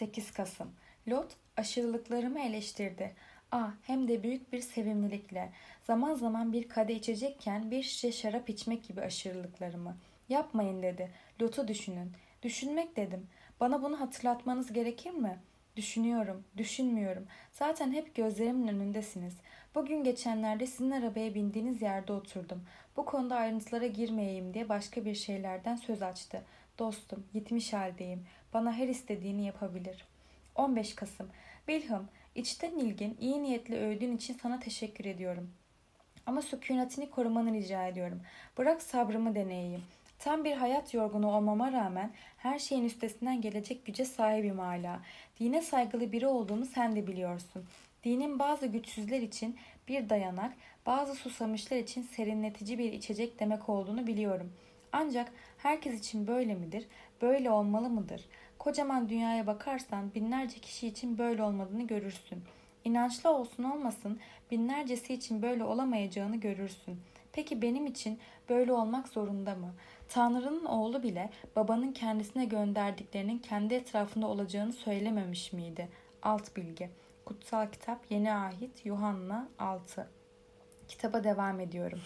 8 0.00 0.30
Kasım 0.30 0.72
Lot 1.08 1.36
aşırılıklarımı 1.56 2.40
eleştirdi. 2.40 3.14
Ah 3.52 3.72
hem 3.82 4.08
de 4.08 4.22
büyük 4.22 4.52
bir 4.52 4.60
sevimlilikle. 4.60 5.52
Zaman 5.82 6.14
zaman 6.14 6.52
bir 6.52 6.68
kade 6.68 6.94
içecekken 6.94 7.70
bir 7.70 7.82
şişe 7.82 8.12
şarap 8.12 8.50
içmek 8.50 8.88
gibi 8.88 9.00
aşırılıklarımı. 9.00 9.96
Yapmayın 10.28 10.82
dedi. 10.82 11.10
Lot'u 11.42 11.68
düşünün. 11.68 12.12
Düşünmek 12.42 12.96
dedim. 12.96 13.26
Bana 13.60 13.82
bunu 13.82 14.00
hatırlatmanız 14.00 14.72
gerekir 14.72 15.10
mi? 15.10 15.38
Düşünüyorum, 15.76 16.44
düşünmüyorum. 16.56 17.26
Zaten 17.52 17.92
hep 17.92 18.14
gözlerimin 18.14 18.68
önündesiniz. 18.68 19.34
Bugün 19.74 20.04
geçenlerde 20.04 20.66
sizin 20.66 20.90
arabaya 20.90 21.34
bindiğiniz 21.34 21.82
yerde 21.82 22.12
oturdum. 22.12 22.62
Bu 22.96 23.04
konuda 23.04 23.36
ayrıntılara 23.36 23.86
girmeyeyim 23.86 24.54
diye 24.54 24.68
başka 24.68 25.04
bir 25.04 25.14
şeylerden 25.14 25.76
söz 25.76 26.02
açtı. 26.02 26.42
Dostum, 26.80 27.24
gitmiş 27.34 27.72
haldeyim. 27.72 28.26
Bana 28.54 28.72
her 28.72 28.88
istediğini 28.88 29.46
yapabilir. 29.46 30.04
15 30.54 30.94
Kasım. 30.94 31.28
Bilham, 31.68 32.04
içten 32.34 32.70
ilgin, 32.70 33.16
iyi 33.20 33.42
niyetli 33.42 33.76
övdüğün 33.76 34.16
için 34.16 34.38
sana 34.42 34.60
teşekkür 34.60 35.04
ediyorum. 35.04 35.50
Ama 36.26 36.42
sükunetini 36.42 37.10
korumanı 37.10 37.52
rica 37.54 37.86
ediyorum. 37.86 38.20
Bırak 38.58 38.82
sabrımı 38.82 39.34
deneyeyim. 39.34 39.82
Tam 40.18 40.44
bir 40.44 40.52
hayat 40.52 40.94
yorgunu 40.94 41.36
olmama 41.36 41.72
rağmen 41.72 42.10
her 42.36 42.58
şeyin 42.58 42.84
üstesinden 42.84 43.40
gelecek 43.40 43.86
güce 43.86 44.04
sahibim 44.04 44.58
hala. 44.58 45.00
Dine 45.40 45.62
saygılı 45.62 46.12
biri 46.12 46.26
olduğumu 46.26 46.66
sen 46.66 46.96
de 46.96 47.06
biliyorsun. 47.06 47.64
Dinin 48.04 48.38
bazı 48.38 48.66
güçsüzler 48.66 49.20
için 49.20 49.56
bir 49.88 50.08
dayanak, 50.08 50.52
bazı 50.86 51.14
susamışlar 51.14 51.76
için 51.76 52.02
serinletici 52.02 52.78
bir 52.78 52.92
içecek 52.92 53.40
demek 53.40 53.68
olduğunu 53.68 54.06
biliyorum. 54.06 54.52
Ancak 54.92 55.32
herkes 55.58 55.98
için 55.98 56.26
böyle 56.26 56.54
midir? 56.54 56.86
Böyle 57.22 57.50
olmalı 57.50 57.88
mıdır? 57.88 58.24
Kocaman 58.58 59.08
dünyaya 59.08 59.46
bakarsan 59.46 60.14
binlerce 60.14 60.58
kişi 60.58 60.86
için 60.88 61.18
böyle 61.18 61.42
olmadığını 61.42 61.86
görürsün. 61.86 62.42
İnançlı 62.84 63.30
olsun 63.30 63.62
olmasın 63.64 64.20
binlercesi 64.50 65.14
için 65.14 65.42
böyle 65.42 65.64
olamayacağını 65.64 66.36
görürsün. 66.36 67.00
Peki 67.32 67.62
benim 67.62 67.86
için 67.86 68.18
böyle 68.48 68.72
olmak 68.72 69.08
zorunda 69.08 69.54
mı? 69.54 69.74
Tanrı'nın 70.08 70.64
oğlu 70.64 71.02
bile 71.02 71.30
babanın 71.56 71.92
kendisine 71.92 72.44
gönderdiklerinin 72.44 73.38
kendi 73.38 73.74
etrafında 73.74 74.26
olacağını 74.26 74.72
söylememiş 74.72 75.52
miydi? 75.52 75.88
Alt 76.22 76.56
bilgi. 76.56 76.90
Kutsal 77.24 77.66
Kitap 77.70 78.10
Yeni 78.10 78.34
Ahit 78.34 78.86
Yuhanna 78.86 79.48
6 79.58 80.10
Kitaba 80.88 81.24
devam 81.24 81.60
ediyorum. 81.60 82.00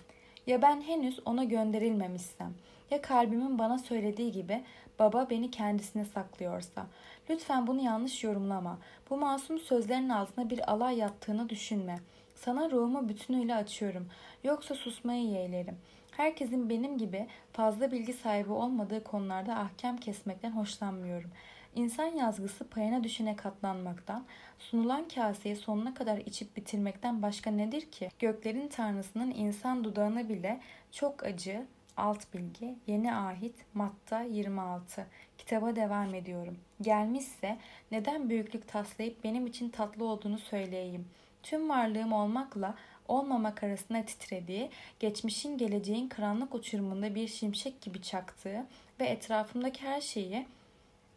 Ya 0.46 0.62
ben 0.62 0.80
henüz 0.80 1.20
ona 1.24 1.44
gönderilmemişsem 1.44 2.54
ya 2.90 3.02
kalbimin 3.02 3.58
bana 3.58 3.78
söylediği 3.78 4.32
gibi 4.32 4.64
baba 4.98 5.30
beni 5.30 5.50
kendisine 5.50 6.04
saklıyorsa. 6.04 6.86
Lütfen 7.30 7.66
bunu 7.66 7.80
yanlış 7.80 8.24
yorumlama. 8.24 8.78
Bu 9.10 9.16
masum 9.16 9.58
sözlerin 9.58 10.08
altına 10.08 10.50
bir 10.50 10.72
alay 10.72 10.96
yattığını 10.98 11.48
düşünme. 11.48 11.98
Sana 12.34 12.70
ruhumu 12.70 13.08
bütünüyle 13.08 13.54
açıyorum. 13.54 14.08
Yoksa 14.44 14.74
susmayı 14.74 15.24
yeğlerim. 15.24 15.76
Herkesin 16.10 16.70
benim 16.70 16.98
gibi 16.98 17.26
fazla 17.52 17.92
bilgi 17.92 18.12
sahibi 18.12 18.52
olmadığı 18.52 19.04
konularda 19.04 19.56
ahkam 19.56 19.96
kesmekten 19.96 20.50
hoşlanmıyorum. 20.50 21.30
İnsan 21.74 22.06
yazgısı 22.06 22.68
payına 22.68 23.04
düşene 23.04 23.36
katlanmaktan, 23.36 24.24
sunulan 24.58 25.08
kaseyi 25.08 25.56
sonuna 25.56 25.94
kadar 25.94 26.18
içip 26.18 26.56
bitirmekten 26.56 27.22
başka 27.22 27.50
nedir 27.50 27.90
ki? 27.90 28.08
Göklerin 28.18 28.68
tanrısının 28.68 29.30
insan 29.30 29.84
dudağına 29.84 30.28
bile 30.28 30.60
çok 30.92 31.24
acı, 31.24 31.66
alt 31.96 32.34
bilgi, 32.34 32.74
yeni 32.86 33.14
ahit, 33.14 33.54
Matta 33.74 34.20
26. 34.22 35.06
Kitaba 35.38 35.76
devam 35.76 36.14
ediyorum. 36.14 36.58
Gelmişse 36.80 37.58
neden 37.90 38.30
büyüklük 38.30 38.68
taslayıp 38.68 39.24
benim 39.24 39.46
için 39.46 39.68
tatlı 39.68 40.04
olduğunu 40.04 40.38
söyleyeyim. 40.38 41.08
Tüm 41.42 41.68
varlığım 41.68 42.12
olmakla 42.12 42.74
olmamak 43.08 43.62
arasında 43.62 44.02
titrediği, 44.02 44.70
geçmişin 45.00 45.58
geleceğin 45.58 46.08
karanlık 46.08 46.54
uçurumunda 46.54 47.14
bir 47.14 47.28
şimşek 47.28 47.80
gibi 47.80 48.02
çaktığı 48.02 48.66
ve 49.00 49.04
etrafımdaki 49.04 49.82
her 49.82 50.00
şeyi 50.00 50.46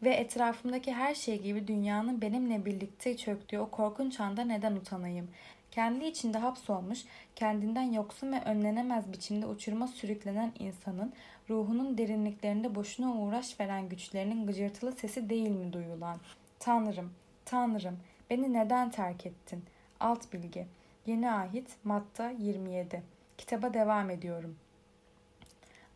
ve 0.02 0.14
etrafımdaki 0.14 0.92
her 0.94 1.14
şey 1.14 1.42
gibi 1.42 1.68
dünyanın 1.68 2.20
benimle 2.20 2.64
birlikte 2.64 3.16
çöktüğü 3.16 3.58
o 3.58 3.70
korkunç 3.70 4.20
anda 4.20 4.44
neden 4.44 4.76
utanayım? 4.76 5.28
Kendi 5.70 6.04
içinde 6.04 6.38
hapsolmuş, 6.38 7.04
kendinden 7.36 7.92
yoksun 7.92 8.32
ve 8.32 8.40
önlenemez 8.44 9.12
biçimde 9.12 9.46
uçuruma 9.46 9.86
sürüklenen 9.86 10.52
insanın 10.58 11.12
ruhunun 11.50 11.98
derinliklerinde 11.98 12.74
boşuna 12.74 13.12
uğraş 13.14 13.60
veren 13.60 13.88
güçlerinin 13.88 14.46
gıcırtılı 14.46 14.92
sesi 14.92 15.30
değil 15.30 15.48
mi 15.50 15.72
duyulan? 15.72 16.16
Tanrım, 16.58 17.12
Tanrım, 17.44 17.98
beni 18.30 18.52
neden 18.52 18.90
terk 18.90 19.26
ettin? 19.26 19.64
Alt 20.00 20.32
bilgi. 20.32 20.66
Yeni 21.06 21.30
ahit 21.30 21.76
Matta 21.84 22.30
27. 22.30 23.02
Kitaba 23.38 23.74
devam 23.74 24.10
ediyorum. 24.10 24.56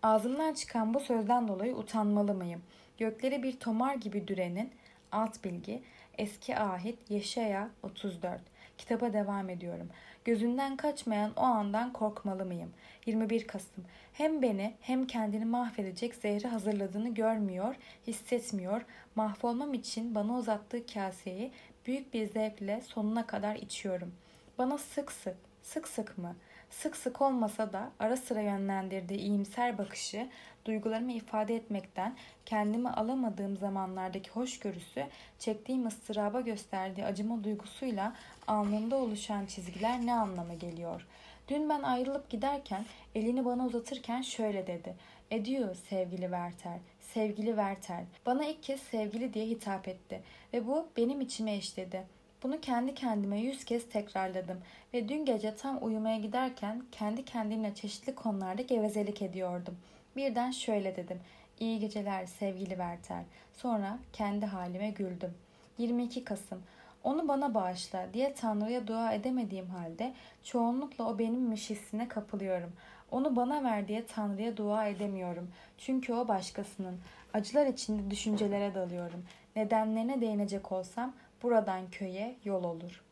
Ağzımdan 0.02 0.54
çıkan 0.54 0.94
bu 0.94 1.00
sözden 1.00 1.48
dolayı 1.48 1.76
utanmalı 1.76 2.34
mıyım? 2.34 2.62
Gökleri 3.02 3.42
bir 3.42 3.60
tomar 3.60 3.94
gibi 3.94 4.28
dürenin 4.28 4.70
alt 5.12 5.44
bilgi 5.44 5.82
eski 6.18 6.58
ahit 6.58 7.10
Yeşaya 7.10 7.70
34. 7.82 8.40
Kitaba 8.78 9.12
devam 9.12 9.50
ediyorum. 9.50 9.88
Gözünden 10.24 10.76
kaçmayan 10.76 11.32
o 11.36 11.40
andan 11.40 11.92
korkmalı 11.92 12.44
mıyım? 12.44 12.72
21 13.06 13.46
Kasım. 13.46 13.84
Hem 14.12 14.42
beni 14.42 14.74
hem 14.80 15.06
kendini 15.06 15.44
mahvedecek 15.44 16.14
zehri 16.14 16.48
hazırladığını 16.48 17.14
görmüyor, 17.14 17.74
hissetmiyor. 18.06 18.82
Mahvolmam 19.14 19.74
için 19.74 20.14
bana 20.14 20.38
uzattığı 20.38 20.86
kaseyi 20.86 21.52
büyük 21.86 22.14
bir 22.14 22.26
zevkle 22.26 22.80
sonuna 22.80 23.26
kadar 23.26 23.56
içiyorum. 23.56 24.14
Bana 24.58 24.78
sık 24.78 25.12
sık, 25.12 25.36
sık 25.62 25.88
sık 25.88 26.18
mı? 26.18 26.36
Sık 26.72 26.96
sık 26.96 27.22
olmasa 27.22 27.72
da 27.72 27.90
ara 27.98 28.16
sıra 28.16 28.40
yönlendirdiği 28.40 29.18
iyimser 29.20 29.78
bakışı, 29.78 30.28
duygularımı 30.64 31.12
ifade 31.12 31.56
etmekten 31.56 32.16
kendimi 32.46 32.90
alamadığım 32.90 33.56
zamanlardaki 33.56 34.30
hoşgörüsü, 34.30 35.06
çektiğim 35.38 35.86
ıstıraba 35.86 36.40
gösterdiği 36.40 37.04
acıma 37.04 37.44
duygusuyla 37.44 38.14
alnımda 38.46 38.96
oluşan 38.96 39.46
çizgiler 39.46 40.06
ne 40.06 40.14
anlama 40.14 40.54
geliyor? 40.54 41.06
Dün 41.48 41.68
ben 41.68 41.82
ayrılıp 41.82 42.30
giderken 42.30 42.84
elini 43.14 43.44
bana 43.44 43.66
uzatırken 43.66 44.22
şöyle 44.22 44.66
dedi. 44.66 44.94
Ediyor 45.30 45.74
sevgili 45.74 46.22
Werther, 46.22 46.78
sevgili 47.00 47.46
Werther. 47.46 48.04
Bana 48.26 48.44
ilk 48.44 48.62
kez 48.62 48.80
sevgili 48.80 49.34
diye 49.34 49.46
hitap 49.46 49.88
etti 49.88 50.22
ve 50.52 50.66
bu 50.66 50.88
benim 50.96 51.20
içime 51.20 51.56
işledi. 51.56 52.21
Bunu 52.42 52.60
kendi 52.60 52.94
kendime 52.94 53.40
yüz 53.40 53.64
kez 53.64 53.88
tekrarladım 53.88 54.60
ve 54.94 55.08
dün 55.08 55.24
gece 55.24 55.54
tam 55.54 55.78
uyumaya 55.84 56.18
giderken 56.18 56.82
kendi 56.92 57.24
kendimle 57.24 57.74
çeşitli 57.74 58.14
konularda 58.14 58.62
gevezelik 58.62 59.22
ediyordum. 59.22 59.76
Birden 60.16 60.50
şöyle 60.50 60.96
dedim. 60.96 61.20
İyi 61.60 61.78
geceler 61.78 62.26
sevgili 62.26 62.68
Werther. 62.68 63.22
Sonra 63.52 63.98
kendi 64.12 64.46
halime 64.46 64.90
güldüm. 64.90 65.34
22 65.78 66.24
Kasım. 66.24 66.62
Onu 67.04 67.28
bana 67.28 67.54
bağışla 67.54 68.06
diye 68.14 68.34
Tanrı'ya 68.34 68.86
dua 68.86 69.12
edemediğim 69.12 69.66
halde 69.66 70.12
çoğunlukla 70.44 71.04
o 71.08 71.18
benimmiş 71.18 71.70
hissine 71.70 72.08
kapılıyorum. 72.08 72.72
Onu 73.10 73.36
bana 73.36 73.64
ver 73.64 73.88
diye 73.88 74.06
Tanrı'ya 74.06 74.56
dua 74.56 74.86
edemiyorum. 74.86 75.50
Çünkü 75.78 76.12
o 76.12 76.28
başkasının. 76.28 76.98
Acılar 77.34 77.66
içinde 77.66 78.10
düşüncelere 78.10 78.74
dalıyorum. 78.74 79.24
Nedenlerine 79.56 80.20
değinecek 80.20 80.72
olsam 80.72 81.12
buradan 81.42 81.90
köye 81.90 82.36
yol 82.44 82.64
olur. 82.64 83.02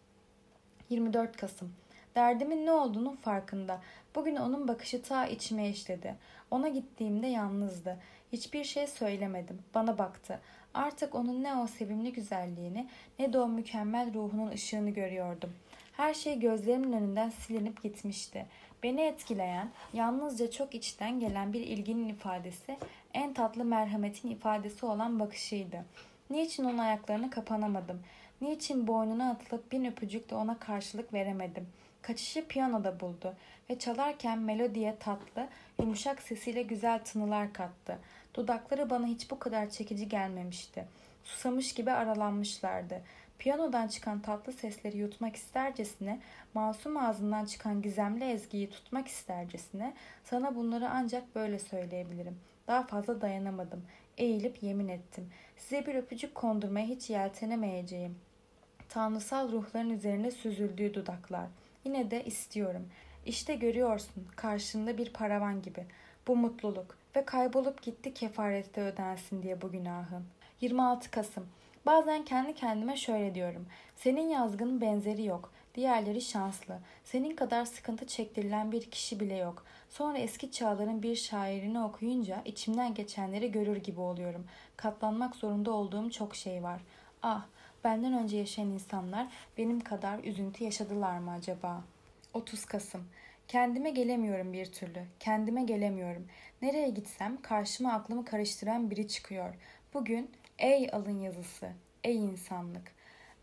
24 0.90 1.36
Kasım. 1.36 1.72
Derdimin 2.14 2.66
ne 2.66 2.72
olduğunun 2.72 3.16
farkında. 3.16 3.80
Bugün 4.14 4.36
onun 4.36 4.68
bakışı 4.68 5.02
ta 5.02 5.26
içime 5.26 5.68
işledi. 5.68 6.16
Ona 6.50 6.68
gittiğimde 6.68 7.26
yalnızdı. 7.26 7.98
Hiçbir 8.32 8.64
şey 8.64 8.86
söylemedim. 8.86 9.58
Bana 9.74 9.98
baktı. 9.98 10.40
Artık 10.74 11.14
onun 11.14 11.42
ne 11.42 11.54
o 11.54 11.66
sevimli 11.66 12.12
güzelliğini 12.12 12.88
ne 13.18 13.32
de 13.32 13.38
o 13.38 13.48
mükemmel 13.48 14.14
ruhunun 14.14 14.50
ışığını 14.50 14.90
görüyordum. 14.90 15.52
Her 15.92 16.14
şey 16.14 16.38
gözlerimin 16.38 16.92
önünden 16.92 17.30
silinip 17.30 17.82
gitmişti. 17.82 18.46
Beni 18.82 19.00
etkileyen, 19.00 19.70
yalnızca 19.92 20.50
çok 20.50 20.74
içten 20.74 21.20
gelen 21.20 21.52
bir 21.52 21.60
ilginin 21.60 22.08
ifadesi, 22.08 22.78
en 23.14 23.34
tatlı 23.34 23.64
merhametin 23.64 24.30
ifadesi 24.30 24.86
olan 24.86 25.20
bakışıydı. 25.20 25.84
Niçin 26.30 26.64
onun 26.64 26.78
ayaklarına 26.78 27.30
kapanamadım? 27.30 28.00
Niçin 28.40 28.86
boynuna 28.86 29.30
atılıp 29.30 29.72
bin 29.72 29.84
öpücükle 29.84 30.36
ona 30.36 30.58
karşılık 30.58 31.12
veremedim? 31.12 31.68
Kaçışı 32.02 32.46
piyanoda 32.48 33.00
buldu 33.00 33.34
ve 33.70 33.78
çalarken 33.78 34.38
melodiye 34.38 34.96
tatlı, 35.00 35.48
yumuşak 35.80 36.22
sesiyle 36.22 36.62
güzel 36.62 36.98
tınılar 37.04 37.52
kattı. 37.52 37.98
Dudakları 38.34 38.90
bana 38.90 39.06
hiç 39.06 39.30
bu 39.30 39.38
kadar 39.38 39.70
çekici 39.70 40.08
gelmemişti. 40.08 40.84
Susamış 41.24 41.74
gibi 41.74 41.90
aralanmışlardı. 41.90 43.02
Piyanodan 43.38 43.88
çıkan 43.88 44.20
tatlı 44.20 44.52
sesleri 44.52 44.98
yutmak 44.98 45.36
istercesine, 45.36 46.20
masum 46.54 46.96
ağzından 46.96 47.44
çıkan 47.44 47.82
gizemli 47.82 48.24
ezgiyi 48.24 48.70
tutmak 48.70 49.08
istercesine, 49.08 49.94
sana 50.24 50.54
bunları 50.54 50.90
ancak 50.90 51.34
böyle 51.34 51.58
söyleyebilirim. 51.58 52.38
Daha 52.66 52.86
fazla 52.86 53.20
dayanamadım. 53.20 53.82
Eğilip 54.18 54.62
yemin 54.62 54.88
ettim. 54.88 55.30
Size 55.56 55.86
bir 55.86 55.94
öpücük 55.94 56.34
kondurmaya 56.34 56.86
hiç 56.86 57.10
yeltenemeyeceğim. 57.10 58.29
Tanrısal 58.90 59.52
ruhların 59.52 59.90
üzerine 59.90 60.30
süzüldüğü 60.30 60.94
dudaklar. 60.94 61.46
Yine 61.84 62.10
de 62.10 62.24
istiyorum. 62.24 62.88
İşte 63.26 63.54
görüyorsun 63.54 64.28
karşında 64.36 64.98
bir 64.98 65.12
paravan 65.12 65.62
gibi. 65.62 65.86
Bu 66.26 66.36
mutluluk 66.36 66.98
ve 67.16 67.24
kaybolup 67.24 67.82
gitti 67.82 68.14
kefarette 68.14 68.80
ödensin 68.80 69.42
diye 69.42 69.62
bu 69.62 69.70
günahın. 69.70 70.24
26 70.60 71.10
Kasım 71.10 71.48
Bazen 71.86 72.24
kendi 72.24 72.54
kendime 72.54 72.96
şöyle 72.96 73.34
diyorum. 73.34 73.66
Senin 73.96 74.28
yazgının 74.28 74.80
benzeri 74.80 75.24
yok. 75.24 75.52
Diğerleri 75.74 76.20
şanslı. 76.20 76.78
Senin 77.04 77.36
kadar 77.36 77.64
sıkıntı 77.64 78.06
çektirilen 78.06 78.72
bir 78.72 78.90
kişi 78.90 79.20
bile 79.20 79.36
yok. 79.36 79.64
Sonra 79.88 80.18
eski 80.18 80.50
çağların 80.52 81.02
bir 81.02 81.16
şairini 81.16 81.80
okuyunca 81.80 82.42
içimden 82.44 82.94
geçenleri 82.94 83.52
görür 83.52 83.76
gibi 83.76 84.00
oluyorum. 84.00 84.46
Katlanmak 84.76 85.36
zorunda 85.36 85.70
olduğum 85.70 86.10
çok 86.10 86.34
şey 86.34 86.62
var. 86.62 86.80
Ah, 87.22 87.46
benden 87.84 88.12
önce 88.12 88.36
yaşayan 88.36 88.68
insanlar 88.68 89.26
benim 89.58 89.80
kadar 89.80 90.24
üzüntü 90.24 90.64
yaşadılar 90.64 91.18
mı 91.18 91.30
acaba? 91.30 91.84
30 92.34 92.64
Kasım 92.64 93.04
Kendime 93.50 93.90
gelemiyorum 93.90 94.52
bir 94.52 94.66
türlü. 94.66 95.04
Kendime 95.20 95.64
gelemiyorum. 95.64 96.26
Nereye 96.62 96.88
gitsem 96.88 97.42
karşıma 97.42 97.92
aklımı 97.92 98.24
karıştıran 98.24 98.90
biri 98.90 99.08
çıkıyor. 99.08 99.54
Bugün 99.94 100.30
ey 100.58 100.88
alın 100.92 101.20
yazısı, 101.20 101.68
ey 102.04 102.16
insanlık. 102.16 102.92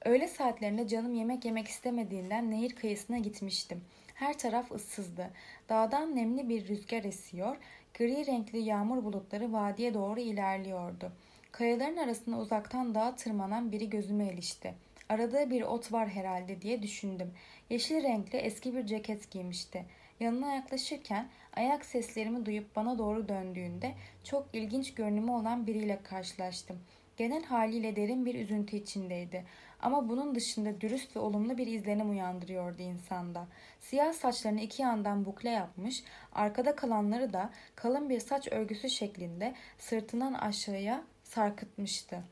Öğle 0.05 0.27
saatlerinde 0.27 0.87
canım 0.87 1.13
yemek 1.13 1.45
yemek 1.45 1.67
istemediğinden 1.67 2.51
nehir 2.51 2.75
kıyısına 2.75 3.17
gitmiştim. 3.17 3.81
Her 4.13 4.37
taraf 4.37 4.71
ıssızdı. 4.71 5.29
Dağdan 5.69 6.15
nemli 6.15 6.49
bir 6.49 6.67
rüzgar 6.67 7.03
esiyor, 7.03 7.57
gri 7.97 8.27
renkli 8.27 8.59
yağmur 8.59 9.03
bulutları 9.03 9.53
vadiye 9.53 9.93
doğru 9.93 10.19
ilerliyordu. 10.19 11.11
Kayaların 11.57 11.98
arasında 11.98 12.38
uzaktan 12.38 12.95
dağa 12.95 13.15
tırmanan 13.15 13.71
biri 13.71 13.89
gözüme 13.89 14.33
ilişti. 14.33 14.74
Aradığı 15.09 15.50
bir 15.50 15.62
ot 15.62 15.92
var 15.92 16.09
herhalde 16.09 16.62
diye 16.62 16.81
düşündüm. 16.81 17.33
Yeşil 17.69 18.04
renkli 18.04 18.38
eski 18.38 18.75
bir 18.75 18.86
ceket 18.86 19.31
giymişti. 19.31 19.86
Yanına 20.19 20.54
yaklaşırken 20.54 21.30
ayak 21.56 21.86
seslerimi 21.86 22.45
duyup 22.45 22.75
bana 22.75 22.98
doğru 22.98 23.27
döndüğünde 23.27 23.94
çok 24.24 24.48
ilginç 24.54 24.94
görünümü 24.94 25.31
olan 25.31 25.68
biriyle 25.68 26.00
karşılaştım. 26.04 26.80
Genel 27.18 27.44
haliyle 27.44 27.95
derin 27.95 28.25
bir 28.25 28.36
üzüntü 28.36 28.75
içindeydi. 28.75 29.45
Ama 29.80 30.09
bunun 30.09 30.36
dışında 30.36 30.81
dürüst 30.81 31.15
ve 31.15 31.19
olumlu 31.19 31.57
bir 31.57 31.68
izlenim 31.68 32.09
uyandırıyordu 32.09 32.81
insanda. 32.81 33.48
Siyah 33.80 34.13
saçlarını 34.13 34.62
iki 34.62 34.81
yandan 34.81 35.25
bukle 35.25 35.50
yapmış, 35.50 36.04
arkada 36.33 36.75
kalanları 36.75 37.33
da 37.33 37.50
kalın 37.75 38.09
bir 38.09 38.19
saç 38.19 38.48
örgüsü 38.51 38.89
şeklinde 38.89 39.54
sırtından 39.77 40.33
aşağıya 40.33 41.04
sarkıtmıştı. 41.37 42.23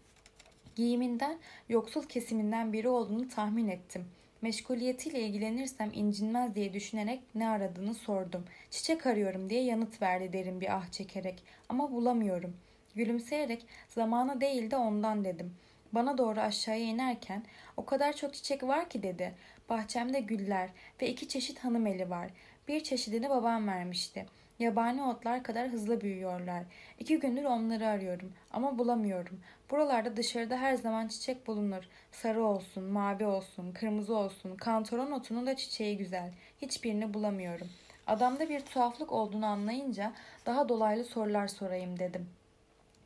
Giyiminden 0.75 1.37
yoksul 1.69 2.03
kesiminden 2.03 2.73
biri 2.73 2.87
olduğunu 2.87 3.27
tahmin 3.27 3.67
ettim. 3.67 4.05
Meşguliyetiyle 4.41 5.21
ilgilenirsem 5.21 5.91
incinmez 5.93 6.55
diye 6.55 6.73
düşünerek 6.73 7.21
ne 7.35 7.49
aradığını 7.49 7.93
sordum. 7.93 8.45
Çiçek 8.71 9.05
arıyorum 9.07 9.49
diye 9.49 9.63
yanıt 9.63 10.01
verdi 10.01 10.33
derin 10.33 10.61
bir 10.61 10.75
ah 10.75 10.91
çekerek. 10.91 11.43
Ama 11.69 11.91
bulamıyorum. 11.91 12.57
Gülümseyerek 12.95 13.65
zamanı 13.87 14.41
değil 14.41 14.71
de 14.71 14.77
ondan 14.77 15.25
dedim. 15.25 15.53
Bana 15.91 16.17
doğru 16.17 16.39
aşağıya 16.39 16.85
inerken 16.85 17.43
o 17.77 17.85
kadar 17.85 18.15
çok 18.15 18.33
çiçek 18.33 18.63
var 18.63 18.89
ki 18.89 19.03
dedi. 19.03 19.35
Bahçemde 19.69 20.19
güller 20.19 20.69
ve 21.01 21.09
iki 21.09 21.27
çeşit 21.27 21.59
hanım 21.59 21.87
eli 21.87 22.09
var. 22.09 22.29
Bir 22.67 22.83
çeşidini 22.83 23.29
babam 23.29 23.67
vermişti. 23.67 24.25
Yabani 24.59 25.03
otlar 25.03 25.43
kadar 25.43 25.69
hızlı 25.69 26.01
büyüyorlar. 26.01 26.63
İki 26.99 27.19
gündür 27.19 27.43
onları 27.43 27.87
arıyorum 27.87 28.33
ama 28.51 28.77
bulamıyorum. 28.77 29.39
Buralarda 29.71 30.17
dışarıda 30.17 30.57
her 30.57 30.73
zaman 30.75 31.07
çiçek 31.07 31.47
bulunur. 31.47 31.83
Sarı 32.11 32.43
olsun, 32.43 32.83
mavi 32.83 33.25
olsun, 33.25 33.71
kırmızı 33.71 34.15
olsun. 34.15 34.55
Kantoron 34.55 35.11
otunun 35.11 35.47
da 35.47 35.55
çiçeği 35.55 35.97
güzel. 35.97 36.31
Hiçbirini 36.61 37.13
bulamıyorum. 37.13 37.67
Adamda 38.07 38.49
bir 38.49 38.59
tuhaflık 38.59 39.11
olduğunu 39.11 39.45
anlayınca 39.45 40.13
daha 40.45 40.69
dolaylı 40.69 41.03
sorular 41.03 41.47
sorayım 41.47 41.99
dedim. 41.99 42.29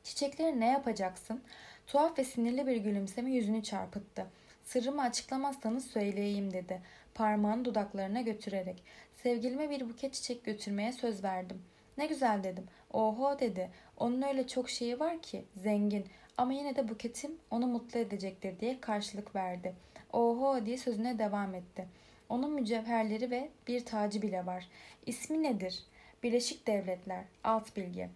Çiçekleri 0.04 0.60
ne 0.60 0.68
yapacaksın? 0.68 1.42
Tuhaf 1.88 2.20
ve 2.20 2.24
sinirli 2.24 2.68
bir 2.68 2.78
gülümseme 2.78 3.32
yüzünü 3.32 3.64
çarpıttı. 3.64 4.26
Sırrımı 4.64 5.02
açıklamazsanız 5.02 5.88
söyleyeyim 5.88 6.54
dedi. 6.54 6.82
Parmağını 7.14 7.66
dudaklarına 7.66 8.22
götürerek. 8.22 8.84
Sevgilime 9.24 9.70
bir 9.70 9.90
buket 9.90 10.14
çiçek 10.14 10.46
götürmeye 10.46 10.92
söz 10.92 11.24
verdim. 11.24 11.62
Ne 11.98 12.06
güzel 12.06 12.44
dedim. 12.44 12.64
Oho 12.94 13.40
dedi. 13.40 13.70
Onun 13.98 14.22
öyle 14.22 14.48
çok 14.48 14.70
şeyi 14.70 15.00
var 15.00 15.22
ki. 15.22 15.46
Zengin. 15.56 16.06
Ama 16.38 16.54
yine 16.54 16.76
de 16.76 16.90
buketim 16.90 17.32
onu 17.52 17.68
mutlu 17.68 18.00
edecektir 18.00 18.60
diye 18.60 18.82
karşılık 18.82 19.36
verdi. 19.36 19.76
Oho 20.14 20.66
diye 20.66 20.78
sözüne 20.78 21.20
devam 21.20 21.56
etti. 21.56 21.88
Onun 22.30 22.52
mücevherleri 22.52 23.32
ve 23.32 23.50
bir 23.68 23.86
tacı 23.86 24.22
bile 24.22 24.46
var. 24.46 24.68
İsmi 25.06 25.44
nedir? 25.44 25.84
Birleşik 26.24 26.68
Devletler. 26.68 27.24
Alt 27.44 27.76
bilgi. 27.78 28.10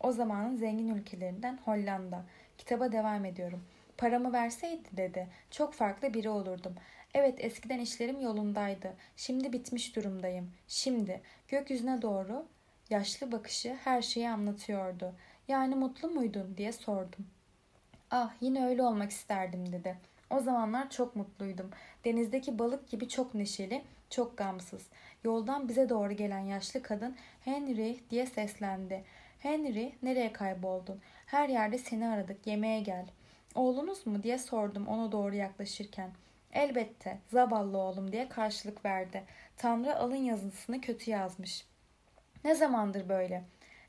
O 0.00 0.12
zamanın 0.12 0.56
zengin 0.56 0.94
ülkelerinden 0.94 1.58
Hollanda. 1.64 2.24
Kitaba 2.58 2.92
devam 2.92 3.24
ediyorum. 3.24 3.64
Paramı 3.98 4.32
verseydi 4.32 4.88
dedi. 4.96 5.28
Çok 5.50 5.74
farklı 5.74 6.14
biri 6.14 6.28
olurdum. 6.28 6.74
Evet 7.14 7.44
eskiden 7.44 7.78
işlerim 7.78 8.20
yolundaydı. 8.20 8.92
Şimdi 9.16 9.52
bitmiş 9.52 9.96
durumdayım. 9.96 10.50
Şimdi 10.68 11.20
gökyüzüne 11.48 12.02
doğru 12.02 12.46
yaşlı 12.90 13.32
bakışı 13.32 13.74
her 13.84 14.02
şeyi 14.02 14.30
anlatıyordu. 14.30 15.14
Yani 15.48 15.74
mutlu 15.74 16.08
muydun 16.10 16.56
diye 16.56 16.72
sordum. 16.72 17.26
Ah 18.10 18.32
yine 18.40 18.66
öyle 18.66 18.82
olmak 18.82 19.10
isterdim 19.10 19.72
dedi. 19.72 19.96
O 20.30 20.40
zamanlar 20.40 20.90
çok 20.90 21.16
mutluydum. 21.16 21.70
Denizdeki 22.04 22.58
balık 22.58 22.88
gibi 22.88 23.08
çok 23.08 23.34
neşeli, 23.34 23.82
çok 24.10 24.36
gamsız. 24.36 24.86
Yoldan 25.24 25.68
bize 25.68 25.88
doğru 25.88 26.12
gelen 26.12 26.38
yaşlı 26.38 26.82
kadın 26.82 27.16
Henry 27.44 28.00
diye 28.10 28.26
seslendi. 28.26 29.04
Henry 29.38 29.92
nereye 30.02 30.32
kayboldun? 30.32 31.00
Her 31.26 31.48
yerde 31.48 31.78
seni 31.78 32.08
aradık 32.08 32.46
yemeğe 32.46 32.80
gel. 32.80 33.06
Oğlunuz 33.54 34.06
mu 34.06 34.22
diye 34.22 34.38
sordum 34.38 34.86
ona 34.86 35.12
doğru 35.12 35.34
yaklaşırken. 35.34 36.10
Elbette 36.52 37.18
zavallı 37.32 37.78
oğlum 37.78 38.12
diye 38.12 38.28
karşılık 38.28 38.84
verdi. 38.84 39.22
Tanrı 39.56 39.96
alın 39.96 40.16
yazısını 40.16 40.80
kötü 40.80 41.10
yazmış. 41.10 41.66
Ne 42.44 42.54
zamandır 42.54 43.08
böyle? 43.08 43.44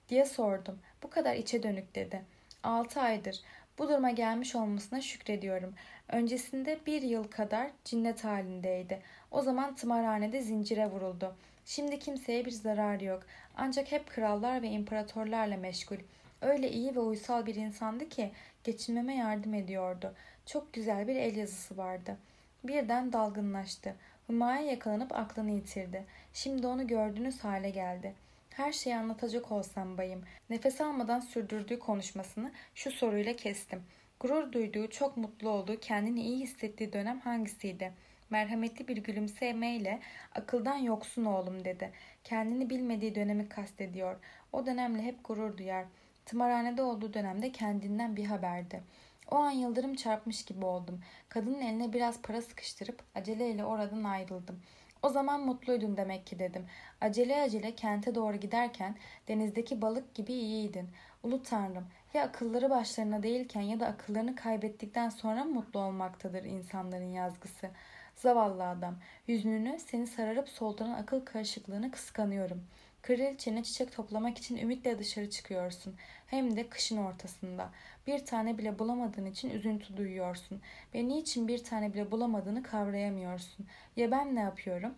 diye 0.10 0.26
sordum. 0.26 0.80
Bu 1.04 1.10
kadar 1.10 1.36
içe 1.36 1.64
dönük 1.64 1.96
dedi. 1.96 2.22
Altı 2.64 3.02
aydır. 3.02 3.42
Bu 3.80 3.90
duruma 3.90 4.10
gelmiş 4.10 4.56
olmasına 4.56 5.02
şükrediyorum. 5.02 5.74
Öncesinde 6.10 6.80
bir 6.86 7.02
yıl 7.02 7.24
kadar 7.24 7.72
cinnet 7.86 8.24
halindeydi. 8.24 9.02
O 9.32 9.42
zaman 9.42 9.76
tımarhanede 9.76 10.42
zincire 10.42 10.86
vuruldu. 10.92 11.36
Şimdi 11.66 12.00
kimseye 12.00 12.46
bir 12.46 12.52
zararı 12.52 13.06
yok. 13.06 13.24
Ancak 13.58 13.92
hep 13.92 14.08
krallar 14.10 14.62
ve 14.62 14.68
imparatorlarla 14.68 15.58
meşgul. 15.58 15.98
Öyle 16.42 16.72
iyi 16.72 16.96
ve 16.96 17.00
uysal 17.00 17.46
bir 17.46 17.56
insandı 17.56 18.10
ki 18.10 18.32
geçinmeme 18.64 19.16
yardım 19.16 19.54
ediyordu. 19.54 20.14
Çok 20.46 20.74
güzel 20.74 21.08
bir 21.08 21.16
el 21.16 21.36
yazısı 21.36 21.78
vardı. 21.78 22.18
Birden 22.64 23.14
dalgınlaştı. 23.14 23.96
Hümaya 24.30 24.62
yakalanıp 24.62 25.16
aklını 25.16 25.52
yitirdi. 25.52 26.06
Şimdi 26.34 26.68
onu 26.68 26.88
gördüğünüz 26.88 27.40
hale 27.40 27.70
geldi. 27.70 28.14
Her 28.50 28.72
şeyi 28.72 28.96
anlatacak 28.96 29.52
olsam 29.52 29.98
bayım. 29.98 30.24
Nefes 30.50 30.82
almadan 30.82 31.20
sürdürdüğü 31.20 31.80
konuşmasını 31.80 32.52
şu 32.76 32.92
soruyla 32.92 33.36
kestim. 33.36 33.84
Gurur 34.20 34.52
duyduğu, 34.52 34.90
çok 34.90 35.18
mutlu 35.18 35.50
olduğu, 35.50 35.80
kendini 35.80 36.22
iyi 36.22 36.40
hissettiği 36.40 36.94
dönem 36.94 37.20
hangisiydi? 37.20 37.94
Merhametli 38.30 38.88
bir 38.88 38.98
gülümsemeyle 38.98 40.00
akıldan 40.36 40.78
yoksun 40.78 41.26
oğlum 41.26 41.66
dedi. 41.66 41.92
Kendini 42.24 42.70
bilmediği 42.70 43.16
dönemi 43.16 43.50
kastediyor. 43.50 44.16
O 44.52 44.66
dönemle 44.66 45.02
hep 45.02 45.24
gurur 45.24 45.58
duyar. 45.58 45.86
Tımarhanede 46.26 46.82
olduğu 46.82 47.14
dönemde 47.14 47.52
kendinden 47.52 48.16
bir 48.16 48.26
haberdi. 48.26 48.84
O 49.32 49.36
an 49.36 49.52
yıldırım 49.52 49.96
çarpmış 49.96 50.46
gibi 50.46 50.66
oldum. 50.66 51.02
Kadının 51.30 51.62
eline 51.62 51.94
biraz 51.94 52.22
para 52.22 52.42
sıkıştırıp 52.42 53.04
aceleyle 53.16 53.66
oradan 53.66 54.04
ayrıldım. 54.04 54.62
O 55.04 55.10
zaman 55.10 55.46
mutluydun 55.46 55.98
demek 55.98 56.28
ki 56.28 56.40
dedim. 56.40 56.66
Acele 57.02 57.42
acele 57.42 57.76
kente 57.76 58.16
doğru 58.16 58.38
giderken 58.38 58.96
denizdeki 59.28 59.82
balık 59.82 60.16
gibi 60.16 60.34
iyiydin. 60.34 60.90
Ulu 61.24 61.44
Tanrım 61.44 61.88
ya 62.14 62.24
akılları 62.24 62.70
başlarına 62.70 63.24
değilken 63.24 63.62
ya 63.62 63.80
da 63.80 63.88
akıllarını 63.88 64.36
kaybettikten 64.36 65.10
sonra 65.10 65.44
mutlu 65.44 65.80
olmaktadır 65.80 66.44
insanların 66.44 67.12
yazgısı. 67.12 67.70
Zavallı 68.16 68.68
adam. 68.68 68.96
Hüznünü 69.28 69.80
seni 69.80 70.08
sararıp 70.08 70.50
solduran 70.50 70.92
akıl 70.92 71.26
karışıklığını 71.26 71.92
kıskanıyorum. 71.92 72.64
Kraliçene 73.02 73.64
çiçek 73.64 73.92
toplamak 73.92 74.38
için 74.38 74.58
ümitle 74.58 75.00
dışarı 75.00 75.30
çıkıyorsun. 75.30 75.96
Hem 76.28 76.56
de 76.56 76.70
kışın 76.70 76.98
ortasında. 76.98 77.70
Bir 78.08 78.26
tane 78.26 78.58
bile 78.58 78.80
bulamadığın 78.80 79.26
için 79.26 79.50
üzüntü 79.50 79.98
duyuyorsun. 79.98 80.62
Ve 80.94 81.08
niçin 81.08 81.48
bir 81.48 81.64
tane 81.64 81.94
bile 81.94 82.12
bulamadığını 82.12 82.64
kavrayamıyorsun. 82.64 83.68
Ya 83.96 84.12
ben 84.12 84.36
ne 84.36 84.40
yapıyorum? 84.40 84.96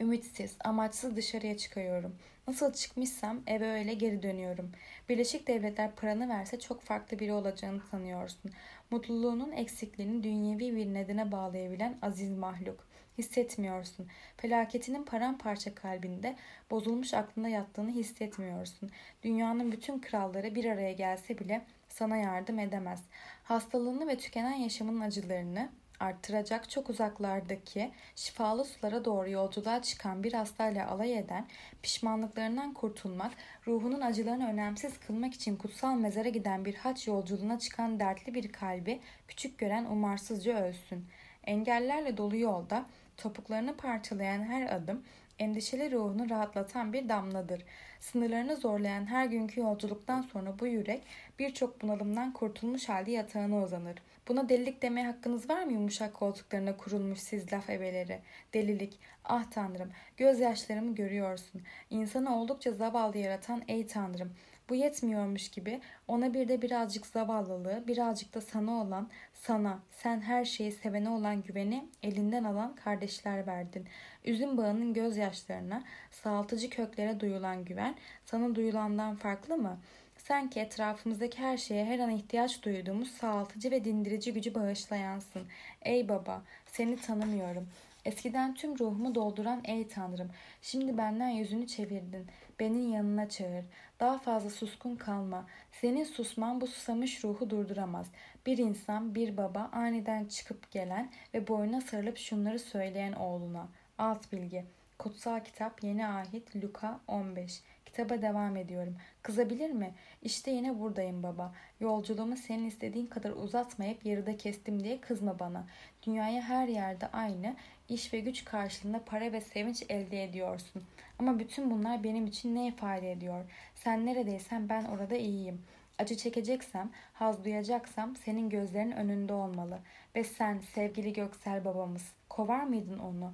Ümitsiz, 0.00 0.56
amaçsız 0.64 1.16
dışarıya 1.16 1.56
çıkıyorum. 1.56 2.16
Nasıl 2.46 2.72
çıkmışsam 2.72 3.42
eve 3.46 3.70
öyle 3.70 3.94
geri 3.94 4.22
dönüyorum. 4.22 4.72
Birleşik 5.08 5.48
Devletler 5.48 5.94
paranı 5.94 6.28
verse 6.28 6.60
çok 6.60 6.82
farklı 6.82 7.18
biri 7.18 7.32
olacağını 7.32 7.80
sanıyorsun. 7.90 8.50
Mutluluğunun 8.90 9.52
eksikliğini 9.52 10.22
dünyevi 10.22 10.76
bir 10.76 10.94
nedene 10.94 11.32
bağlayabilen 11.32 11.98
aziz 12.02 12.30
mahluk. 12.30 12.86
Hissetmiyorsun. 13.18 14.08
Felaketinin 14.36 15.04
paramparça 15.04 15.74
kalbinde, 15.74 16.36
bozulmuş 16.70 17.14
aklında 17.14 17.48
yattığını 17.48 17.90
hissetmiyorsun. 17.90 18.90
Dünyanın 19.22 19.72
bütün 19.72 20.00
kralları 20.00 20.54
bir 20.54 20.64
araya 20.64 20.92
gelse 20.92 21.38
bile 21.38 21.64
sana 21.92 22.16
yardım 22.16 22.58
edemez. 22.58 23.00
Hastalığını 23.44 24.08
ve 24.08 24.18
tükenen 24.18 24.54
yaşamın 24.54 25.00
acılarını, 25.00 25.68
arttıracak 26.00 26.70
çok 26.70 26.90
uzaklardaki 26.90 27.92
şifalı 28.16 28.64
sulara 28.64 29.04
doğru 29.04 29.30
yolculuğa 29.30 29.82
çıkan 29.82 30.24
bir 30.24 30.32
hastayla 30.32 30.88
alay 30.88 31.18
eden, 31.18 31.46
pişmanlıklarından 31.82 32.74
kurtulmak, 32.74 33.32
ruhunun 33.66 34.00
acılarını 34.00 34.48
önemsiz 34.48 34.98
kılmak 34.98 35.34
için 35.34 35.56
kutsal 35.56 35.94
mezara 35.94 36.28
giden 36.28 36.64
bir 36.64 36.74
haç 36.74 37.06
yolculuğuna 37.06 37.58
çıkan 37.58 38.00
dertli 38.00 38.34
bir 38.34 38.52
kalbi 38.52 39.00
küçük 39.28 39.58
gören 39.58 39.84
umarsızca 39.84 40.64
ölsün. 40.64 41.06
Engellerle 41.44 42.16
dolu 42.16 42.36
yolda 42.36 42.86
topuklarını 43.16 43.76
parçalayan 43.76 44.42
her 44.42 44.76
adım 44.76 45.04
endişeli 45.38 45.92
ruhunu 45.92 46.30
rahatlatan 46.30 46.92
bir 46.92 47.08
damladır. 47.08 47.64
Sınırlarını 48.00 48.56
zorlayan 48.56 49.06
her 49.06 49.26
günkü 49.26 49.60
yolculuktan 49.60 50.22
sonra 50.22 50.58
bu 50.60 50.66
yürek 50.66 51.02
birçok 51.38 51.82
bunalımdan 51.82 52.32
kurtulmuş 52.32 52.88
halde 52.88 53.10
yatağına 53.10 53.62
uzanır. 53.62 53.96
Buna 54.28 54.48
delilik 54.48 54.82
demeye 54.82 55.06
hakkınız 55.06 55.50
var 55.50 55.62
mı 55.64 55.72
yumuşak 55.72 56.14
koltuklarına 56.14 56.76
kurulmuş 56.76 57.18
siz 57.18 57.52
laf 57.52 57.70
ebeleri? 57.70 58.18
Delilik. 58.54 58.98
Ah 59.24 59.50
tanrım 59.50 59.90
gözyaşlarımı 60.16 60.94
görüyorsun. 60.94 61.62
İnsanı 61.90 62.40
oldukça 62.40 62.72
zavallı 62.72 63.18
yaratan 63.18 63.62
ey 63.68 63.86
tanrım. 63.86 64.32
Bu 64.72 64.76
yetmiyormuş 64.76 65.48
gibi 65.48 65.80
ona 66.08 66.34
bir 66.34 66.48
de 66.48 66.62
birazcık 66.62 67.06
zavallılığı, 67.06 67.84
birazcık 67.86 68.34
da 68.34 68.40
sana 68.40 68.82
olan, 68.82 69.10
sana, 69.34 69.78
sen 69.90 70.20
her 70.20 70.44
şeyi 70.44 70.72
sevene 70.72 71.08
olan 71.08 71.42
güveni 71.42 71.88
elinden 72.02 72.44
alan 72.44 72.74
kardeşler 72.74 73.46
verdin. 73.46 73.86
Üzüm 74.24 74.56
bağının 74.56 74.94
gözyaşlarına, 74.94 75.82
sağaltıcı 76.10 76.70
köklere 76.70 77.20
duyulan 77.20 77.64
güven 77.64 77.94
sana 78.24 78.54
duyulandan 78.54 79.16
farklı 79.16 79.56
mı?'' 79.56 79.78
Sanki 80.16 80.60
etrafımızdaki 80.60 81.38
her 81.38 81.56
şeye 81.56 81.84
her 81.84 81.98
an 81.98 82.10
ihtiyaç 82.10 82.62
duyduğumuz 82.62 83.10
sağaltıcı 83.10 83.70
ve 83.70 83.84
dindirici 83.84 84.32
gücü 84.32 84.54
bağışlayansın. 84.54 85.42
Ey 85.82 86.08
baba, 86.08 86.42
seni 86.66 86.96
tanımıyorum. 86.96 87.68
Eskiden 88.04 88.54
tüm 88.54 88.78
ruhumu 88.78 89.14
dolduran 89.14 89.60
ey 89.64 89.88
Tanrım, 89.88 90.30
şimdi 90.62 90.98
benden 90.98 91.28
yüzünü 91.28 91.66
çevirdin. 91.66 92.26
Benim 92.60 92.92
yanına 92.92 93.28
çağır. 93.28 93.64
Daha 94.00 94.18
fazla 94.18 94.50
suskun 94.50 94.96
kalma. 94.96 95.46
Senin 95.72 96.04
susman 96.04 96.60
bu 96.60 96.66
susamış 96.66 97.24
ruhu 97.24 97.50
durduramaz. 97.50 98.06
Bir 98.46 98.58
insan, 98.58 99.14
bir 99.14 99.36
baba 99.36 99.70
aniden 99.72 100.24
çıkıp 100.24 100.70
gelen 100.70 101.10
ve 101.34 101.48
boyuna 101.48 101.80
sarılıp 101.80 102.18
şunları 102.18 102.58
söyleyen 102.58 103.12
oğluna. 103.12 103.68
Alt 103.98 104.32
bilgi. 104.32 104.64
Kutsal 104.98 105.40
Kitap 105.40 105.84
Yeni 105.84 106.06
Ahit 106.06 106.56
Luka 106.56 107.00
15 107.08 107.62
Kitaba 107.92 108.22
devam 108.22 108.56
ediyorum. 108.56 108.96
Kızabilir 109.22 109.70
mi? 109.70 109.94
İşte 110.22 110.50
yine 110.50 110.80
buradayım 110.80 111.22
baba. 111.22 111.54
Yolculuğumu 111.80 112.36
senin 112.36 112.66
istediğin 112.66 113.06
kadar 113.06 113.30
uzatmayıp 113.30 114.06
yarıda 114.06 114.36
kestim 114.36 114.84
diye 114.84 115.00
kızma 115.00 115.38
bana. 115.38 115.66
Dünyaya 116.06 116.42
her 116.42 116.68
yerde 116.68 117.06
aynı 117.06 117.56
iş 117.92 118.12
ve 118.12 118.20
güç 118.20 118.44
karşılığında 118.44 119.04
para 119.04 119.32
ve 119.32 119.40
sevinç 119.40 119.82
elde 119.88 120.24
ediyorsun. 120.24 120.82
Ama 121.18 121.38
bütün 121.38 121.70
bunlar 121.70 122.04
benim 122.04 122.26
için 122.26 122.54
ne 122.54 122.66
ifade 122.66 123.12
ediyor? 123.12 123.44
Sen 123.74 124.06
neredeysen 124.06 124.68
ben 124.68 124.84
orada 124.84 125.16
iyiyim. 125.16 125.62
Acı 125.98 126.16
çekeceksem, 126.16 126.90
haz 127.12 127.44
duyacaksam 127.44 128.16
senin 128.16 128.50
gözlerinin 128.50 128.92
önünde 128.92 129.32
olmalı. 129.32 129.78
Ve 130.16 130.24
sen 130.24 130.58
sevgili 130.58 131.12
Göksel 131.12 131.64
babamız, 131.64 132.12
kovar 132.28 132.64
mıydın 132.64 132.98
onu? 132.98 133.32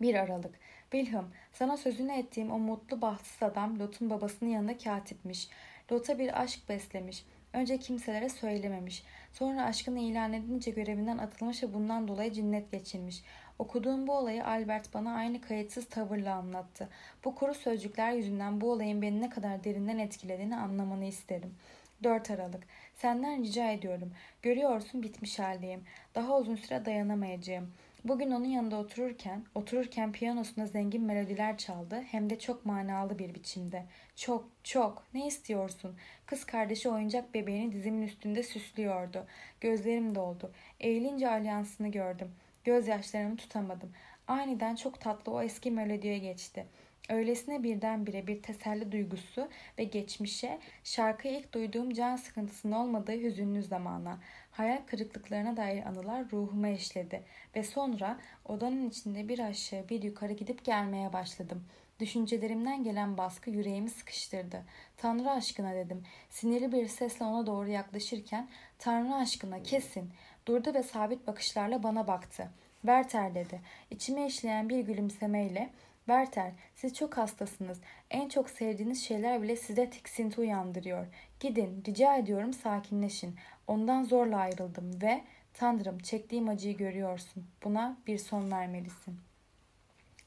1 0.00 0.14
Aralık 0.14 0.54
Wilhelm, 0.90 1.26
sana 1.52 1.76
sözünü 1.76 2.12
ettiğim 2.12 2.50
o 2.50 2.58
mutlu 2.58 3.02
bahtsız 3.02 3.42
adam 3.42 3.78
Lot'un 3.78 4.10
babasının 4.10 4.50
yanında 4.50 4.78
katipmiş. 4.78 5.48
Lot'a 5.92 6.18
bir 6.18 6.42
aşk 6.42 6.68
beslemiş. 6.68 7.24
Önce 7.52 7.78
kimselere 7.78 8.28
söylememiş. 8.28 9.04
Sonra 9.32 9.64
aşkını 9.64 9.98
ilan 9.98 10.32
edince 10.32 10.70
görevinden 10.70 11.18
atılmış 11.18 11.62
ve 11.62 11.74
bundan 11.74 12.08
dolayı 12.08 12.32
cinnet 12.32 12.72
geçirmiş. 12.72 13.22
Okuduğum 13.60 14.06
bu 14.06 14.12
olayı 14.12 14.46
Albert 14.46 14.94
bana 14.94 15.14
aynı 15.14 15.40
kayıtsız 15.40 15.88
tavırla 15.88 16.34
anlattı. 16.34 16.88
Bu 17.24 17.34
kuru 17.34 17.54
sözcükler 17.54 18.12
yüzünden 18.12 18.60
bu 18.60 18.72
olayın 18.72 19.02
beni 19.02 19.20
ne 19.20 19.30
kadar 19.30 19.64
derinden 19.64 19.98
etkilediğini 19.98 20.56
anlamanı 20.56 21.04
isterim. 21.04 21.54
4 22.02 22.30
Aralık. 22.30 22.62
Senden 22.94 23.42
rica 23.42 23.70
ediyorum. 23.70 24.12
Görüyorsun 24.42 25.02
bitmiş 25.02 25.38
haldeyim. 25.38 25.84
Daha 26.14 26.38
uzun 26.38 26.56
süre 26.56 26.84
dayanamayacağım. 26.84 27.72
Bugün 28.04 28.30
onun 28.30 28.44
yanında 28.44 28.76
otururken, 28.76 29.44
otururken 29.54 30.12
piyanosunda 30.12 30.66
zengin 30.66 31.02
melodiler 31.02 31.58
çaldı 31.58 32.02
hem 32.10 32.30
de 32.30 32.38
çok 32.38 32.66
manalı 32.66 33.18
bir 33.18 33.34
biçimde. 33.34 33.84
Çok, 34.16 34.48
çok. 34.64 35.02
Ne 35.14 35.26
istiyorsun? 35.26 35.96
Kız 36.26 36.44
kardeşi 36.44 36.88
oyuncak 36.88 37.34
bebeğini 37.34 37.72
dizimin 37.72 38.02
üstünde 38.02 38.42
süslüyordu. 38.42 39.26
Gözlerim 39.60 40.14
doldu. 40.14 40.52
Eğilince 40.80 41.30
alyansını 41.30 41.88
gördüm. 41.88 42.32
Gözyaşlarımı 42.64 43.36
tutamadım. 43.36 43.92
Aniden 44.28 44.74
çok 44.74 45.00
tatlı 45.00 45.32
o 45.32 45.42
eski 45.42 45.70
melodiye 45.70 46.18
geçti. 46.18 46.66
Öylesine 47.08 47.62
birdenbire 47.62 48.26
bir 48.26 48.42
teselli 48.42 48.92
duygusu 48.92 49.48
ve 49.78 49.84
geçmişe, 49.84 50.58
şarkıyı 50.84 51.38
ilk 51.38 51.52
duyduğum 51.52 51.90
can 51.90 52.16
sıkıntısının 52.16 52.72
olmadığı 52.72 53.20
hüzünlü 53.20 53.62
zamana, 53.62 54.18
hayal 54.50 54.82
kırıklıklarına 54.86 55.56
dair 55.56 55.86
anılar 55.86 56.30
ruhuma 56.32 56.68
eşledi 56.68 57.22
ve 57.56 57.62
sonra 57.62 58.20
odanın 58.44 58.88
içinde 58.88 59.28
bir 59.28 59.38
aşağı 59.38 59.88
bir 59.88 60.02
yukarı 60.02 60.32
gidip 60.32 60.64
gelmeye 60.64 61.12
başladım. 61.12 61.64
Düşüncelerimden 62.00 62.84
gelen 62.84 63.18
baskı 63.18 63.50
yüreğimi 63.50 63.90
sıkıştırdı. 63.90 64.62
Tanrı 64.96 65.30
aşkına 65.30 65.74
dedim. 65.74 66.02
Sinirli 66.30 66.72
bir 66.72 66.88
sesle 66.88 67.24
ona 67.24 67.46
doğru 67.46 67.68
yaklaşırken 67.70 68.48
Tanrı 68.78 69.14
aşkına 69.14 69.62
kesin. 69.62 70.10
Durdu 70.46 70.74
ve 70.74 70.82
sabit 70.82 71.26
bakışlarla 71.26 71.82
bana 71.82 72.06
baktı. 72.06 72.50
Werther 72.80 73.34
dedi. 73.34 73.60
İçime 73.90 74.26
işleyen 74.26 74.68
bir 74.68 74.80
gülümsemeyle 74.80 75.70
Werther, 76.10 76.52
siz 76.74 76.94
çok 76.94 77.16
hastasınız. 77.16 77.80
En 78.10 78.28
çok 78.28 78.50
sevdiğiniz 78.50 79.04
şeyler 79.04 79.42
bile 79.42 79.56
size 79.56 79.90
tiksinti 79.90 80.40
uyandırıyor. 80.40 81.06
Gidin, 81.40 81.84
rica 81.86 82.16
ediyorum 82.16 82.52
sakinleşin. 82.52 83.36
Ondan 83.66 84.04
zorla 84.04 84.36
ayrıldım 84.36 85.02
ve 85.02 85.24
Tanrım 85.54 85.98
çektiğim 85.98 86.48
acıyı 86.48 86.76
görüyorsun. 86.76 87.46
Buna 87.64 87.96
bir 88.06 88.18
son 88.18 88.50
vermelisin. 88.50 89.20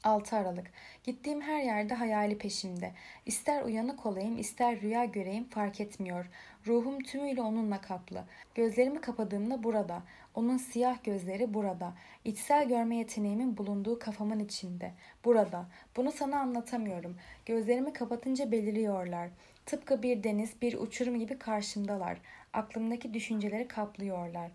6 0.04 0.36
Aralık. 0.36 0.70
Gittiğim 1.04 1.40
her 1.40 1.62
yerde 1.62 1.94
hayali 1.94 2.38
peşimde. 2.38 2.92
İster 3.26 3.62
uyanık 3.62 4.06
olayım, 4.06 4.38
ister 4.38 4.80
rüya 4.80 5.04
göreyim 5.04 5.44
fark 5.44 5.80
etmiyor. 5.80 6.26
Ruhum 6.66 7.00
tümüyle 7.00 7.42
onunla 7.42 7.80
kaplı. 7.80 8.24
Gözlerimi 8.54 9.00
kapadığımda 9.00 9.62
burada. 9.62 10.02
Onun 10.34 10.56
siyah 10.56 11.04
gözleri 11.04 11.54
burada. 11.54 11.92
İçsel 12.24 12.68
görme 12.68 12.96
yeteneğimin 12.96 13.56
bulunduğu 13.56 13.98
kafamın 13.98 14.38
içinde. 14.38 14.92
Burada. 15.24 15.66
Bunu 15.96 16.12
sana 16.12 16.40
anlatamıyorum. 16.40 17.16
Gözlerimi 17.46 17.92
kapatınca 17.92 18.52
beliriyorlar. 18.52 19.30
Tıpkı 19.66 20.02
bir 20.02 20.24
deniz, 20.24 20.62
bir 20.62 20.74
uçurum 20.74 21.18
gibi 21.18 21.38
karşımdalar. 21.38 22.18
Aklımdaki 22.52 23.14
düşünceleri 23.14 23.68
kaplıyorlar. 23.68 24.50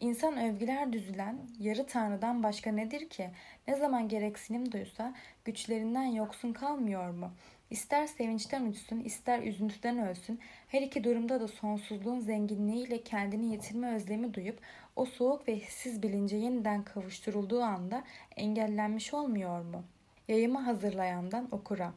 İnsan 0.00 0.38
övgüler 0.38 0.92
düzülen 0.92 1.38
yarı 1.58 1.86
tanrıdan 1.86 2.42
başka 2.42 2.72
nedir 2.72 3.08
ki? 3.08 3.30
Ne 3.68 3.76
zaman 3.76 4.08
gereksinim 4.08 4.72
duysa 4.72 5.14
güçlerinden 5.44 6.04
yoksun 6.04 6.52
kalmıyor 6.52 7.10
mu? 7.10 7.30
İster 7.70 8.06
sevinçten 8.06 8.66
uçsun, 8.66 9.00
ister 9.00 9.42
üzüntüden 9.42 9.98
ölsün, 9.98 10.40
her 10.68 10.82
iki 10.82 11.04
durumda 11.04 11.40
da 11.40 11.48
sonsuzluğun 11.48 12.20
zenginliğiyle 12.20 13.02
kendini 13.02 13.52
yitirme 13.52 13.94
özlemi 13.94 14.34
duyup 14.34 14.58
o 14.96 15.04
soğuk 15.04 15.48
ve 15.48 15.56
hissiz 15.56 16.02
bilince 16.02 16.36
yeniden 16.36 16.84
kavuşturulduğu 16.84 17.62
anda 17.62 18.04
engellenmiş 18.36 19.14
olmuyor 19.14 19.62
mu? 19.62 19.84
Yayımı 20.28 20.58
hazırlayandan 20.58 21.48
okura. 21.52 21.92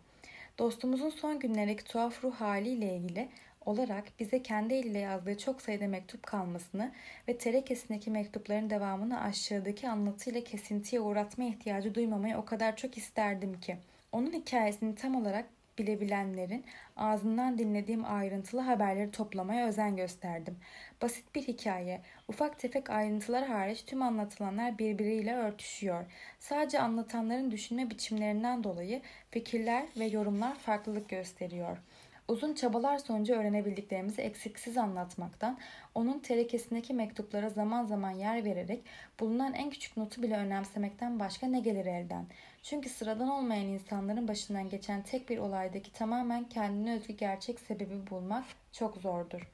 Dostumuzun 0.59 1.09
son 1.09 1.39
günlerdeki 1.39 1.83
tuhaf 1.83 2.23
ruh 2.23 2.35
haliyle 2.35 2.97
ilgili 2.97 3.29
olarak 3.65 4.03
bize 4.19 4.43
kendi 4.43 4.73
eliyle 4.73 4.99
yazdığı 4.99 5.37
çok 5.37 5.61
sayıda 5.61 5.87
mektup 5.87 6.23
kalmasını 6.23 6.91
ve 7.27 7.37
terekesindeki 7.37 8.11
mektupların 8.11 8.69
devamını 8.69 9.21
aşağıdaki 9.21 9.89
anlatıyla 9.89 10.43
kesintiye 10.43 11.01
uğratma 11.01 11.43
ihtiyacı 11.43 11.95
duymamayı 11.95 12.37
o 12.37 12.45
kadar 12.45 12.75
çok 12.75 12.97
isterdim 12.97 13.59
ki. 13.59 13.77
Onun 14.11 14.33
hikayesini 14.33 14.95
tam 14.95 15.15
olarak 15.15 15.45
bilebilenlerin 15.79 16.65
ağzından 16.97 17.57
dinlediğim 17.57 18.05
ayrıntılı 18.05 18.61
haberleri 18.61 19.11
toplamaya 19.11 19.67
özen 19.67 19.95
gösterdim. 19.95 20.57
Basit 21.01 21.35
bir 21.35 21.41
hikaye, 21.41 22.01
ufak 22.27 22.59
tefek 22.59 22.89
ayrıntılar 22.89 23.47
hariç 23.47 23.85
tüm 23.85 24.01
anlatılanlar 24.01 24.79
birbiriyle 24.79 25.35
örtüşüyor. 25.35 26.05
Sadece 26.39 26.79
anlatanların 26.79 27.51
düşünme 27.51 27.89
biçimlerinden 27.89 28.63
dolayı 28.63 29.01
fikirler 29.31 29.85
ve 29.97 30.05
yorumlar 30.05 30.55
farklılık 30.55 31.09
gösteriyor.'' 31.09 31.92
Uzun 32.27 32.53
çabalar 32.53 32.97
sonucu 32.97 33.33
öğrenebildiklerimizi 33.33 34.21
eksiksiz 34.21 34.77
anlatmaktan, 34.77 35.57
onun 35.95 36.19
terekesindeki 36.19 36.93
mektuplara 36.93 37.49
zaman 37.49 37.85
zaman 37.85 38.11
yer 38.11 38.45
vererek 38.45 38.83
bulunan 39.19 39.53
en 39.53 39.69
küçük 39.69 39.97
notu 39.97 40.23
bile 40.23 40.37
önemsemekten 40.37 41.19
başka 41.19 41.47
ne 41.47 41.59
gelir 41.59 41.85
elden? 41.85 42.25
Çünkü 42.63 42.89
sıradan 42.89 43.29
olmayan 43.29 43.67
insanların 43.67 44.27
başından 44.27 44.69
geçen 44.69 45.01
tek 45.01 45.29
bir 45.29 45.37
olaydaki 45.37 45.93
tamamen 45.93 46.43
kendine 46.43 46.95
özgü 46.95 47.13
gerçek 47.13 47.59
sebebi 47.59 48.09
bulmak 48.09 48.45
çok 48.71 48.97
zordur. 48.97 49.51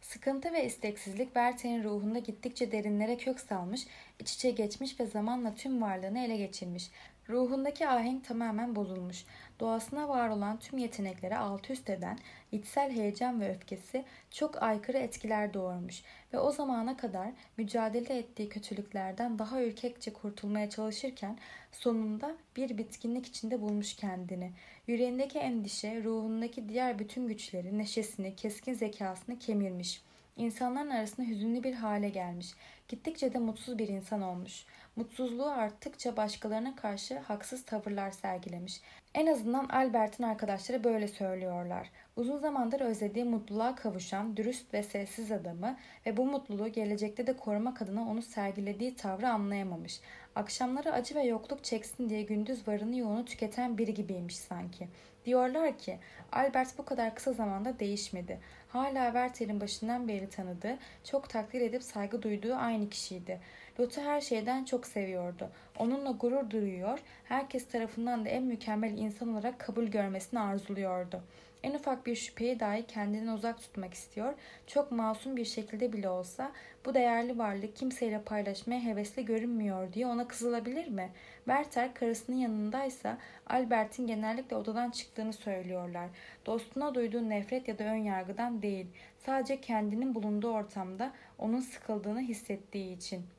Sıkıntı 0.00 0.52
ve 0.52 0.66
isteksizlik 0.66 1.26
Werther'in 1.26 1.84
ruhunda 1.84 2.18
gittikçe 2.18 2.72
derinlere 2.72 3.16
kök 3.16 3.40
salmış, 3.40 3.86
iç 4.18 4.34
içe 4.34 4.50
geçmiş 4.50 5.00
ve 5.00 5.06
zamanla 5.06 5.54
tüm 5.54 5.82
varlığını 5.82 6.18
ele 6.18 6.36
geçirmiş. 6.36 6.90
Ruhundaki 7.28 7.88
ahenk 7.88 8.24
tamamen 8.24 8.76
bozulmuş. 8.76 9.24
Doğasına 9.60 10.08
var 10.08 10.28
olan 10.28 10.58
tüm 10.58 10.78
yeteneklere 10.78 11.36
alt 11.36 11.70
üst 11.70 11.90
eden 11.90 12.18
içsel 12.52 12.92
heyecan 12.92 13.40
ve 13.40 13.50
öfkesi 13.50 14.04
çok 14.30 14.62
aykırı 14.62 14.98
etkiler 14.98 15.54
doğurmuş 15.54 16.02
ve 16.32 16.38
o 16.38 16.52
zamana 16.52 16.96
kadar 16.96 17.28
mücadele 17.56 18.18
ettiği 18.18 18.48
kötülüklerden 18.48 19.38
daha 19.38 19.62
ürkekçe 19.62 20.12
kurtulmaya 20.12 20.70
çalışırken 20.70 21.38
sonunda 21.72 22.34
bir 22.56 22.78
bitkinlik 22.78 23.26
içinde 23.26 23.60
bulmuş 23.60 23.96
kendini. 23.96 24.52
Yüreğindeki 24.86 25.38
endişe, 25.38 26.04
ruhundaki 26.04 26.68
diğer 26.68 26.98
bütün 26.98 27.28
güçleri, 27.28 27.78
neşesini, 27.78 28.36
keskin 28.36 28.74
zekasını 28.74 29.38
kemirmiş. 29.38 30.02
İnsanların 30.36 30.90
arasında 30.90 31.26
hüzünlü 31.26 31.62
bir 31.62 31.74
hale 31.74 32.08
gelmiş. 32.08 32.54
Gittikçe 32.88 33.34
de 33.34 33.38
mutsuz 33.38 33.78
bir 33.78 33.88
insan 33.88 34.22
olmuş. 34.22 34.64
Mutsuzluğu 34.98 35.46
arttıkça 35.46 36.16
başkalarına 36.16 36.76
karşı 36.76 37.18
haksız 37.18 37.64
tavırlar 37.64 38.10
sergilemiş. 38.10 38.80
En 39.14 39.26
azından 39.26 39.68
Albert'in 39.68 40.24
arkadaşları 40.24 40.84
böyle 40.84 41.08
söylüyorlar. 41.08 41.90
Uzun 42.16 42.38
zamandır 42.38 42.80
özlediği 42.80 43.24
mutluluğa 43.24 43.74
kavuşan 43.74 44.36
dürüst 44.36 44.74
ve 44.74 44.82
sessiz 44.82 45.32
adamı 45.32 45.76
ve 46.06 46.16
bu 46.16 46.24
mutluluğu 46.24 46.68
gelecekte 46.68 47.26
de 47.26 47.36
korumak 47.36 47.82
adına 47.82 48.02
onu 48.02 48.22
sergilediği 48.22 48.96
tavrı 48.96 49.28
anlayamamış. 49.28 50.00
Akşamları 50.34 50.92
acı 50.92 51.14
ve 51.14 51.22
yokluk 51.22 51.64
çeksin 51.64 52.08
diye 52.08 52.22
gündüz 52.22 52.68
varını 52.68 52.96
yoğunu 52.96 53.24
tüketen 53.24 53.78
biri 53.78 53.94
gibiymiş 53.94 54.36
sanki. 54.36 54.88
Diyorlar 55.26 55.78
ki 55.78 55.98
Albert 56.32 56.78
bu 56.78 56.84
kadar 56.84 57.14
kısa 57.14 57.32
zamanda 57.32 57.78
değişmedi. 57.78 58.40
Hala 58.68 59.04
Werther'in 59.04 59.60
başından 59.60 60.08
beri 60.08 60.30
tanıdığı, 60.30 60.78
çok 61.04 61.30
takdir 61.30 61.60
edip 61.60 61.82
saygı 61.82 62.22
duyduğu 62.22 62.54
aynı 62.54 62.90
kişiydi. 62.90 63.40
Lot'u 63.80 64.00
her 64.00 64.20
şeyden 64.20 64.64
çok 64.64 64.86
seviyordu. 64.86 65.48
Onunla 65.78 66.10
gurur 66.10 66.50
duyuyor, 66.50 66.98
herkes 67.24 67.68
tarafından 67.68 68.24
da 68.24 68.28
en 68.28 68.42
mükemmel 68.42 68.98
insan 68.98 69.28
olarak 69.28 69.58
kabul 69.58 69.84
görmesini 69.84 70.40
arzuluyordu. 70.40 71.22
En 71.62 71.74
ufak 71.74 72.06
bir 72.06 72.16
şüpheyi 72.16 72.60
dahi 72.60 72.86
kendinden 72.86 73.32
uzak 73.32 73.58
tutmak 73.58 73.94
istiyor. 73.94 74.34
Çok 74.66 74.92
masum 74.92 75.36
bir 75.36 75.44
şekilde 75.44 75.92
bile 75.92 76.08
olsa 76.08 76.52
bu 76.86 76.94
değerli 76.94 77.38
varlık 77.38 77.76
kimseyle 77.76 78.22
paylaşmaya 78.22 78.84
hevesli 78.84 79.24
görünmüyor 79.24 79.92
diye 79.92 80.06
ona 80.06 80.28
kızılabilir 80.28 80.88
mi? 80.88 81.10
Werther 81.36 81.94
karısının 81.94 82.36
yanındaysa 82.36 83.18
Albert'in 83.46 84.06
genellikle 84.06 84.56
odadan 84.56 84.90
çıktığını 84.90 85.32
söylüyorlar. 85.32 86.08
Dostuna 86.46 86.94
duyduğu 86.94 87.28
nefret 87.28 87.68
ya 87.68 87.78
da 87.78 87.84
ön 87.84 88.02
yargıdan 88.04 88.62
değil. 88.62 88.86
Sadece 89.18 89.60
kendinin 89.60 90.14
bulunduğu 90.14 90.50
ortamda 90.50 91.12
onun 91.38 91.60
sıkıldığını 91.60 92.20
hissettiği 92.20 92.96
için. 92.96 93.37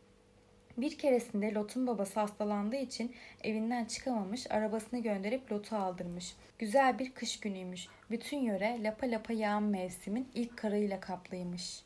Bir 0.81 0.97
keresinde 0.97 1.53
Lot'un 1.53 1.87
babası 1.87 2.19
hastalandığı 2.19 2.75
için 2.75 3.15
evinden 3.43 3.85
çıkamamış, 3.85 4.51
arabasını 4.51 4.99
gönderip 4.99 5.51
Lot'u 5.51 5.75
aldırmış. 5.75 6.35
Güzel 6.59 6.99
bir 6.99 7.11
kış 7.11 7.39
günüymüş. 7.39 7.87
Bütün 8.11 8.37
yöre 8.37 8.83
lapa 8.83 9.07
lapa 9.07 9.33
yağan 9.33 9.63
mevsimin 9.63 10.27
ilk 10.33 10.57
karıyla 10.57 10.99
kaplıymış. 10.99 11.83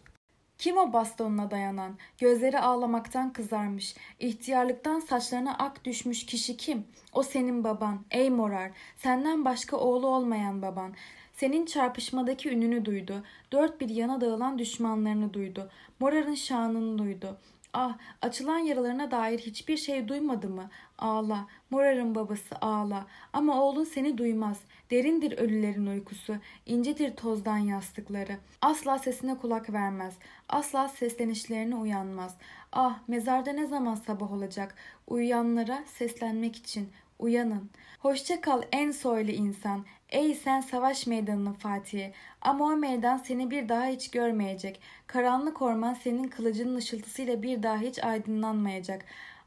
Kim 0.57 0.77
o 0.77 0.93
bastonuna 0.93 1.51
dayanan? 1.51 1.97
Gözleri 2.17 2.59
ağlamaktan 2.59 3.33
kızarmış. 3.33 3.95
İhtiyarlıktan 4.19 4.99
saçlarına 4.99 5.57
ak 5.57 5.85
düşmüş 5.85 6.25
kişi 6.25 6.57
kim? 6.57 6.87
O 7.13 7.23
senin 7.23 7.63
baban. 7.63 8.05
Ey 8.11 8.29
morar. 8.29 8.71
Senden 8.97 9.45
başka 9.45 9.77
oğlu 9.77 10.07
olmayan 10.07 10.61
baban. 10.61 10.93
Senin 11.33 11.65
çarpışmadaki 11.65 12.49
ününü 12.49 12.85
duydu. 12.85 13.23
Dört 13.51 13.81
bir 13.81 13.89
yana 13.89 14.21
dağılan 14.21 14.59
düşmanlarını 14.59 15.33
duydu. 15.33 15.69
Morar'ın 15.99 16.35
şanını 16.35 16.97
duydu. 16.97 17.37
Ah 17.73 17.97
açılan 18.21 18.57
yaralarına 18.57 19.11
dair 19.11 19.39
hiçbir 19.39 19.77
şey 19.77 20.07
duymadı 20.07 20.49
mı? 20.49 20.69
Ağla. 20.97 21.47
Morar'ın 21.69 22.15
babası 22.15 22.55
ağla. 22.61 23.07
Ama 23.33 23.63
oğlun 23.63 23.83
seni 23.83 24.17
duymaz. 24.17 24.59
Derindir 24.91 25.37
ölülerin 25.37 25.85
uykusu. 25.85 26.35
incedir 26.65 27.15
tozdan 27.15 27.57
yastıkları. 27.57 28.37
Asla 28.61 28.99
sesine 28.99 29.37
kulak 29.37 29.73
vermez. 29.73 30.13
Asla 30.49 30.89
seslenişlerine 30.89 31.75
uyanmaz. 31.75 32.37
Ah 32.71 32.99
mezarda 33.07 33.51
ne 33.53 33.67
zaman 33.67 33.95
sabah 33.95 34.31
olacak? 34.31 34.75
Uyuyanlara 35.07 35.83
seslenmek 35.87 36.55
için. 36.55 36.89
Uyanın. 37.19 37.69
Hoşça 37.99 38.41
kal 38.41 38.61
en 38.71 38.91
soylu 38.91 39.31
insan. 39.31 39.85
Ey 40.13 40.35
sen 40.35 40.61
savaş 40.61 41.07
meydanının 41.07 41.53
Fatih'i. 41.53 42.13
Ama 42.41 42.65
o 42.65 42.75
meydan 42.75 43.17
seni 43.17 43.51
bir 43.51 43.69
daha 43.69 43.85
hiç 43.85 44.11
görmeyecek. 44.11 44.81
Karanlık 45.07 45.61
orman 45.61 45.93
senin 45.93 46.23
kılıcının 46.23 46.75
ışıltısıyla 46.75 47.43
bir 47.43 47.63
daha 47.63 47.77
hiç 47.77 48.03
aydınlanmayacak. 48.03 49.05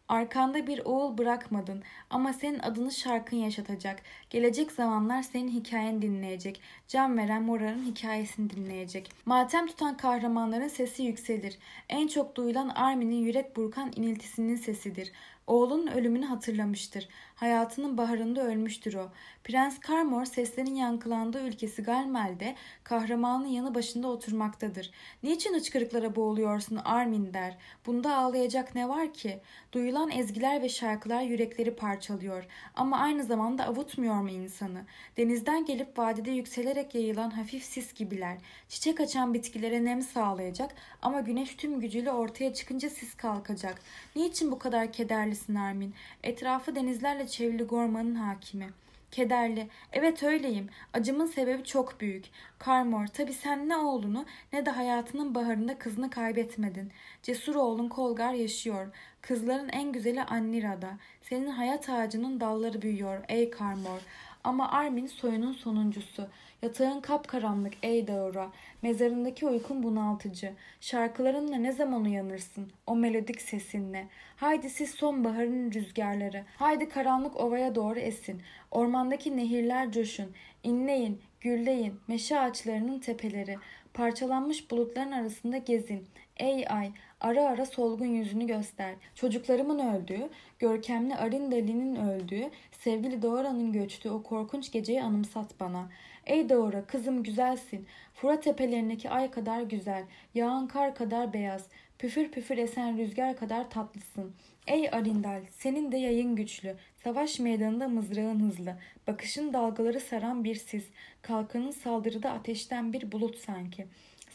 Arkanda 0.09 0.67
bir 0.67 0.79
oğul 0.85 1.19
bırakmadın 1.19 1.83
ama 2.11 2.33
senin 2.33 2.59
adını 2.59 2.93
şarkın 2.93 3.37
yaşatacak. 3.37 4.03
Gelecek 4.31 4.73
zamanlar 4.73 5.23
senin 5.23 5.49
hikayeni 5.49 6.03
dinleyecek. 6.03 6.61
Can 6.89 7.19
veren 7.19 7.43
Morar'ın 7.43 7.85
hikayesini 7.85 8.51
dinleyecek. 8.51 9.11
Matem 9.27 9.67
tutan 9.67 9.97
kahramanların 9.97 10.69
sesi 10.69 11.03
yükselir. 11.03 11.59
En 11.89 12.07
çok 12.07 12.37
duyulan 12.37 12.69
Armin'in 12.69 13.25
yürek 13.25 13.57
burkan 13.57 13.93
iniltisinin 13.97 14.57
sesidir. 14.57 15.13
Oğlunun 15.47 15.87
ölümünü 15.87 16.27
hatırlamıştır. 16.27 17.09
Hayatının 17.37 17.99
baharında 17.99 18.47
ölmüştür 18.47 18.95
o. 18.95 19.11
Prens 19.45 19.81
Karmor 19.81 20.25
seslerin 20.25 20.75
yankılandığı 20.75 21.43
ülkesi 21.47 21.83
Galmel'de 21.83 22.55
kahramanın 22.85 23.47
yanı 23.47 23.75
başında 23.75 24.09
oturmaktadır. 24.09 24.91
Niçin 25.23 25.55
hıçkırıklara 25.55 26.17
boğuluyorsun 26.17 26.77
Armin 26.77 27.35
der. 27.35 27.57
Bunda 27.87 28.17
ağlayacak 28.17 28.75
ne 28.75 28.89
var 28.89 29.13
ki? 29.13 29.41
Duyulan 29.73 30.11
ezgiler 30.11 30.63
ve 30.63 30.69
şarkılar 30.69 31.23
yürekleri 31.23 31.77
parçalıyor. 31.77 32.47
Ama 32.75 32.99
aynı 32.99 33.25
zamanda 33.25 33.65
avutmuyor 33.67 34.21
mu 34.21 34.31
insanı? 34.31 34.85
Denizden 35.17 35.65
gelip 35.65 35.99
vadide 35.99 36.31
yükselerek 36.31 36.95
yayılan 36.95 37.31
hafif 37.31 37.65
sis 37.65 37.95
gibiler. 37.95 38.37
Çiçek 38.69 39.01
açan 39.01 39.35
bitkilere 39.35 39.85
nem 39.85 40.03
sağlayacak 40.03 40.75
ama 41.03 41.21
güneş 41.21 41.55
tüm 41.57 41.81
gücüyle 41.81 42.13
ortaya 42.13 42.55
çıkınca 42.55 42.91
sis 42.91 43.15
kalkacak. 43.15 43.81
Niçin 44.17 44.53
bu 44.53 44.59
kadar 44.59 44.93
kederlisin 44.93 45.55
Armin? 45.55 45.95
Etrafı 46.23 46.75
denizlerle 46.75 47.26
çevrili 47.27 47.63
Gorman'ın 47.65 48.15
hakimi. 48.15 48.69
Kederli. 49.11 49.69
Evet 49.93 50.23
öyleyim. 50.23 50.69
Acımın 50.93 51.27
sebebi 51.27 51.65
çok 51.65 52.01
büyük. 52.01 52.25
Karmor, 52.59 53.07
tabi 53.07 53.33
sen 53.33 53.69
ne 53.69 53.77
oğlunu 53.77 54.25
ne 54.53 54.67
de 54.67 54.71
hayatının 54.71 55.35
baharında 55.35 55.79
kızını 55.79 56.11
kaybetmedin. 56.11 56.93
Cesur 57.23 57.55
oğlun 57.55 57.89
Kolgar 57.89 58.33
yaşıyor. 58.33 58.87
Kızların 59.21 59.69
en 59.69 59.93
güzeli 59.93 60.23
Annira'da. 60.23 60.91
Senin 61.23 61.51
hayat 61.51 61.89
ağacının 61.89 62.41
dalları 62.41 62.83
büyüyor 62.83 63.25
ey 63.29 63.51
Karmor. 63.51 64.01
Ama 64.45 64.71
Armin 64.71 65.07
soyunun 65.07 65.53
sonuncusu. 65.53 66.29
Yatağın 66.63 67.01
kapkaranlık 67.01 67.75
ey 67.83 68.07
Daura. 68.07 68.51
Mezarındaki 68.83 69.47
uykun 69.47 69.83
bunaltıcı. 69.83 70.53
Şarkılarınla 70.81 71.57
ne 71.57 71.73
zaman 71.73 72.05
uyanırsın? 72.05 72.73
O 72.87 72.97
melodik 72.97 73.41
sesinle. 73.41 74.09
Haydi 74.37 74.71
siz 74.71 74.91
sonbaharın 74.91 75.73
rüzgarları. 75.73 76.45
Haydi 76.57 76.89
karanlık 76.89 77.41
ovaya 77.41 77.75
doğru 77.75 77.99
esin. 77.99 78.43
Ormandaki 78.71 79.37
nehirler 79.37 79.93
coşun. 79.93 80.33
İnleyin, 80.63 81.21
gülleyin, 81.41 82.01
meşe 82.09 82.41
ağaçlarının 82.41 82.99
tepeleri. 82.99 83.57
Parçalanmış 83.95 84.71
bulutların 84.71 85.13
arasında 85.13 85.59
gezin. 85.59 86.07
Ey 86.37 86.65
ay, 86.69 86.91
ara 87.21 87.49
ara 87.49 87.67
solgun 87.67 88.07
yüzünü 88.07 88.47
göster. 88.47 88.95
Çocuklarımın 89.15 89.79
öldüğü, 89.79 90.29
görkemli 90.59 91.17
Arindali'nin 91.17 91.97
öldüğü, 91.97 92.51
sevgili 92.73 93.23
Doğra'nın 93.23 93.73
göçtüğü 93.73 94.11
o 94.11 94.23
korkunç 94.23 94.73
geceyi 94.73 95.03
anımsat 95.03 95.61
bana. 95.61 95.89
Ey 96.27 96.49
Doğra, 96.49 96.87
kızım 96.87 97.23
güzelsin. 97.23 97.87
Fırat 98.15 98.43
tepelerindeki 98.43 99.11
ay 99.11 99.31
kadar 99.31 99.63
güzel, 99.63 100.05
yağan 100.35 100.69
kar 100.69 100.95
kadar 100.95 101.33
beyaz. 101.33 101.67
Püfür 101.99 102.31
püfür 102.31 102.59
esen 102.59 102.99
rüzgar 102.99 103.37
kadar 103.37 103.71
tatlısın. 103.71 104.33
Ey 104.67 104.89
Arindal, 104.89 105.41
senin 105.51 105.93
de 105.93 105.97
yayın 105.97 106.37
güçlü. 106.37 106.77
Savaş 107.05 107.39
meydanında 107.39 107.89
mızrağın 107.89 108.41
hızlı. 108.41 108.77
Bakışın 109.07 109.53
dalgaları 109.53 110.01
saran 110.01 110.45
bir 110.45 110.55
sis. 110.55 110.85
Kalkanın 111.23 111.71
saldırıda 111.71 112.31
ateşten 112.31 112.93
bir 112.93 113.13
bulut 113.13 113.39
sanki. 113.39 113.87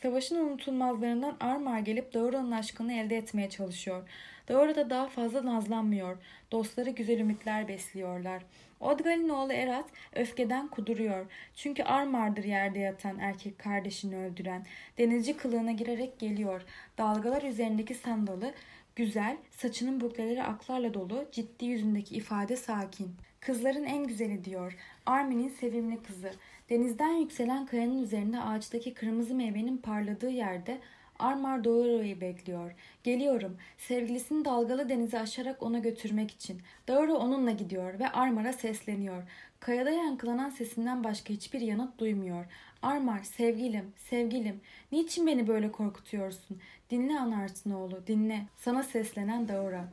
Savaşın 0.01 0.35
unutulmazlarından 0.35 1.37
Armar 1.39 1.79
gelip 1.79 2.13
Daura'nın 2.13 2.51
aşkını 2.51 2.93
elde 2.93 3.17
etmeye 3.17 3.49
çalışıyor. 3.49 4.09
Daura 4.47 4.75
da 4.75 4.89
daha 4.89 5.07
fazla 5.07 5.45
nazlanmıyor. 5.45 6.17
Dostları 6.51 6.89
güzel 6.89 7.19
ümitler 7.19 7.67
besliyorlar. 7.67 8.43
Odgal'in 8.81 9.29
oğlu 9.29 9.53
Erat 9.53 9.85
öfkeden 10.13 10.67
kuduruyor. 10.67 11.25
Çünkü 11.55 11.83
Armar'dır 11.83 12.43
yerde 12.43 12.79
yatan 12.79 13.19
erkek 13.19 13.59
kardeşini 13.59 14.17
öldüren. 14.17 14.65
Denizci 14.97 15.37
kılığına 15.37 15.71
girerek 15.71 16.19
geliyor. 16.19 16.61
Dalgalar 16.97 17.41
üzerindeki 17.41 17.95
sandalı 17.95 18.53
güzel, 18.95 19.37
saçının 19.51 20.01
bukleleri 20.01 20.43
aklarla 20.43 20.93
dolu, 20.93 21.25
ciddi 21.31 21.65
yüzündeki 21.65 22.15
ifade 22.15 22.55
sakin. 22.55 23.15
Kızların 23.39 23.83
en 23.83 24.07
güzeli 24.07 24.45
diyor. 24.45 24.77
Armin'in 25.05 25.49
sevimli 25.49 26.03
kızı. 26.03 26.31
Denizden 26.69 27.13
yükselen 27.13 27.65
kayanın 27.65 28.03
üzerinde 28.03 28.39
ağaçtaki 28.39 28.93
kırmızı 28.93 29.35
meyvenin 29.35 29.77
parladığı 29.77 30.29
yerde 30.29 30.79
Armar 31.21 31.63
Doğru'yu 31.63 32.21
bekliyor. 32.21 32.71
Geliyorum. 33.03 33.57
Sevgilisini 33.77 34.45
dalgalı 34.45 34.89
denize 34.89 35.19
aşarak 35.19 35.63
ona 35.63 35.79
götürmek 35.79 36.31
için. 36.31 36.61
Doğru 36.87 37.13
onunla 37.13 37.51
gidiyor 37.51 37.99
ve 37.99 38.09
Armar'a 38.09 38.53
sesleniyor. 38.53 39.23
Kayada 39.59 39.89
yankılanan 39.91 40.49
sesinden 40.49 41.03
başka 41.03 41.33
hiçbir 41.33 41.61
yanıt 41.61 41.99
duymuyor. 41.99 42.45
Armar, 42.81 43.23
sevgilim, 43.23 43.93
sevgilim, 43.97 44.61
niçin 44.91 45.27
beni 45.27 45.47
böyle 45.47 45.71
korkutuyorsun? 45.71 46.59
Dinle 46.89 47.19
Anart'ın 47.19 47.71
oğlu, 47.71 48.07
dinle. 48.07 48.45
Sana 48.57 48.83
seslenen 48.83 49.47
Daura. 49.47 49.87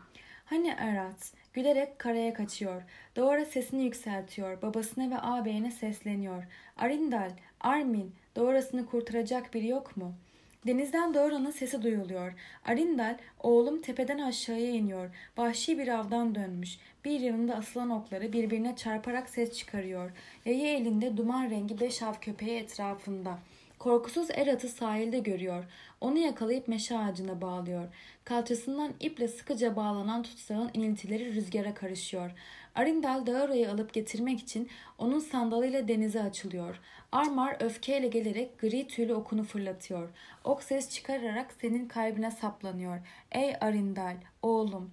Hani 0.45 0.77
Arat, 0.77 1.33
gülerek 1.53 1.99
karaya 1.99 2.35
kaçıyor. 2.35 2.83
Daura 3.17 3.45
sesini 3.45 3.85
yükseltiyor. 3.85 4.63
Babasına 4.63 5.11
ve 5.11 5.19
ağabeyine 5.19 5.71
sesleniyor. 5.71 6.45
Arindal, 6.77 7.31
Armin, 7.61 8.15
Daura'sını 8.37 8.87
kurtaracak 8.87 9.55
biri 9.55 9.67
yok 9.67 9.97
mu?'' 9.97 10.28
Denizden 10.67 11.15
Dora'nın 11.15 11.51
sesi 11.51 11.83
duyuluyor. 11.83 12.33
Arindal, 12.65 13.17
oğlum 13.41 13.83
tepeden 13.83 14.19
aşağıya 14.19 14.71
iniyor. 14.71 15.11
Vahşi 15.37 15.79
bir 15.79 15.89
avdan 15.89 16.35
dönmüş. 16.35 16.79
Bir 17.05 17.21
yanında 17.21 17.55
asılan 17.55 17.91
okları 17.91 18.33
birbirine 18.33 18.77
çarparak 18.77 19.31
ses 19.31 19.59
çıkarıyor. 19.59 20.11
Yayı 20.45 20.69
elinde 20.69 21.17
duman 21.17 21.51
rengi 21.51 21.81
beş 21.81 22.03
av 22.03 22.15
köpeği 22.21 22.59
etrafında. 22.59 23.39
Korkusuz 23.79 24.29
Erat'ı 24.31 24.69
sahilde 24.69 25.19
görüyor. 25.19 25.65
Onu 26.01 26.19
yakalayıp 26.19 26.69
meşe 26.69 26.99
ağacına 26.99 27.41
bağlıyor. 27.41 27.89
Kalçasından 28.25 28.93
iple 29.01 29.29
sıkıca 29.29 29.77
bağlanan 29.77 30.23
tutsağın 30.23 30.71
iniltileri 30.75 31.35
rüzgara 31.35 31.75
karışıyor. 31.75 32.31
Arindal 32.75 33.27
Daura'yı 33.27 33.71
alıp 33.71 33.93
getirmek 33.95 34.41
için 34.41 34.69
onun 34.99 35.19
sandalıyla 35.19 35.89
denize 35.89 36.23
açılıyor. 36.23 36.81
Armar 37.13 37.57
öfkeyle 37.61 38.09
gelerek 38.09 38.59
gri 38.59 38.87
tüylü 38.87 39.15
okunu 39.15 39.45
fırlatıyor. 39.45 40.09
Ok 40.45 40.63
ses 40.63 40.91
çıkararak 40.91 41.53
senin 41.61 41.89
kalbine 41.89 42.31
saplanıyor. 42.31 42.99
Ey 43.33 43.57
Arindal, 43.61 44.17
oğlum, 44.43 44.91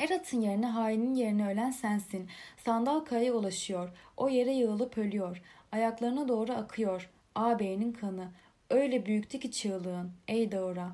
Erat'ın 0.00 0.40
yerine 0.40 0.66
hainin 0.66 1.14
yerine 1.14 1.48
ölen 1.48 1.70
sensin. 1.70 2.28
Sandal 2.56 3.00
kayaya 3.00 3.32
ulaşıyor. 3.32 3.90
O 4.16 4.28
yere 4.28 4.52
yığılıp 4.52 4.98
ölüyor. 4.98 5.42
Ayaklarına 5.72 6.28
doğru 6.28 6.52
akıyor. 6.52 7.10
Ağabeyinin 7.34 7.92
kanı. 7.92 8.28
Öyle 8.70 9.06
büyüktü 9.06 9.40
ki 9.40 9.50
çığlığın. 9.50 10.12
Ey 10.28 10.52
Daura. 10.52 10.92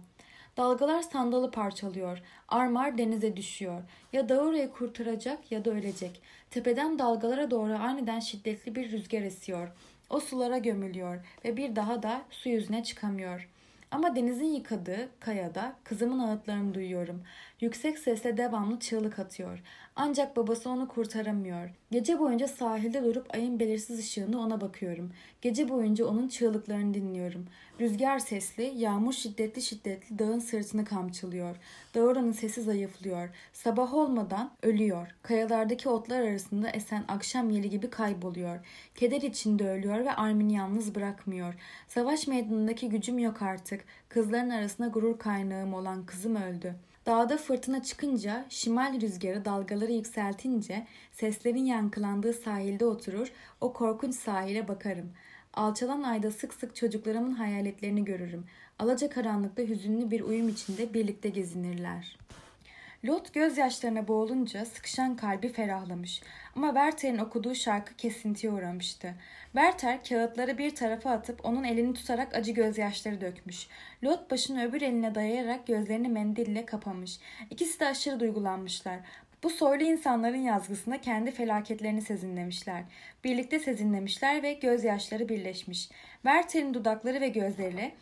Dalgalar 0.56 1.02
sandalı 1.02 1.50
parçalıyor. 1.50 2.22
Armar 2.48 2.98
denize 2.98 3.36
düşüyor. 3.36 3.82
Ya 4.12 4.28
Daura'yı 4.28 4.70
kurtaracak 4.70 5.52
ya 5.52 5.64
da 5.64 5.70
ölecek. 5.70 6.22
Tepeden 6.50 6.98
dalgalara 6.98 7.50
doğru 7.50 7.72
aniden 7.72 8.20
şiddetli 8.20 8.74
bir 8.74 8.92
rüzgar 8.92 9.22
esiyor. 9.22 9.68
O 10.10 10.20
sulara 10.20 10.58
gömülüyor 10.58 11.20
ve 11.44 11.56
bir 11.56 11.76
daha 11.76 12.02
da 12.02 12.22
su 12.30 12.48
yüzüne 12.48 12.84
çıkamıyor. 12.84 13.48
Ama 13.90 14.16
denizin 14.16 14.54
yıkadığı 14.54 15.08
kayada 15.20 15.76
kızımın 15.84 16.18
ağıtlarını 16.18 16.74
duyuyorum. 16.74 17.22
Yüksek 17.60 17.98
sesle 17.98 18.36
devamlı 18.36 18.80
çığlık 18.80 19.18
atıyor. 19.18 19.62
Ancak 19.98 20.36
babası 20.36 20.70
onu 20.70 20.88
kurtaramıyor. 20.88 21.70
Gece 21.90 22.18
boyunca 22.18 22.48
sahilde 22.48 23.04
durup 23.04 23.34
ayın 23.34 23.60
belirsiz 23.60 23.98
ışığında 23.98 24.38
ona 24.38 24.60
bakıyorum. 24.60 25.12
Gece 25.42 25.68
boyunca 25.68 26.06
onun 26.06 26.28
çığlıklarını 26.28 26.94
dinliyorum. 26.94 27.46
Rüzgar 27.80 28.18
sesli, 28.18 28.72
yağmur 28.76 29.12
şiddetli 29.12 29.62
şiddetli 29.62 30.18
dağın 30.18 30.38
sırtını 30.38 30.84
kamçılıyor. 30.84 31.56
Dağıranın 31.94 32.32
sesi 32.32 32.62
zayıflıyor. 32.62 33.28
Sabah 33.52 33.94
olmadan 33.94 34.50
ölüyor. 34.62 35.14
Kayalardaki 35.22 35.88
otlar 35.88 36.20
arasında 36.20 36.70
esen 36.70 37.04
akşam 37.08 37.50
yeli 37.50 37.70
gibi 37.70 37.90
kayboluyor. 37.90 38.58
Keder 38.94 39.22
içinde 39.22 39.70
ölüyor 39.70 40.04
ve 40.04 40.12
Armin'i 40.12 40.54
yalnız 40.54 40.94
bırakmıyor. 40.94 41.54
Savaş 41.88 42.26
meydanındaki 42.26 42.88
gücüm 42.88 43.18
yok 43.18 43.42
artık. 43.42 43.84
Kızların 44.08 44.50
arasında 44.50 44.88
gurur 44.88 45.18
kaynağım 45.18 45.74
olan 45.74 46.06
kızım 46.06 46.36
öldü. 46.36 46.74
Dağda 47.06 47.36
fırtına 47.36 47.82
çıkınca, 47.82 48.46
şimal 48.48 49.00
rüzgarı 49.00 49.44
dalgaları 49.44 49.92
yükseltince, 49.92 50.86
seslerin 51.12 51.64
yankılandığı 51.64 52.32
sahilde 52.32 52.84
oturur, 52.84 53.32
o 53.60 53.72
korkunç 53.72 54.14
sahile 54.14 54.68
bakarım. 54.68 55.12
Alçalan 55.54 56.02
ayda 56.02 56.30
sık 56.30 56.54
sık 56.54 56.76
çocuklarımın 56.76 57.32
hayaletlerini 57.32 58.04
görürüm. 58.04 58.44
Alaca 58.78 59.10
karanlıkta 59.10 59.62
hüzünlü 59.62 60.10
bir 60.10 60.20
uyum 60.20 60.48
içinde 60.48 60.94
birlikte 60.94 61.28
gezinirler.'' 61.28 62.25
Lot 63.06 63.34
gözyaşlarına 63.34 64.08
boğulunca 64.08 64.64
sıkışan 64.64 65.16
kalbi 65.16 65.48
ferahlamış 65.48 66.22
ama 66.56 66.66
Werther'in 66.66 67.18
okuduğu 67.18 67.54
şarkı 67.54 67.94
kesintiye 67.94 68.52
uğramıştı. 68.52 69.14
Werther 69.52 70.04
kağıtları 70.04 70.58
bir 70.58 70.74
tarafa 70.74 71.10
atıp 71.10 71.44
onun 71.44 71.64
elini 71.64 71.94
tutarak 71.94 72.34
acı 72.34 72.52
gözyaşları 72.52 73.20
dökmüş. 73.20 73.66
Lot 74.04 74.30
başını 74.30 74.68
öbür 74.68 74.82
eline 74.82 75.14
dayayarak 75.14 75.66
gözlerini 75.66 76.08
mendille 76.08 76.66
kapamış. 76.66 77.18
İkisi 77.50 77.80
de 77.80 77.86
aşırı 77.86 78.20
duygulanmışlar. 78.20 78.98
Bu 79.42 79.50
soylu 79.50 79.84
insanların 79.84 80.42
yazgısında 80.42 81.00
kendi 81.00 81.30
felaketlerini 81.30 82.02
sezinlemişler. 82.02 82.82
Birlikte 83.24 83.58
sezinlemişler 83.58 84.42
ve 84.42 84.52
gözyaşları 84.52 85.28
birleşmiş. 85.28 85.88
Werther'in 86.22 86.74
dudakları 86.74 87.20
ve 87.20 87.28
gözleri 87.28 87.92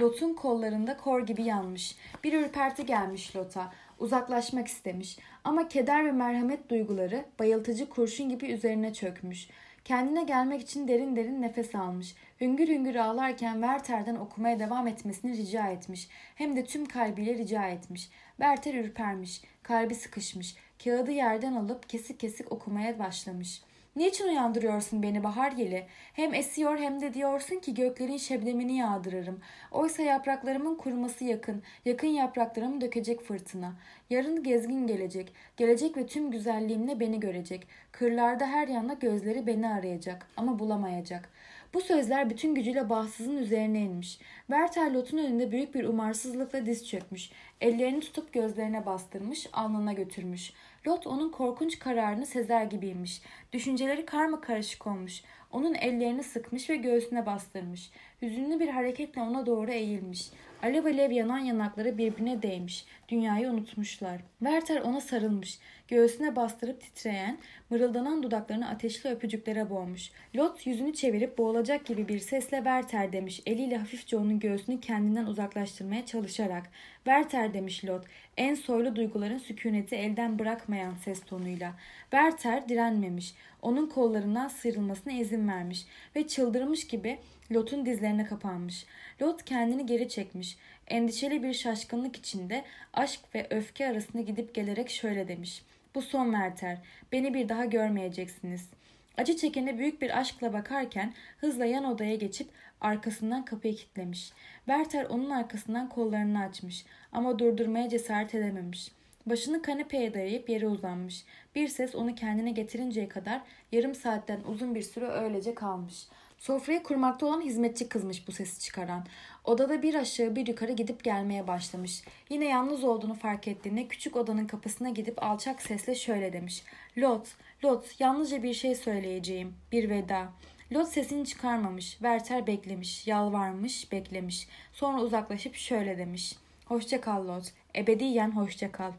Lot'un 0.00 0.34
kollarında 0.34 0.96
kor 0.96 1.26
gibi 1.26 1.42
yanmış. 1.42 1.96
Bir 2.24 2.32
ürperti 2.32 2.86
gelmiş 2.86 3.36
Lot'a. 3.36 3.72
Uzaklaşmak 3.98 4.68
istemiş 4.68 5.18
ama 5.44 5.68
keder 5.68 6.04
ve 6.04 6.12
merhamet 6.12 6.68
duyguları 6.70 7.24
bayıltıcı 7.38 7.88
kurşun 7.88 8.28
gibi 8.28 8.46
üzerine 8.46 8.94
çökmüş. 8.94 9.48
Kendine 9.84 10.24
gelmek 10.24 10.60
için 10.60 10.88
derin 10.88 11.16
derin 11.16 11.42
nefes 11.42 11.74
almış. 11.74 12.14
Hüngür 12.40 12.68
hüngür 12.68 12.94
ağlarken 12.94 13.52
Werther'den 13.52 14.16
okumaya 14.16 14.58
devam 14.58 14.86
etmesini 14.86 15.36
rica 15.36 15.68
etmiş. 15.68 16.08
Hem 16.34 16.56
de 16.56 16.64
tüm 16.64 16.86
kalbiyle 16.86 17.34
rica 17.34 17.68
etmiş. 17.68 18.10
Werther 18.36 18.74
ürpermiş. 18.74 19.42
Kalbi 19.62 19.94
sıkışmış. 19.94 20.56
Kağıdı 20.84 21.10
yerden 21.10 21.54
alıp 21.54 21.88
kesik 21.88 22.20
kesik 22.20 22.52
okumaya 22.52 22.98
başlamış.'' 22.98 23.75
Niçin 23.96 24.28
uyandırıyorsun 24.28 25.02
beni 25.02 25.24
bahar 25.24 25.52
yeli? 25.52 25.86
Hem 26.12 26.34
esiyor 26.34 26.78
hem 26.78 27.00
de 27.00 27.14
diyorsun 27.14 27.56
ki 27.56 27.74
göklerin 27.74 28.16
şebnemini 28.16 28.76
yağdırırım. 28.76 29.40
Oysa 29.72 30.02
yapraklarımın 30.02 30.74
kuruması 30.74 31.24
yakın. 31.24 31.62
Yakın 31.84 32.08
yapraklarımı 32.08 32.80
dökecek 32.80 33.20
fırtına. 33.20 33.72
Yarın 34.10 34.42
gezgin 34.42 34.86
gelecek. 34.86 35.32
Gelecek 35.56 35.96
ve 35.96 36.06
tüm 36.06 36.30
güzelliğimle 36.30 37.00
beni 37.00 37.20
görecek. 37.20 37.66
Kırlarda 37.92 38.46
her 38.46 38.68
yana 38.68 38.92
gözleri 38.92 39.46
beni 39.46 39.68
arayacak 39.68 40.26
ama 40.36 40.58
bulamayacak. 40.58 41.28
Bu 41.74 41.80
sözler 41.80 42.30
bütün 42.30 42.54
gücüyle 42.54 42.90
bahtsızın 42.90 43.36
üzerine 43.36 43.80
inmiş. 43.80 44.18
Werther 44.46 44.90
Lot'un 44.90 45.18
önünde 45.18 45.52
büyük 45.52 45.74
bir 45.74 45.84
umarsızlıkla 45.84 46.66
diz 46.66 46.88
çökmüş. 46.88 47.30
Ellerini 47.60 48.00
tutup 48.00 48.32
gözlerine 48.32 48.86
bastırmış, 48.86 49.46
alnına 49.52 49.92
götürmüş. 49.92 50.52
Lot 50.86 51.06
onun 51.06 51.30
korkunç 51.30 51.78
kararını 51.78 52.26
sezer 52.26 52.64
gibiymiş. 52.64 53.22
Düşünceleri 53.52 54.06
karma 54.06 54.40
karışık 54.40 54.86
olmuş. 54.86 55.22
Onun 55.52 55.74
ellerini 55.74 56.22
sıkmış 56.22 56.70
ve 56.70 56.76
göğsüne 56.76 57.26
bastırmış. 57.26 57.90
Hüzünlü 58.22 58.60
bir 58.60 58.68
hareketle 58.68 59.20
ona 59.22 59.46
doğru 59.46 59.70
eğilmiş. 59.70 60.30
Alev 60.62 60.84
alev 60.84 61.10
yanan 61.10 61.38
yanakları 61.38 61.98
birbirine 61.98 62.42
değmiş. 62.42 62.84
Dünyayı 63.08 63.48
unutmuşlar. 63.48 64.20
Werther 64.38 64.80
ona 64.80 65.00
sarılmış. 65.00 65.58
Göğsüne 65.88 66.36
bastırıp 66.36 66.80
titreyen, 66.80 67.38
mırıldanan 67.70 68.22
dudaklarını 68.22 68.68
ateşli 68.68 69.10
öpücüklere 69.10 69.70
boğmuş. 69.70 70.10
Lot 70.36 70.66
yüzünü 70.66 70.94
çevirip 70.94 71.38
boğulacak 71.38 71.86
gibi 71.86 72.08
bir 72.08 72.18
sesle 72.18 72.56
Werther 72.56 73.12
demiş. 73.12 73.42
Eliyle 73.46 73.76
hafifçe 73.76 74.16
onun 74.16 74.40
göğsünü 74.40 74.80
kendinden 74.80 75.26
uzaklaştırmaya 75.26 76.06
çalışarak. 76.06 76.70
Werther 77.04 77.54
demiş 77.54 77.84
Lot. 77.84 78.04
En 78.36 78.54
soylu 78.54 78.96
duyguların 78.96 79.38
sükuneti 79.38 79.96
elden 79.96 80.38
bırakmayan 80.38 80.94
ses 80.94 81.22
tonuyla. 81.22 81.74
Werther 82.10 82.68
direnmemiş. 82.68 83.34
Onun 83.62 83.86
kollarından 83.86 84.48
sıyrılmasına 84.48 85.12
izin 85.12 85.48
vermiş 85.48 85.86
ve 86.16 86.26
çıldırmış 86.26 86.86
gibi 86.86 87.18
Lot'un 87.52 87.86
dizlerine 87.86 88.24
kapanmış. 88.24 88.86
Lot 89.22 89.44
kendini 89.44 89.86
geri 89.86 90.08
çekmiş. 90.08 90.56
Endişeli 90.88 91.42
bir 91.42 91.52
şaşkınlık 91.52 92.16
içinde 92.16 92.64
aşk 92.94 93.20
ve 93.34 93.46
öfke 93.50 93.88
arasında 93.88 94.22
gidip 94.22 94.54
gelerek 94.54 94.90
şöyle 94.90 95.28
demiş. 95.28 95.62
Bu 95.94 96.02
son 96.02 96.24
Werther. 96.24 96.78
Beni 97.12 97.34
bir 97.34 97.48
daha 97.48 97.64
görmeyeceksiniz. 97.64 98.70
Acı 99.16 99.36
çekene 99.36 99.78
büyük 99.78 100.02
bir 100.02 100.18
aşkla 100.18 100.52
bakarken 100.52 101.14
hızla 101.38 101.64
yan 101.64 101.84
odaya 101.84 102.14
geçip 102.14 102.48
arkasından 102.80 103.44
kapıyı 103.44 103.76
kilitlemiş. 103.76 104.32
Werther 104.56 105.04
onun 105.04 105.30
arkasından 105.30 105.88
kollarını 105.88 106.40
açmış 106.40 106.84
ama 107.12 107.38
durdurmaya 107.38 107.88
cesaret 107.88 108.34
edememiş. 108.34 108.92
Başını 109.26 109.62
kanepeye 109.62 110.14
dayayıp 110.14 110.48
yere 110.48 110.68
uzanmış. 110.68 111.24
Bir 111.54 111.68
ses 111.68 111.94
onu 111.94 112.14
kendine 112.14 112.50
getirinceye 112.50 113.08
kadar 113.08 113.40
yarım 113.72 113.94
saatten 113.94 114.40
uzun 114.48 114.74
bir 114.74 114.82
süre 114.82 115.06
öylece 115.06 115.54
kalmış. 115.54 116.06
Sofrayı 116.38 116.82
kurmakta 116.82 117.26
olan 117.26 117.40
hizmetçi 117.40 117.88
kızmış 117.88 118.28
bu 118.28 118.32
sesi 118.32 118.60
çıkaran. 118.60 119.06
Odada 119.44 119.82
bir 119.82 119.94
aşağı 119.94 120.36
bir 120.36 120.46
yukarı 120.46 120.72
gidip 120.72 121.04
gelmeye 121.04 121.46
başlamış. 121.46 122.02
Yine 122.30 122.44
yalnız 122.44 122.84
olduğunu 122.84 123.14
fark 123.14 123.48
ettiğinde 123.48 123.88
küçük 123.88 124.16
odanın 124.16 124.46
kapısına 124.46 124.90
gidip 124.90 125.22
alçak 125.22 125.62
sesle 125.62 125.94
şöyle 125.94 126.32
demiş. 126.32 126.62
Lot, 126.98 127.28
Lot, 127.64 128.00
yalnızca 128.00 128.42
bir 128.42 128.54
şey 128.54 128.74
söyleyeceğim. 128.74 129.54
Bir 129.72 129.90
veda. 129.90 130.28
Lot 130.72 130.88
sesini 130.88 131.26
çıkarmamış. 131.26 131.90
Werther 131.90 132.46
beklemiş, 132.46 133.06
yalvarmış, 133.06 133.92
beklemiş. 133.92 134.48
Sonra 134.72 135.02
uzaklaşıp 135.02 135.54
şöyle 135.54 135.98
demiş. 135.98 136.36
Hoşça 136.64 137.00
kal 137.00 137.28
Lot. 137.28 137.44
Ebediyen 137.76 138.30
hoşça 138.30 138.72
kal. 138.72 138.92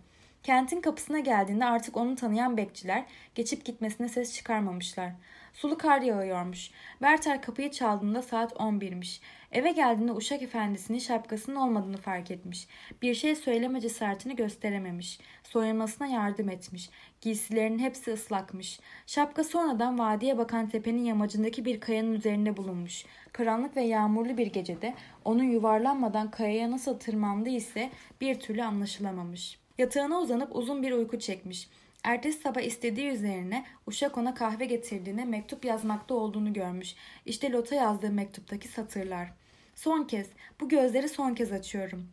Kentin 0.44 0.82
kapısına 0.82 1.20
geldiğinde 1.20 1.66
artık 1.66 1.98
onu 1.98 2.16
tanıyan 2.16 2.58
bekçiler 2.58 3.06
geçip 3.36 3.66
gitmesine 3.66 4.10
ses 4.10 4.36
çıkarmamışlar. 4.36 5.12
Sulu 5.58 5.78
kar 5.78 6.02
yağıyormuş. 6.02 6.72
Berter 7.02 7.42
kapıyı 7.42 7.72
çaldığında 7.72 8.22
saat 8.22 8.54
11'miş. 8.54 9.22
Eve 9.52 9.72
geldiğinde 9.72 10.12
uşak 10.12 10.42
efendisinin 10.42 11.00
şapkasının 11.00 11.56
olmadığını 11.56 11.98
fark 11.98 12.32
etmiş. 12.32 12.68
Bir 13.02 13.14
şey 13.14 13.36
söyleme 13.36 13.82
cesaretini 13.82 14.36
gösterememiş. 14.36 15.20
Soyunmasına 15.44 16.08
yardım 16.08 16.50
etmiş. 16.50 16.90
Giysilerinin 17.22 17.80
hepsi 17.80 18.14
ıslakmış. 18.14 18.80
Şapka 19.08 19.44
sonradan 19.44 20.00
vadiye 20.00 20.38
bakan 20.38 20.70
tepenin 20.70 21.06
yamacındaki 21.06 21.66
bir 21.66 21.80
kayanın 21.80 22.14
üzerinde 22.14 22.58
bulunmuş. 22.58 23.06
Karanlık 23.32 23.76
ve 23.76 23.82
yağmurlu 23.82 24.38
bir 24.38 24.48
gecede 24.48 24.94
onun 25.26 25.44
yuvarlanmadan 25.44 26.32
kayaya 26.32 26.72
nasıl 26.72 27.00
tırmandığı 27.00 27.50
ise 27.50 27.90
bir 28.22 28.40
türlü 28.40 28.64
anlaşılamamış. 28.64 29.60
Yatağına 29.78 30.20
uzanıp 30.20 30.56
uzun 30.56 30.84
bir 30.84 30.92
uyku 30.92 31.20
çekmiş. 31.20 31.70
Ertesi 32.08 32.40
sabah 32.40 32.62
istediği 32.62 33.08
üzerine 33.08 33.66
uşak 33.88 34.18
ona 34.18 34.34
kahve 34.34 34.66
getirdiğine 34.66 35.26
mektup 35.26 35.66
yazmakta 35.66 36.14
olduğunu 36.14 36.54
görmüş. 36.54 36.96
İşte 37.26 37.52
Lot'a 37.52 37.76
yazdığı 37.76 38.12
mektuptaki 38.12 38.68
satırlar. 38.68 39.34
Son 39.76 40.04
kez, 40.04 40.28
bu 40.62 40.70
gözleri 40.70 41.10
son 41.10 41.34
kez 41.34 41.52
açıyorum. 41.52 42.08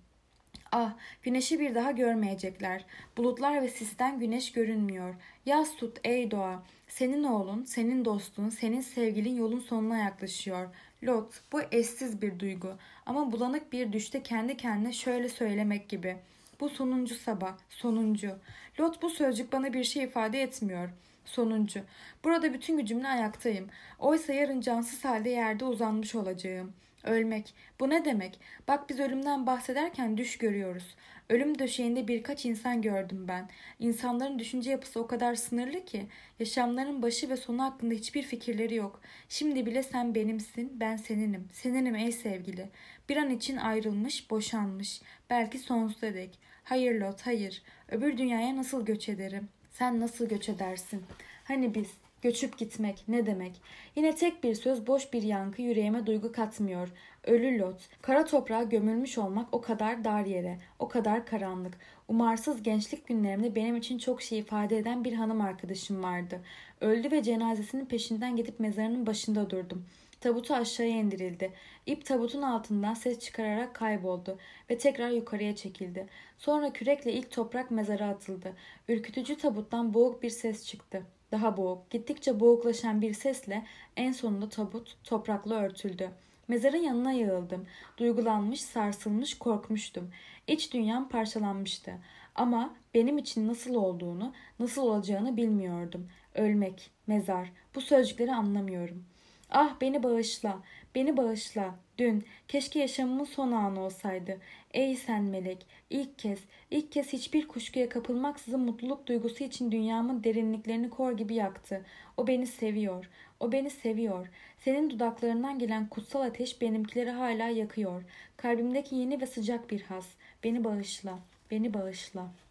Ah, 0.73 0.97
güneşi 1.23 1.61
bir 1.61 1.75
daha 1.75 1.91
görmeyecekler. 1.91 2.85
Bulutlar 3.17 3.63
ve 3.63 3.69
sisten 3.69 4.19
güneş 4.19 4.53
görünmüyor. 4.53 5.15
Yaz 5.47 5.77
tut 5.77 5.99
ey 6.05 6.31
doğa. 6.31 6.63
Senin 6.89 7.25
oğlun, 7.25 7.65
senin 7.65 8.05
dostun, 8.05 8.49
senin 8.49 8.81
sevgilin 8.81 9.37
yolun 9.37 9.61
sonuna 9.61 9.99
yaklaşıyor. 9.99 10.69
Lot, 11.03 11.43
bu 11.53 11.61
eşsiz 11.73 12.23
bir 12.23 12.39
duygu. 12.39 12.73
Ama 13.07 13.33
bulanık 13.33 13.73
bir 13.73 13.93
düşte 13.93 14.23
kendi 14.23 14.57
kendine 14.57 14.93
şöyle 14.93 15.29
söylemek 15.29 15.89
gibi.'' 15.89 16.34
Bu 16.65 16.69
sonuncu 16.69 17.15
sabah, 17.15 17.57
sonuncu. 17.71 18.39
Lot 18.81 19.03
bu 19.03 19.11
sözcük 19.11 19.53
bana 19.53 19.73
bir 19.73 19.85
şey 19.85 20.05
ifade 20.05 20.43
etmiyor. 20.43 20.89
Sonuncu. 21.25 21.81
Burada 22.25 22.53
bütün 22.53 22.77
gücümle 22.79 23.09
ayaktayım. 23.09 23.69
Oysa 23.99 24.33
yarın 24.33 24.61
cansız 24.61 25.05
halde 25.05 25.31
yerde 25.31 25.65
uzanmış 25.65 26.15
olacağım. 26.15 26.73
Ölmek. 27.03 27.55
Bu 27.81 27.91
ne 27.91 28.05
demek? 28.05 28.41
Bak 28.69 28.89
biz 28.89 29.01
ölümden 29.01 29.47
bahsederken 29.47 30.17
düş 30.17 30.39
görüyoruz. 30.39 30.97
Ölüm 31.29 31.59
döşeğinde 31.59 32.09
birkaç 32.09 32.47
insan 32.47 32.83
gördüm 32.83 33.25
ben. 33.29 33.49
İnsanların 33.79 34.39
düşünce 34.39 34.71
yapısı 34.71 35.01
o 35.01 35.07
kadar 35.07 35.35
sınırlı 35.35 35.85
ki 35.85 36.07
yaşamların 36.39 37.03
başı 37.03 37.31
ve 37.31 37.37
sonu 37.37 37.63
hakkında 37.63 37.95
hiçbir 37.95 38.23
fikirleri 38.23 38.75
yok. 38.75 39.01
Şimdi 39.29 39.67
bile 39.67 39.83
sen 39.83 40.15
benimsin, 40.15 40.81
ben 40.81 40.97
seninim. 40.97 41.49
Seninim 41.53 41.95
ey 41.95 42.13
sevgili. 42.13 42.69
Bir 43.09 43.17
an 43.17 43.31
için 43.31 43.57
ayrılmış, 43.57 44.31
boşanmış. 44.31 45.03
Belki 45.31 45.59
sonsuza 45.59 46.15
dek. 46.15 46.39
Hayır 46.65 47.01
Lot, 47.01 47.21
hayır. 47.21 47.63
Öbür 47.89 48.19
dünyaya 48.19 48.57
nasıl 48.57 48.85
göç 48.85 49.09
ederim? 49.09 49.49
Sen 49.71 50.01
nasıl 50.01 50.29
göç 50.29 50.49
edersin? 50.49 51.03
Hani 51.45 51.75
biz 51.75 51.89
Göçüp 52.25 52.59
gitmek 52.59 53.05
ne 53.09 53.27
demek? 53.27 53.53
Yine 53.97 54.15
tek 54.15 54.45
bir 54.45 54.55
söz 54.55 54.87
boş 54.87 55.13
bir 55.13 55.23
yankı 55.23 55.63
yüreğime 55.63 56.07
duygu 56.07 56.33
katmıyor. 56.33 56.89
Ölü 57.25 57.59
lot. 57.59 57.89
Kara 58.03 58.25
toprağa 58.25 58.63
gömülmüş 58.63 59.19
olmak 59.19 59.55
o 59.55 59.61
kadar 59.61 60.05
dar 60.05 60.25
yere, 60.25 60.59
o 60.79 60.89
kadar 60.89 61.27
karanlık. 61.27 61.75
Umarsız 62.09 62.63
gençlik 62.63 63.07
günlerimde 63.07 63.55
benim 63.55 63.77
için 63.77 63.99
çok 63.99 64.23
şey 64.23 64.39
ifade 64.39 64.79
eden 64.79 65.05
bir 65.05 65.13
hanım 65.13 65.41
arkadaşım 65.41 66.03
vardı. 66.03 66.41
Öldü 66.81 67.11
ve 67.11 67.23
cenazesinin 67.23 67.87
peşinden 67.87 68.37
gidip 68.37 68.61
mezarının 68.61 69.07
başında 69.07 69.51
durdum. 69.51 69.87
Tabutu 70.25 70.55
aşağıya 70.55 70.97
indirildi. 70.97 71.53
İp 71.87 72.07
tabutun 72.07 72.43
altından 72.43 72.95
ses 72.95 73.19
çıkararak 73.19 73.75
kayboldu 73.75 74.39
ve 74.71 74.79
tekrar 74.79 75.11
yukarıya 75.11 75.57
çekildi. 75.57 76.07
Sonra 76.39 76.73
kürekle 76.73 77.13
ilk 77.13 77.31
toprak 77.31 77.71
mezara 77.71 78.09
atıldı. 78.09 78.53
Ürkütücü 78.89 79.37
tabuttan 79.37 79.95
boğuk 79.95 80.23
bir 80.23 80.31
ses 80.31 80.67
çıktı. 80.67 81.03
Daha 81.33 81.57
boğuk, 81.57 81.91
gittikçe 81.91 82.41
boğuklaşan 82.41 83.03
bir 83.03 83.15
sesle 83.15 83.67
en 83.97 84.13
sonunda 84.13 84.49
tabut 84.49 84.97
toprakla 85.05 85.55
örtüldü. 85.55 86.11
Mezarın 86.49 86.83
yanına 86.83 87.13
yığıldım. 87.13 87.67
Duygulanmış, 87.99 88.61
sarsılmış, 88.61 89.39
korkmuştum. 89.39 90.11
İç 90.47 90.73
dünyam 90.73 91.09
parçalanmıştı. 91.09 91.93
Ama 92.35 92.75
benim 92.95 93.19
için 93.19 93.49
nasıl 93.49 93.75
olduğunu, 93.75 94.33
nasıl 94.59 94.83
olacağını 94.83 95.37
bilmiyordum. 95.37 96.09
Ölmek, 96.35 96.91
mezar, 97.07 97.53
bu 97.75 97.81
sözcükleri 97.81 98.35
anlamıyorum. 98.35 99.14
Ah 99.57 99.81
beni 99.81 100.03
bağışla, 100.03 100.63
beni 100.95 101.17
bağışla. 101.17 101.75
Dün, 101.99 102.25
keşke 102.49 102.79
yaşamımın 102.79 103.25
son 103.25 103.53
anı 103.53 103.81
olsaydı. 103.81 104.39
Ey 104.71 104.97
sen 104.97 105.23
melek, 105.23 105.67
ilk 105.91 106.19
kez, 106.19 106.39
ilk 106.71 106.93
kez 106.93 107.13
hiçbir 107.13 107.49
kuşkuya 107.49 107.89
kapılmaksızın 107.89 108.61
mutluluk 108.61 109.07
duygusu 109.07 109.45
için 109.45 109.73
dünyamın 109.73 110.25
derinliklerini 110.25 110.91
kor 110.91 111.13
gibi 111.13 111.35
yaktı. 111.35 111.85
O 112.17 112.27
beni 112.27 112.47
seviyor, 112.47 113.11
o 113.41 113.53
beni 113.53 113.71
seviyor. 113.71 114.29
Senin 114.59 114.91
dudaklarından 114.91 115.59
gelen 115.59 115.89
kutsal 115.89 116.21
ateş 116.21 116.61
benimkileri 116.61 117.11
hala 117.11 117.49
yakıyor. 117.49 118.03
Kalbimdeki 118.37 118.97
yeni 118.97 119.21
ve 119.21 119.27
sıcak 119.27 119.71
bir 119.71 119.83
has. 119.83 120.07
Beni 120.45 120.65
bağışla, 120.65 121.19
beni 121.51 121.75
bağışla.'' 121.75 122.44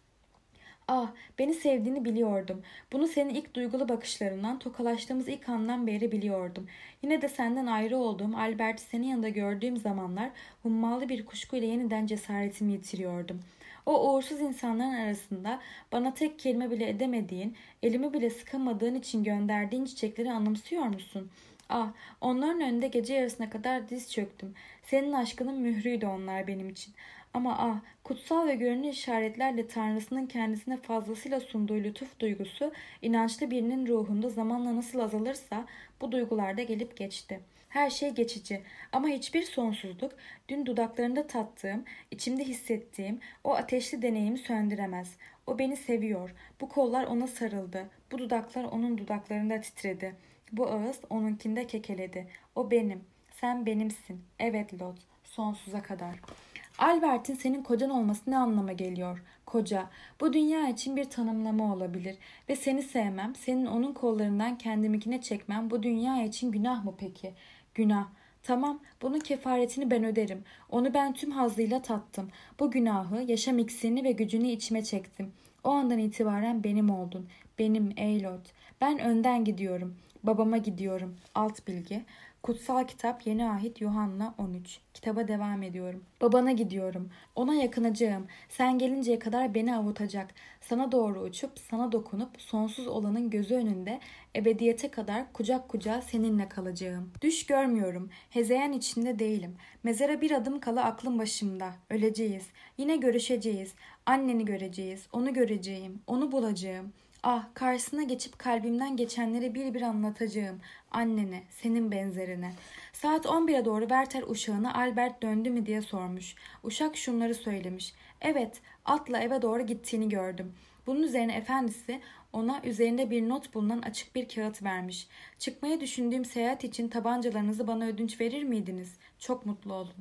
Ah, 0.88 1.12
beni 1.38 1.54
sevdiğini 1.54 2.04
biliyordum. 2.04 2.62
Bunu 2.92 3.06
senin 3.06 3.34
ilk 3.34 3.54
duygulu 3.54 3.88
bakışlarından, 3.88 4.58
tokalaştığımız 4.58 5.28
ilk 5.28 5.48
andan 5.48 5.86
beri 5.86 6.12
biliyordum. 6.12 6.66
Yine 7.02 7.22
de 7.22 7.28
senden 7.28 7.66
ayrı 7.66 7.96
olduğum, 7.96 8.36
Albert'i 8.36 8.82
senin 8.82 9.06
yanında 9.06 9.28
gördüğüm 9.28 9.76
zamanlar 9.76 10.30
hummalı 10.62 11.08
bir 11.08 11.24
kuşkuyla 11.24 11.68
yeniden 11.68 12.06
cesaretimi 12.06 12.72
yitiriyordum. 12.72 13.40
O 13.86 14.14
uğursuz 14.14 14.40
insanların 14.40 14.94
arasında 14.94 15.60
bana 15.92 16.14
tek 16.14 16.38
kelime 16.38 16.70
bile 16.70 16.88
edemediğin, 16.88 17.56
elimi 17.82 18.12
bile 18.12 18.30
sıkamadığın 18.30 18.94
için 18.94 19.24
gönderdiğin 19.24 19.84
çiçekleri 19.84 20.32
anımsıyor 20.32 20.84
musun? 20.84 21.30
Ah, 21.68 21.92
onların 22.20 22.60
önünde 22.60 22.88
gece 22.88 23.14
yarısına 23.14 23.50
kadar 23.50 23.88
diz 23.88 24.12
çöktüm. 24.12 24.54
Senin 24.82 25.12
aşkının 25.12 25.60
mührüydü 25.60 26.06
onlar 26.06 26.46
benim 26.46 26.68
için. 26.68 26.94
Ama 27.34 27.56
ah, 27.58 27.80
kutsal 28.04 28.46
ve 28.46 28.54
görünür 28.54 28.88
işaretlerle 28.88 29.66
Tanrısının 29.66 30.26
kendisine 30.26 30.76
fazlasıyla 30.76 31.40
sunduğu 31.40 31.76
lütuf 31.76 32.20
duygusu, 32.20 32.72
inançlı 33.02 33.50
birinin 33.50 33.86
ruhunda 33.86 34.28
zamanla 34.28 34.76
nasıl 34.76 34.98
azalırsa 34.98 35.66
bu 36.00 36.12
duygularda 36.12 36.62
gelip 36.62 36.96
geçti. 36.96 37.40
Her 37.68 37.90
şey 37.90 38.10
geçici 38.10 38.62
ama 38.92 39.08
hiçbir 39.08 39.42
sonsuzluk 39.42 40.12
dün 40.48 40.66
dudaklarında 40.66 41.26
tattığım, 41.26 41.84
içimde 42.10 42.44
hissettiğim 42.44 43.20
o 43.44 43.54
ateşli 43.54 44.02
deneyimi 44.02 44.38
söndüremez. 44.38 45.16
O 45.46 45.58
beni 45.58 45.76
seviyor. 45.76 46.34
Bu 46.60 46.68
kollar 46.68 47.04
ona 47.04 47.26
sarıldı. 47.26 47.88
Bu 48.12 48.18
dudaklar 48.18 48.64
onun 48.64 48.98
dudaklarında 48.98 49.60
titredi. 49.60 50.14
Bu 50.52 50.66
ağız 50.66 51.00
onunkinde 51.10 51.66
kekeledi. 51.66 52.26
O 52.54 52.70
benim. 52.70 53.04
Sen 53.40 53.66
benimsin. 53.66 54.22
Evet 54.38 54.80
Lot. 54.80 54.96
Sonsuza 55.24 55.82
kadar.'' 55.82 56.43
Albert'in 56.78 57.34
senin 57.34 57.62
kocan 57.62 57.90
olması 57.90 58.30
ne 58.30 58.38
anlama 58.38 58.72
geliyor? 58.72 59.22
Koca, 59.46 59.90
bu 60.20 60.32
dünya 60.32 60.68
için 60.68 60.96
bir 60.96 61.04
tanımlama 61.04 61.74
olabilir 61.74 62.16
ve 62.48 62.56
seni 62.56 62.82
sevmem, 62.82 63.34
senin 63.34 63.66
onun 63.66 63.92
kollarından 63.92 64.58
kendimikine 64.58 65.20
çekmem 65.20 65.70
bu 65.70 65.82
dünya 65.82 66.22
için 66.24 66.52
günah 66.52 66.84
mı 66.84 66.94
peki? 66.98 67.34
Günah. 67.74 68.08
Tamam, 68.42 68.80
bunun 69.02 69.18
kefaretini 69.18 69.90
ben 69.90 70.04
öderim. 70.04 70.44
Onu 70.70 70.94
ben 70.94 71.12
tüm 71.12 71.30
hazıyla 71.30 71.82
tattım. 71.82 72.28
Bu 72.60 72.70
günahı, 72.70 73.22
yaşam 73.22 73.58
iksirini 73.58 74.04
ve 74.04 74.12
gücünü 74.12 74.46
içime 74.46 74.84
çektim. 74.84 75.32
O 75.64 75.70
andan 75.70 75.98
itibaren 75.98 76.64
benim 76.64 76.90
oldun. 76.90 77.28
Benim 77.58 77.92
Eylot. 77.96 78.52
Ben 78.80 78.98
önden 78.98 79.44
gidiyorum. 79.44 79.96
Babama 80.22 80.56
gidiyorum. 80.56 81.16
Alt 81.34 81.66
bilgi. 81.66 82.04
Kutsal 82.44 82.86
Kitap 82.86 83.26
Yeni 83.26 83.48
Ahit 83.48 83.80
Yuhanna 83.80 84.34
13. 84.38 84.80
Kitaba 84.94 85.28
devam 85.28 85.62
ediyorum. 85.62 86.04
Babana 86.20 86.52
gidiyorum. 86.52 87.10
Ona 87.34 87.54
yakınacağım. 87.54 88.26
Sen 88.48 88.78
gelinceye 88.78 89.18
kadar 89.18 89.54
beni 89.54 89.76
avutacak. 89.76 90.34
Sana 90.60 90.92
doğru 90.92 91.20
uçup 91.20 91.50
sana 91.70 91.92
dokunup 91.92 92.40
sonsuz 92.40 92.86
olanın 92.86 93.30
gözü 93.30 93.54
önünde 93.54 94.00
ebediyete 94.36 94.90
kadar 94.90 95.32
kucak 95.32 95.68
kucağa 95.68 96.02
seninle 96.02 96.48
kalacağım. 96.48 97.10
Düş 97.22 97.46
görmüyorum. 97.46 98.10
Hezeyan 98.30 98.72
içinde 98.72 99.18
değilim. 99.18 99.56
Mezara 99.82 100.20
bir 100.20 100.30
adım 100.30 100.60
kala 100.60 100.84
aklım 100.84 101.18
başımda. 101.18 101.72
Öleceğiz. 101.90 102.46
Yine 102.78 102.96
görüşeceğiz. 102.96 103.74
Anneni 104.06 104.44
göreceğiz. 104.44 105.06
Onu 105.12 105.34
göreceğim. 105.34 106.00
Onu 106.06 106.32
bulacağım. 106.32 106.92
Ah 107.26 107.44
karşısına 107.54 108.02
geçip 108.02 108.38
kalbimden 108.38 108.96
geçenleri 108.96 109.54
bir 109.54 109.74
bir 109.74 109.82
anlatacağım. 109.82 110.60
Annene, 110.90 111.42
senin 111.50 111.90
benzerine. 111.90 112.52
Saat 112.92 113.26
11'e 113.26 113.64
doğru 113.64 113.80
Werther 113.80 114.22
uşağına 114.26 114.74
Albert 114.74 115.22
döndü 115.22 115.50
mü 115.50 115.66
diye 115.66 115.82
sormuş. 115.82 116.34
Uşak 116.62 116.96
şunları 116.96 117.34
söylemiş. 117.34 117.94
Evet, 118.20 118.60
atla 118.84 119.20
eve 119.20 119.42
doğru 119.42 119.66
gittiğini 119.66 120.08
gördüm. 120.08 120.52
Bunun 120.86 121.02
üzerine 121.02 121.36
efendisi 121.36 122.00
ona 122.32 122.60
üzerinde 122.64 123.10
bir 123.10 123.28
not 123.28 123.54
bulunan 123.54 123.82
açık 123.82 124.14
bir 124.14 124.28
kağıt 124.28 124.62
vermiş. 124.62 125.08
Çıkmayı 125.38 125.80
düşündüğüm 125.80 126.24
seyahat 126.24 126.64
için 126.64 126.88
tabancalarınızı 126.88 127.66
bana 127.66 127.86
ödünç 127.86 128.20
verir 128.20 128.42
miydiniz? 128.42 128.94
Çok 129.18 129.46
mutlu 129.46 129.74
oldum. 129.74 129.94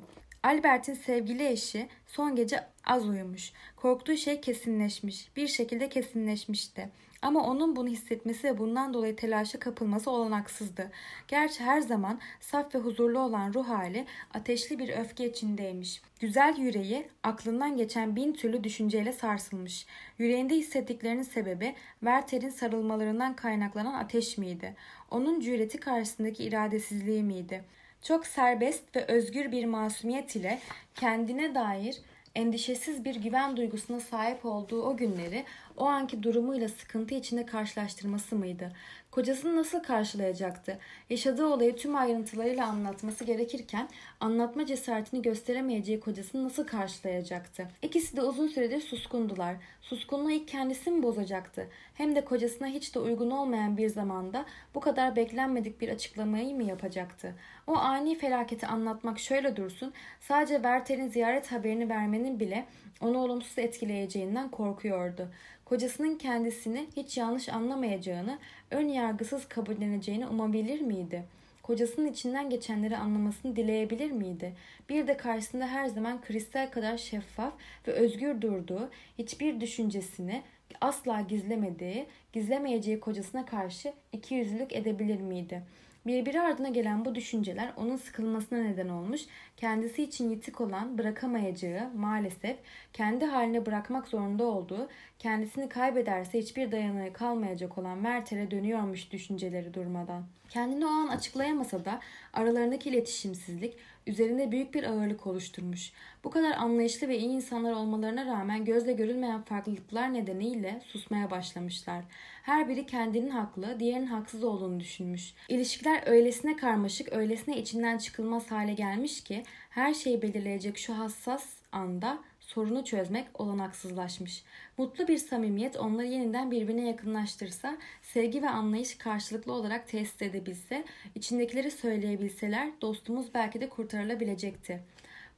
Albert'in 0.43 0.93
sevgili 0.93 1.47
eşi 1.47 1.87
son 2.07 2.35
gece 2.35 2.67
az 2.85 3.07
uyumuş. 3.07 3.53
Korktuğu 3.75 4.17
şey 4.17 4.41
kesinleşmiş. 4.41 5.35
Bir 5.35 5.47
şekilde 5.47 5.89
kesinleşmişti. 5.89 6.89
Ama 7.23 7.43
onun 7.43 7.75
bunu 7.75 7.87
hissetmesi 7.87 8.47
ve 8.47 8.57
bundan 8.57 8.93
dolayı 8.93 9.15
telaşa 9.15 9.59
kapılması 9.59 10.11
olanaksızdı. 10.11 10.91
Gerçi 11.27 11.63
her 11.63 11.81
zaman 11.81 12.19
saf 12.39 12.75
ve 12.75 12.79
huzurlu 12.79 13.19
olan 13.19 13.53
ruh 13.53 13.67
hali 13.67 14.05
ateşli 14.33 14.79
bir 14.79 14.89
öfke 14.89 15.29
içindeymiş. 15.29 16.01
Güzel 16.19 16.55
yüreği 16.57 17.07
aklından 17.23 17.77
geçen 17.77 18.15
bin 18.15 18.33
türlü 18.33 18.63
düşünceyle 18.63 19.13
sarsılmış. 19.13 19.85
Yüreğinde 20.17 20.55
hissettiklerinin 20.55 21.23
sebebi 21.23 21.75
Werther'in 21.99 22.49
sarılmalarından 22.49 23.35
kaynaklanan 23.35 23.93
ateş 23.93 24.37
miydi? 24.37 24.75
Onun 25.11 25.39
cüreti 25.39 25.79
karşısındaki 25.79 26.43
iradesizliği 26.43 27.23
miydi? 27.23 27.63
Çok 28.01 28.27
serbest 28.27 28.95
ve 28.95 29.05
özgür 29.05 29.51
bir 29.51 29.65
masumiyet 29.65 30.35
ile 30.35 30.59
kendine 30.95 31.55
dair 31.55 32.01
endişesiz 32.35 33.05
bir 33.05 33.15
güven 33.15 33.57
duygusuna 33.57 33.99
sahip 33.99 34.45
olduğu 34.45 34.83
o 34.83 34.97
günleri 34.97 35.45
o 35.77 35.85
anki 35.85 36.23
durumuyla 36.23 36.69
sıkıntı 36.69 37.15
içinde 37.15 37.45
karşılaştırması 37.45 38.35
mıydı? 38.35 38.71
Kocasını 39.11 39.55
nasıl 39.55 39.83
karşılayacaktı? 39.83 40.79
Yaşadığı 41.09 41.45
olayı 41.45 41.75
tüm 41.75 41.95
ayrıntılarıyla 41.95 42.67
anlatması 42.67 43.23
gerekirken 43.23 43.89
anlatma 44.19 44.65
cesaretini 44.65 45.21
gösteremeyeceği 45.21 45.99
kocasını 45.99 46.43
nasıl 46.43 46.67
karşılayacaktı? 46.67 47.67
İkisi 47.81 48.17
de 48.17 48.21
uzun 48.21 48.47
süredir 48.47 48.81
suskundular. 48.81 49.55
Suskunluğu 49.81 50.31
ilk 50.31 50.47
kendisi 50.47 50.91
mi 50.91 51.03
bozacaktı? 51.03 51.67
Hem 51.93 52.15
de 52.15 52.25
kocasına 52.25 52.67
hiç 52.67 52.95
de 52.95 52.99
uygun 52.99 53.31
olmayan 53.31 53.77
bir 53.77 53.89
zamanda 53.89 54.45
bu 54.75 54.79
kadar 54.79 55.15
beklenmedik 55.15 55.81
bir 55.81 55.89
açıklamayı 55.89 56.55
mı 56.55 56.63
yapacaktı? 56.63 57.35
O 57.67 57.75
ani 57.75 58.17
felaketi 58.17 58.67
anlatmak 58.67 59.19
şöyle 59.19 59.55
dursun, 59.55 59.93
sadece 60.19 60.53
Werther'in 60.53 61.07
ziyaret 61.07 61.51
haberini 61.51 61.89
vermenin 61.89 62.39
bile 62.39 62.65
onu 63.01 63.17
olumsuz 63.17 63.59
etkileyeceğinden 63.59 64.51
korkuyordu. 64.51 65.29
Kocasının 65.73 66.17
kendisini 66.17 66.87
hiç 66.95 67.17
yanlış 67.17 67.49
anlamayacağını, 67.49 68.39
ön 68.71 68.87
yargısız 68.87 69.47
kabulleneceğini 69.47 70.27
umabilir 70.27 70.81
miydi? 70.81 71.23
Kocasının 71.63 72.07
içinden 72.07 72.49
geçenleri 72.49 72.97
anlamasını 72.97 73.55
dileyebilir 73.55 74.11
miydi? 74.11 74.53
Bir 74.89 75.07
de 75.07 75.17
karşısında 75.17 75.67
her 75.67 75.85
zaman 75.85 76.21
kristal 76.21 76.71
kadar 76.71 76.97
şeffaf 76.97 77.53
ve 77.87 77.91
özgür 77.91 78.41
durduğu, 78.41 78.89
hiçbir 79.17 79.61
düşüncesini 79.61 80.41
asla 80.81 81.21
gizlemediği, 81.21 82.05
gizlemeyeceği 82.33 82.99
kocasına 82.99 83.45
karşı 83.45 83.93
iki 84.11 84.35
yüzlülük 84.35 84.73
edebilir 84.73 85.21
miydi?'' 85.21 85.63
Birbiri 86.05 86.41
ardına 86.41 86.69
gelen 86.69 87.05
bu 87.05 87.15
düşünceler 87.15 87.73
onun 87.77 87.95
sıkılmasına 87.95 88.59
neden 88.59 88.89
olmuş, 88.89 89.21
kendisi 89.57 90.03
için 90.03 90.29
yitik 90.29 90.61
olan 90.61 90.97
bırakamayacağı 90.97 91.89
maalesef 91.95 92.57
kendi 92.93 93.25
haline 93.25 93.65
bırakmak 93.65 94.07
zorunda 94.07 94.43
olduğu, 94.43 94.89
kendisini 95.19 95.69
kaybederse 95.69 96.39
hiçbir 96.39 96.71
dayanağı 96.71 97.13
kalmayacak 97.13 97.77
olan 97.77 97.97
Mertel'e 97.97 98.51
dönüyormuş 98.51 99.11
düşünceleri 99.11 99.73
durmadan. 99.73 100.23
Kendini 100.53 100.85
o 100.85 100.89
an 100.89 101.07
açıklayamasa 101.07 101.85
da 101.85 101.99
aralarındaki 102.33 102.89
iletişimsizlik 102.89 103.73
üzerinde 104.07 104.51
büyük 104.51 104.73
bir 104.73 104.83
ağırlık 104.83 105.27
oluşturmuş. 105.27 105.91
Bu 106.23 106.29
kadar 106.29 106.51
anlayışlı 106.51 107.07
ve 107.07 107.17
iyi 107.17 107.29
insanlar 107.29 107.71
olmalarına 107.71 108.25
rağmen 108.25 108.65
gözle 108.65 108.93
görülmeyen 108.93 109.41
farklılıklar 109.41 110.13
nedeniyle 110.13 110.81
susmaya 110.85 111.31
başlamışlar. 111.31 112.03
Her 112.43 112.69
biri 112.69 112.85
kendinin 112.85 113.29
haklı, 113.29 113.79
diğerinin 113.79 114.05
haksız 114.05 114.43
olduğunu 114.43 114.79
düşünmüş. 114.79 115.33
İlişkiler 115.49 116.03
öylesine 116.05 116.55
karmaşık, 116.55 117.13
öylesine 117.13 117.57
içinden 117.57 117.97
çıkılmaz 117.97 118.51
hale 118.51 118.73
gelmiş 118.73 119.23
ki 119.23 119.43
her 119.69 119.93
şeyi 119.93 120.21
belirleyecek 120.21 120.77
şu 120.77 120.97
hassas 120.97 121.45
anda 121.71 122.19
sorunu 122.53 122.85
çözmek 122.85 123.41
olanaksızlaşmış. 123.41 124.43
Mutlu 124.77 125.07
bir 125.07 125.17
samimiyet 125.17 125.77
onları 125.77 126.07
yeniden 126.07 126.51
birbirine 126.51 126.87
yakınlaştırsa, 126.87 127.77
sevgi 128.01 128.41
ve 128.41 128.49
anlayış 128.49 128.97
karşılıklı 128.97 129.53
olarak 129.53 129.87
tesis 129.87 130.21
edebilse, 130.21 130.83
içindekileri 131.15 131.71
söyleyebilseler 131.71 132.71
dostumuz 132.81 133.33
belki 133.33 133.61
de 133.61 133.69
kurtarılabilecekti. 133.69 134.83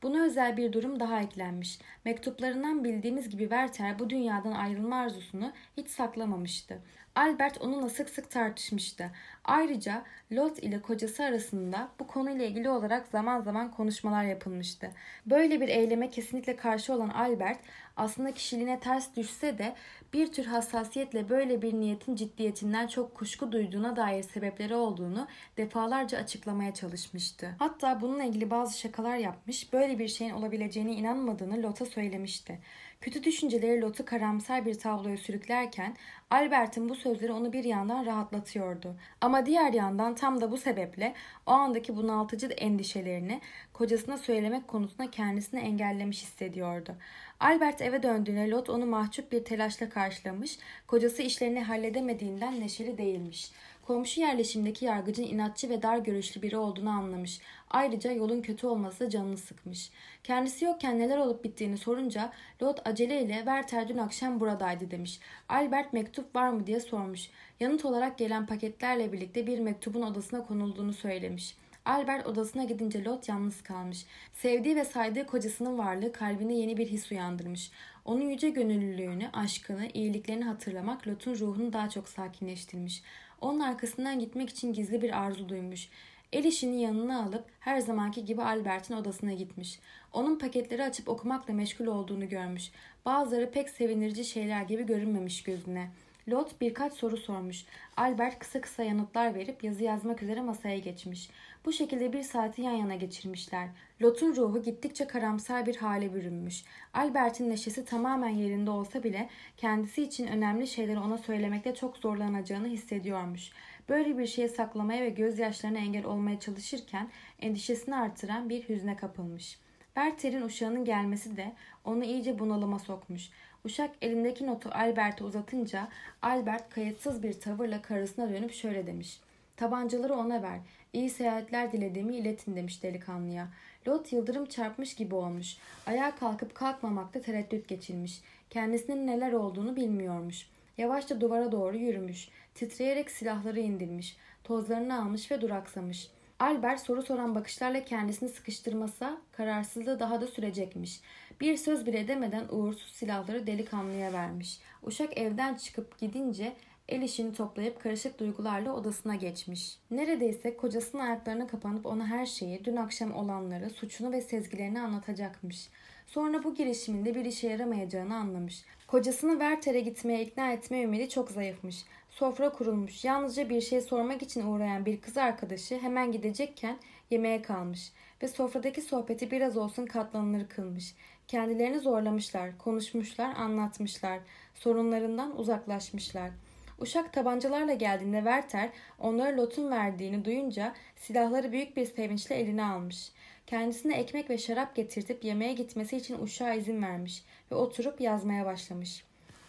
Buna 0.04 0.26
özel 0.26 0.58
bir 0.58 0.74
durum 0.74 1.00
daha 1.00 1.22
eklenmiş. 1.22 1.80
Mektuplarından 2.06 2.84
bildiğimiz 2.84 3.30
gibi 3.30 3.44
Werther 3.44 4.00
bu 4.00 4.10
dünyadan 4.10 4.52
ayrılma 4.52 4.96
arzusunu 4.96 5.52
hiç 5.78 5.90
saklamamıştı. 5.90 6.82
Albert 7.16 7.62
onunla 7.62 7.90
sık 7.90 8.10
sık 8.10 8.32
tartışmıştı. 8.32 9.12
Ayrıca 9.44 10.04
Lot 10.32 10.60
ile 10.60 10.82
kocası 10.82 11.24
arasında 11.24 11.90
bu 12.00 12.08
konuyla 12.08 12.46
ilgili 12.46 12.70
olarak 12.70 13.08
zaman 13.08 13.42
zaman 13.42 13.72
konuşmalar 13.72 14.24
yapılmıştı. 14.24 14.92
Böyle 15.26 15.62
bir 15.62 15.68
eyleme 15.68 16.10
kesinlikle 16.10 16.56
karşı 16.56 16.94
olan 16.94 17.10
Albert 17.10 17.60
aslında 17.96 18.32
kişiliğine 18.32 18.80
ters 18.80 19.16
düşse 19.16 19.58
de 19.58 19.76
bir 20.14 20.32
tür 20.32 20.46
hassasiyetle 20.46 21.30
böyle 21.30 21.62
bir 21.62 21.74
niyetin 21.74 22.16
ciddiyetinden 22.16 22.88
çok 22.88 23.16
kuşku 23.16 23.52
duyduğuna 23.52 23.96
dair 23.96 24.24
sebepleri 24.24 24.76
olduğunu 24.76 25.28
defalarca 25.58 26.18
açıklamaya 26.18 26.74
çalışmıştı. 26.74 27.56
Hatta 27.60 28.02
bununla 28.02 28.24
ilgili 28.24 28.50
bazı 28.50 28.80
şakalar 28.80 29.18
yapmış, 29.18 29.74
böyle 29.74 30.00
bir 30.00 30.08
şeyin 30.08 30.32
olabileceğine 30.32 30.94
inanmadığını 30.94 31.64
Lot'a 31.64 31.86
söylemişti. 31.86 32.60
Kötü 33.02 33.24
düşünceleri 33.24 33.82
Lot'u 33.82 34.06
karamsar 34.06 34.66
bir 34.66 34.74
tabloya 34.74 35.18
sürüklerken 35.18 35.96
Albert'in 36.30 36.90
bu 36.90 36.96
sözleri 36.96 37.32
onu 37.32 37.54
bir 37.54 37.64
yandan 37.64 38.06
rahatlatıyordu. 38.06 38.96
Ama 39.22 39.46
diğer 39.46 39.74
yandan 39.74 40.16
tam 40.16 40.42
da 40.42 40.52
bu 40.52 40.58
sebeple 40.58 41.14
o 41.46 41.52
andaki 41.52 41.96
bunaltıcı 41.96 42.48
endişelerini 42.48 43.42
kocasına 43.74 44.18
söylemek 44.18 44.68
konusunda 44.68 45.12
kendisini 45.12 45.60
engellemiş 45.60 46.22
hissediyordu. 46.22 46.96
Albert 47.40 47.82
eve 47.82 48.04
döndüğünde 48.04 48.50
Lot 48.50 48.70
onu 48.70 48.86
mahcup 48.86 49.32
bir 49.32 49.44
telaşla 49.44 49.90
karşılamış, 49.90 50.60
kocası 50.88 51.22
işlerini 51.22 51.64
halledemediğinden 51.64 52.60
neşeli 52.60 52.98
değilmiş. 52.98 53.52
Komşu 53.86 54.22
yerleşimdeki 54.22 54.86
yargıcın 54.86 55.24
inatçı 55.24 55.70
ve 55.70 55.82
dar 55.82 55.98
görüşlü 55.98 56.42
biri 56.42 56.58
olduğunu 56.58 56.90
anlamış. 56.90 57.40
Ayrıca 57.70 58.12
yolun 58.12 58.42
kötü 58.42 58.68
olması 58.68 59.10
canını 59.10 59.38
sıkmış. 59.38 59.90
Kendisi 60.24 60.66
yokken 60.66 61.00
neler 61.00 61.18
olup 61.18 61.44
bittiğini 61.44 61.78
sorunca 61.78 62.32
Lot 62.62 62.88
aceleyle 62.88 63.36
Werther 63.36 63.88
dün 63.88 63.98
akşam 63.98 64.40
buradaydı 64.40 64.92
demiş. 64.92 65.20
Albert 65.50 65.94
mektup 65.94 66.36
var 66.36 66.50
mı 66.50 66.68
diye 66.68 66.80
sormuş. 66.80 67.30
Yanıt 67.60 67.86
olarak 67.86 68.18
gelen 68.18 68.46
paketlerle 68.46 69.14
birlikte 69.14 69.48
bir 69.48 69.60
mektubun 69.60 70.02
odasına 70.02 70.44
konulduğunu 70.44 70.94
söylemiş. 70.94 71.56
Albert 71.86 72.28
odasına 72.28 72.64
gidince 72.64 73.04
Lot 73.04 73.30
yalnız 73.30 73.62
kalmış. 73.64 74.06
Sevdiği 74.34 74.76
ve 74.76 74.86
saydığı 74.86 75.26
kocasının 75.26 75.78
varlığı 75.78 76.12
kalbine 76.12 76.54
yeni 76.54 76.78
bir 76.78 76.88
his 76.88 77.12
uyandırmış. 77.12 77.72
Onun 78.06 78.22
yüce 78.22 78.50
gönüllülüğünü, 78.50 79.30
aşkını, 79.34 79.88
iyiliklerini 79.94 80.44
hatırlamak 80.44 81.08
Lot'un 81.08 81.36
ruhunu 81.36 81.74
daha 81.74 81.90
çok 81.90 82.10
sakinleştirmiş. 82.10 83.04
Onun 83.42 83.60
arkasından 83.60 84.20
gitmek 84.20 84.50
için 84.50 84.74
gizli 84.74 85.02
bir 85.02 85.22
arzu 85.22 85.50
duymuş. 85.50 85.90
El 86.34 86.44
işini 86.44 86.82
yanına 86.82 87.24
alıp 87.24 87.46
her 87.60 87.80
zamanki 87.80 88.26
gibi 88.26 88.42
Albert'in 88.42 88.94
odasına 88.94 89.34
gitmiş. 89.34 89.80
Onun 90.14 90.40
paketleri 90.40 90.84
açıp 90.84 91.10
okumakla 91.10 91.54
meşgul 91.54 91.86
olduğunu 91.86 92.30
görmüş. 92.30 92.72
Bazıları 93.06 93.52
pek 93.52 93.70
sevindirici 93.70 94.26
şeyler 94.26 94.62
gibi 94.62 94.86
görünmemiş 94.86 95.44
gözüne. 95.44 95.92
Lot 96.30 96.62
birkaç 96.62 96.94
soru 96.94 97.18
sormuş. 97.18 97.66
Albert 97.98 98.40
kısa 98.40 98.62
kısa 98.62 98.84
yanıtlar 98.84 99.36
verip 99.36 99.64
yazı 99.64 99.84
yazmak 99.84 100.24
üzere 100.24 100.42
masaya 100.42 100.78
geçmiş. 100.78 101.30
Bu 101.66 101.74
şekilde 101.74 102.14
bir 102.14 102.24
saati 102.24 102.62
yan 102.62 102.72
yana 102.72 102.96
geçirmişler. 102.96 103.70
Lot'un 104.02 104.36
ruhu 104.36 104.62
gittikçe 104.62 105.08
karamsar 105.08 105.66
bir 105.66 105.76
hale 105.76 106.14
bürünmüş. 106.14 106.64
Albert'in 106.94 107.50
neşesi 107.50 107.86
tamamen 107.86 108.30
yerinde 108.30 108.70
olsa 108.70 109.04
bile 109.04 109.30
kendisi 109.58 110.04
için 110.04 110.28
önemli 110.28 110.68
şeyleri 110.68 111.00
ona 111.00 111.18
söylemekte 111.18 111.76
çok 111.76 111.98
zorlanacağını 111.98 112.68
hissediyormuş. 112.68 113.52
Böyle 113.90 114.18
bir 114.18 114.28
şeyi 114.28 114.50
saklamaya 114.50 115.04
ve 115.04 115.10
gözyaşlarına 115.10 115.78
engel 115.78 116.06
olmaya 116.06 116.40
çalışırken 116.40 117.10
endişesini 117.40 117.96
artıran 117.96 118.50
bir 118.50 118.70
hüzne 118.70 118.96
kapılmış. 118.96 119.60
Berter'in 119.96 120.42
uşağının 120.42 120.86
gelmesi 120.86 121.38
de 121.38 121.54
onu 121.84 122.04
iyice 122.04 122.40
bunalıma 122.40 122.80
sokmuş. 122.80 123.30
Uşak 123.66 123.92
elindeki 124.02 124.48
notu 124.48 124.70
Albert'e 124.74 125.24
uzatınca 125.24 125.88
Albert 126.22 126.70
kayıtsız 126.70 127.24
bir 127.24 127.34
tavırla 127.34 127.82
karısına 127.82 128.30
dönüp 128.30 128.54
şöyle 128.54 128.88
demiş. 128.88 129.20
Tabancaları 129.58 130.14
ona 130.14 130.44
ver. 130.44 130.60
İyi 130.94 131.10
seyahatler 131.10 131.72
dilediğimi 131.72 132.16
iletin 132.16 132.56
demiş 132.56 132.84
delikanlıya. 132.84 133.48
Lot 133.88 134.14
yıldırım 134.14 134.46
çarpmış 134.46 134.96
gibi 134.96 135.16
olmuş. 135.16 135.58
Ayağa 135.86 136.16
kalkıp 136.16 136.56
kalkmamakta 136.56 137.22
tereddüt 137.22 137.68
geçirmiş. 137.68 138.22
Kendisinin 138.50 139.08
neler 139.08 139.34
olduğunu 139.34 139.76
bilmiyormuş. 139.76 140.48
Yavaşça 140.78 141.22
duvara 141.22 141.52
doğru 141.52 141.78
yürümüş. 141.78 142.30
Titreyerek 142.56 143.12
silahları 143.12 143.60
indirmiş. 143.60 144.18
Tozlarını 144.44 145.02
almış 145.02 145.32
ve 145.32 145.42
duraksamış. 145.42 146.10
Albert 146.40 146.80
soru 146.80 147.02
soran 147.04 147.36
bakışlarla 147.36 147.86
kendisini 147.86 148.30
sıkıştırmasa 148.30 149.18
kararsızlığı 149.32 150.00
daha 150.00 150.22
da 150.22 150.28
sürecekmiş. 150.28 151.02
Bir 151.42 151.58
söz 151.58 151.86
bile 151.86 152.08
demeden 152.08 152.46
uğursuz 152.50 152.92
silahları 152.92 153.48
delikanlıya 153.48 154.14
vermiş. 154.14 154.60
Uşak 154.84 155.18
evden 155.18 155.56
çıkıp 155.56 156.00
gidince 156.00 156.54
el 156.90 157.02
işini 157.02 157.34
toplayıp 157.34 157.84
karışık 157.84 158.20
duygularla 158.20 158.74
odasına 158.74 159.16
geçmiş. 159.16 159.78
Neredeyse 159.92 160.58
kocasının 160.58 161.02
ayaklarına 161.02 161.48
kapanıp 161.48 161.86
ona 161.86 162.08
her 162.08 162.26
şeyi, 162.26 162.66
dün 162.66 162.76
akşam 162.76 163.16
olanları, 163.16 163.70
suçunu 163.70 164.12
ve 164.12 164.22
sezgilerini 164.22 164.80
anlatacakmış. 164.82 165.70
Sonra 166.08 166.44
bu 166.44 166.56
girişiminde 166.56 167.16
bir 167.16 167.26
işe 167.26 167.48
yaramayacağını 167.50 168.16
anlamış. 168.16 168.64
Kocasını 168.88 169.32
Werther'e 169.32 169.80
gitmeye 169.80 170.22
ikna 170.22 170.52
etme 170.52 170.82
ümidi 170.82 171.10
çok 171.10 171.32
zayıfmış. 171.32 171.86
Sofra 172.10 172.50
kurulmuş. 172.50 173.06
Yalnızca 173.06 173.50
bir 173.50 173.62
şey 173.62 173.82
sormak 173.82 174.22
için 174.22 174.48
uğrayan 174.48 174.86
bir 174.86 175.02
kız 175.02 175.18
arkadaşı 175.18 175.78
hemen 175.78 176.12
gidecekken 176.12 176.78
yemeğe 177.12 177.42
kalmış 177.42 177.92
ve 178.24 178.28
sofradaki 178.28 178.82
sohbeti 178.82 179.32
biraz 179.32 179.58
olsun 179.58 179.86
katlanılır 179.86 180.48
kılmış. 180.48 180.96
Kendilerini 181.28 181.80
zorlamışlar, 181.80 182.58
konuşmuşlar, 182.58 183.36
anlatmışlar. 183.36 184.20
Sorunlarından 184.56 185.40
uzaklaşmışlar. 185.40 186.32
Uşak 186.80 187.14
tabancalarla 187.14 187.74
geldiğinde 187.74 188.18
Werther 188.18 188.70
onlara 189.00 189.38
Lot'un 189.38 189.72
verdiğini 189.72 190.26
duyunca 190.26 190.74
silahları 190.96 191.52
büyük 191.52 191.78
bir 191.78 191.86
sevinçle 191.86 192.36
eline 192.36 192.64
almış. 192.64 193.12
Kendisine 193.48 193.98
ekmek 193.98 194.30
ve 194.30 194.38
şarap 194.38 194.76
getirtip 194.76 195.24
yemeğe 195.24 195.54
gitmesi 195.54 195.98
için 195.98 196.24
uşağa 196.24 196.54
izin 196.54 196.82
vermiş 196.82 197.24
ve 197.52 197.56
oturup 197.56 198.02
yazmaya 198.02 198.46
başlamış. 198.46 199.05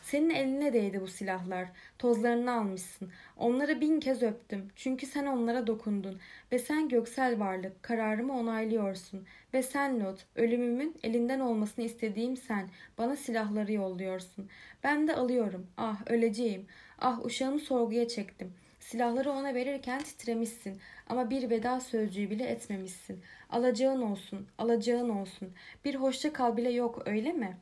Senin 0.07 0.31
eline 0.31 0.73
değdi 0.73 1.01
bu 1.01 1.07
silahlar. 1.09 1.69
Tozlarını 1.99 2.53
almışsın. 2.53 3.11
Onları 3.37 3.81
bin 3.81 4.01
kez 4.01 4.23
öptüm. 4.23 4.69
Çünkü 4.77 5.07
sen 5.07 5.27
onlara 5.27 5.67
dokundun. 5.67 6.21
Ve 6.53 6.59
sen 6.59 6.89
göksel 6.89 7.41
varlık. 7.41 7.83
Kararımı 7.83 8.39
onaylıyorsun. 8.39 9.27
Ve 9.55 9.63
sen 9.63 10.01
Lot. 10.01 10.27
Ölümümün 10.37 10.97
elinden 11.03 11.41
olmasını 11.41 11.85
istediğim 11.85 12.37
sen. 12.37 12.69
Bana 12.99 13.17
silahları 13.17 13.73
yolluyorsun. 13.73 14.49
Ben 14.85 15.09
de 15.09 15.15
alıyorum. 15.15 15.67
Ah 15.77 16.11
öleceğim. 16.11 16.67
Ah 16.99 17.25
uşağımı 17.25 17.61
sorguya 17.61 18.09
çektim. 18.09 18.55
Silahları 18.81 19.31
ona 19.31 19.55
verirken 19.55 19.99
titremişsin 19.99 20.81
ama 21.09 21.31
bir 21.31 21.51
veda 21.51 21.81
sözcüğü 21.81 22.31
bile 22.31 22.45
etmemişsin. 22.45 23.23
Alacağın 23.51 24.03
olsun, 24.03 24.47
alacağın 24.59 25.09
olsun. 25.09 25.53
Bir 25.85 25.95
hoşça 25.95 26.33
kal 26.33 26.57
bile 26.57 26.71
yok 26.71 27.03
öyle 27.07 27.33
mi? 27.33 27.57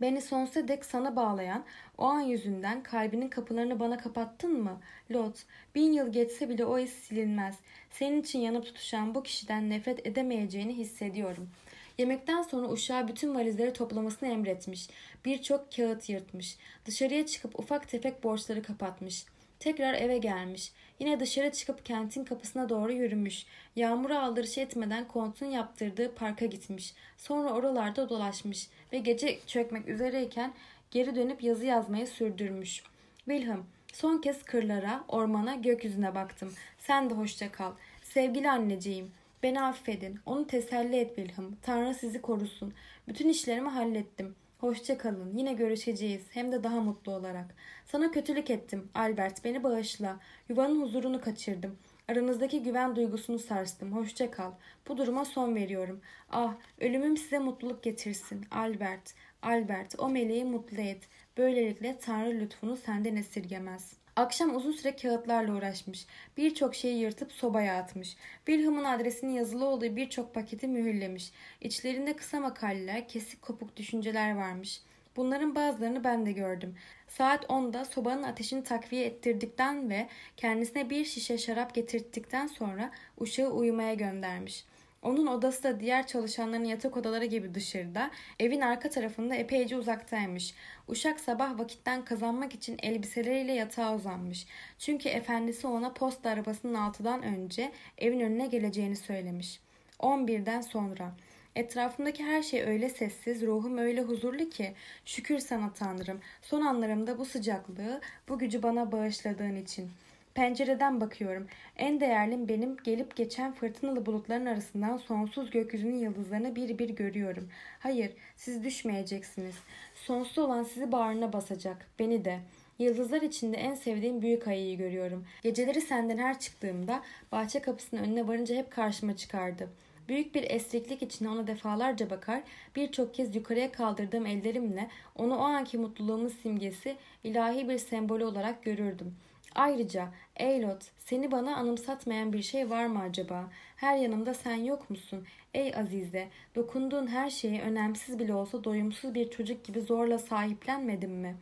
Beni 0.00 0.22
sonsuza 0.22 0.68
dek 0.68 0.84
sana 0.84 1.16
bağlayan 1.16 1.64
o 1.98 2.04
an 2.04 2.20
yüzünden 2.20 2.82
kalbinin 2.82 3.28
kapılarını 3.28 3.80
bana 3.80 3.98
kapattın 3.98 4.62
mı? 4.62 4.80
Lot, 5.10 5.42
bin 5.74 5.92
yıl 5.92 6.12
geçse 6.12 6.48
bile 6.48 6.64
o 6.64 6.78
iz 6.78 6.90
silinmez. 6.90 7.56
Senin 7.90 8.22
için 8.22 8.38
yanıp 8.38 8.64
tutuşan 8.64 9.14
bu 9.14 9.22
kişiden 9.22 9.70
nefret 9.70 10.06
edemeyeceğini 10.06 10.76
hissediyorum. 10.76 11.50
Yemekten 11.98 12.42
sonra 12.42 12.68
uşağa 12.68 13.08
bütün 13.08 13.34
valizleri 13.34 13.72
toplamasını 13.72 14.28
emretmiş. 14.28 14.88
Birçok 15.24 15.72
kağıt 15.72 16.08
yırtmış. 16.08 16.56
Dışarıya 16.84 17.26
çıkıp 17.26 17.58
ufak 17.60 17.88
tefek 17.88 18.24
borçları 18.24 18.62
kapatmış. 18.62 19.24
Tekrar 19.58 19.94
eve 19.94 20.18
gelmiş. 20.18 20.72
Yine 20.98 21.20
dışarı 21.20 21.52
çıkıp 21.52 21.84
kentin 21.84 22.24
kapısına 22.24 22.68
doğru 22.68 22.92
yürümüş. 22.92 23.46
Yağmura 23.76 24.22
aldırış 24.22 24.58
etmeden 24.58 25.08
kontun 25.08 25.46
yaptırdığı 25.46 26.14
parka 26.14 26.46
gitmiş. 26.46 26.94
Sonra 27.16 27.52
oralarda 27.52 28.08
dolaşmış 28.08 28.68
ve 28.92 28.98
gece 28.98 29.38
çökmek 29.46 29.88
üzereyken 29.88 30.52
geri 30.90 31.14
dönüp 31.14 31.42
yazı 31.42 31.66
yazmayı 31.66 32.06
sürdürmüş. 32.06 32.82
Wilhelm, 33.16 33.64
son 33.92 34.18
kez 34.18 34.42
kırlara, 34.42 35.04
ormana, 35.08 35.54
gökyüzüne 35.54 36.14
baktım. 36.14 36.52
Sen 36.78 37.10
de 37.10 37.14
hoşça 37.14 37.52
kal. 37.52 37.72
Sevgili 38.02 38.50
anneciğim, 38.50 39.10
beni 39.42 39.62
affedin. 39.62 40.20
Onu 40.26 40.46
teselli 40.46 40.96
et 40.96 41.16
Wilhelm. 41.16 41.56
Tanrı 41.62 41.94
sizi 41.94 42.22
korusun. 42.22 42.74
Bütün 43.08 43.28
işlerimi 43.28 43.68
hallettim. 43.68 44.34
Hoşça 44.58 44.98
kalın. 44.98 45.36
Yine 45.36 45.52
görüşeceğiz. 45.52 46.22
Hem 46.30 46.52
de 46.52 46.64
daha 46.64 46.80
mutlu 46.80 47.12
olarak. 47.12 47.54
Sana 47.86 48.10
kötülük 48.10 48.50
ettim. 48.50 48.88
Albert 48.94 49.44
beni 49.44 49.62
bağışla. 49.62 50.20
Yuvanın 50.48 50.82
huzurunu 50.82 51.20
kaçırdım. 51.20 51.78
Aranızdaki 52.08 52.62
güven 52.62 52.96
duygusunu 52.96 53.38
sarstım. 53.38 53.92
Hoşça 53.92 54.30
kal. 54.30 54.52
Bu 54.88 54.96
duruma 54.96 55.24
son 55.24 55.54
veriyorum. 55.54 56.00
Ah, 56.30 56.54
ölümüm 56.80 57.16
size 57.16 57.38
mutluluk 57.38 57.82
getirsin. 57.82 58.46
Albert, 58.50 59.14
Albert, 59.42 59.94
o 59.98 60.08
meleği 60.08 60.44
mutlu 60.44 60.80
et. 60.80 61.08
Böylelikle 61.36 61.98
Tanrı 61.98 62.30
lütfunu 62.30 62.76
senden 62.76 63.16
esirgemez.'' 63.16 64.05
Akşam 64.16 64.56
uzun 64.56 64.72
süre 64.72 64.96
kağıtlarla 64.96 65.52
uğraşmış. 65.52 66.06
Birçok 66.36 66.74
şeyi 66.74 66.98
yırtıp 66.98 67.32
sobaya 67.32 67.78
atmış. 67.78 68.16
Wilhelm'ın 68.46 68.84
adresinin 68.84 69.32
yazılı 69.32 69.66
olduğu 69.66 69.96
birçok 69.96 70.34
paketi 70.34 70.68
mühürlemiş. 70.68 71.32
İçlerinde 71.60 72.16
kısa 72.16 72.40
makaleler, 72.40 73.08
kesik 73.08 73.42
kopuk 73.42 73.76
düşünceler 73.76 74.36
varmış. 74.36 74.80
Bunların 75.16 75.54
bazılarını 75.54 76.04
ben 76.04 76.26
de 76.26 76.32
gördüm. 76.32 76.74
Saat 77.08 77.44
10'da 77.44 77.84
sobanın 77.84 78.22
ateşini 78.22 78.64
takviye 78.64 79.06
ettirdikten 79.06 79.90
ve 79.90 80.08
kendisine 80.36 80.90
bir 80.90 81.04
şişe 81.04 81.38
şarap 81.38 81.74
getirttikten 81.74 82.46
sonra 82.46 82.90
uşağı 83.18 83.50
uyumaya 83.50 83.94
göndermiş.'' 83.94 84.75
Onun 85.02 85.26
odası 85.26 85.62
da 85.62 85.80
diğer 85.80 86.06
çalışanların 86.06 86.64
yatak 86.64 86.96
odaları 86.96 87.24
gibi 87.24 87.54
dışarıda, 87.54 88.10
evin 88.40 88.60
arka 88.60 88.90
tarafında 88.90 89.34
epeyce 89.34 89.76
uzaktaymış. 89.76 90.54
Uşak 90.88 91.20
sabah 91.20 91.58
vakitten 91.58 92.04
kazanmak 92.04 92.54
için 92.54 92.76
elbiseleriyle 92.82 93.52
yatağa 93.52 93.94
uzanmış. 93.94 94.46
Çünkü 94.78 95.08
efendisi 95.08 95.66
ona 95.66 95.92
posta 95.92 96.30
arabasının 96.30 96.74
altıdan 96.74 97.22
önce 97.22 97.72
evin 97.98 98.20
önüne 98.20 98.46
geleceğini 98.46 98.96
söylemiş. 98.96 99.60
11'den 100.00 100.60
sonra. 100.60 101.12
Etrafımdaki 101.56 102.24
her 102.24 102.42
şey 102.42 102.62
öyle 102.62 102.88
sessiz, 102.88 103.42
ruhum 103.42 103.78
öyle 103.78 104.02
huzurlu 104.02 104.48
ki 104.50 104.74
şükür 105.04 105.38
sana 105.38 105.72
Tanrım. 105.72 106.20
Son 106.42 106.60
anlarımda 106.60 107.18
bu 107.18 107.24
sıcaklığı, 107.24 108.00
bu 108.28 108.38
gücü 108.38 108.62
bana 108.62 108.92
bağışladığın 108.92 109.56
için.'' 109.56 110.05
Pencereden 110.36 111.00
bakıyorum. 111.00 111.46
En 111.76 112.00
değerlim 112.00 112.48
benim 112.48 112.76
gelip 112.84 113.16
geçen 113.16 113.52
fırtınalı 113.52 114.06
bulutların 114.06 114.46
arasından 114.46 114.96
sonsuz 114.96 115.50
gökyüzünün 115.50 115.96
yıldızlarını 115.96 116.56
bir 116.56 116.78
bir 116.78 116.90
görüyorum. 116.90 117.48
Hayır, 117.78 118.12
siz 118.36 118.64
düşmeyeceksiniz. 118.64 119.54
Sonsuz 119.94 120.38
olan 120.38 120.62
sizi 120.62 120.92
bağrına 120.92 121.32
basacak. 121.32 121.86
Beni 121.98 122.24
de. 122.24 122.38
Yıldızlar 122.78 123.22
içinde 123.22 123.56
en 123.56 123.74
sevdiğim 123.74 124.22
büyük 124.22 124.48
ayıyı 124.48 124.78
görüyorum. 124.78 125.24
Geceleri 125.42 125.80
senden 125.80 126.18
her 126.18 126.38
çıktığımda 126.38 127.02
bahçe 127.32 127.60
kapısının 127.60 128.02
önüne 128.02 128.28
varınca 128.28 128.54
hep 128.54 128.70
karşıma 128.70 129.16
çıkardı. 129.16 129.68
Büyük 130.08 130.34
bir 130.34 130.50
esriklik 130.50 131.02
içinde 131.02 131.28
ona 131.28 131.46
defalarca 131.46 132.10
bakar, 132.10 132.42
birçok 132.76 133.14
kez 133.14 133.36
yukarıya 133.36 133.72
kaldırdığım 133.72 134.26
ellerimle 134.26 134.88
onu 135.14 135.36
o 135.36 135.42
anki 135.42 135.78
mutluluğumun 135.78 136.28
simgesi, 136.28 136.96
ilahi 137.24 137.68
bir 137.68 137.78
sembolü 137.78 138.24
olarak 138.24 138.62
görürdüm. 138.64 139.14
Ayrıca 139.56 140.08
Eylot 140.36 140.84
seni 140.98 141.30
bana 141.30 141.56
anımsatmayan 141.56 142.32
bir 142.32 142.42
şey 142.42 142.70
var 142.70 142.86
mı 142.86 143.00
acaba? 143.00 143.50
Her 143.76 143.96
yanımda 143.96 144.34
sen 144.34 144.54
yok 144.54 144.90
musun? 144.90 145.26
Ey 145.54 145.74
Azize 145.76 146.28
dokunduğun 146.54 147.06
her 147.06 147.30
şeyi 147.30 147.60
önemsiz 147.60 148.18
bile 148.18 148.34
olsa 148.34 148.64
doyumsuz 148.64 149.14
bir 149.14 149.30
çocuk 149.30 149.64
gibi 149.64 149.80
zorla 149.80 150.18
sahiplenmedin 150.18 151.10
mi?'' 151.10 151.36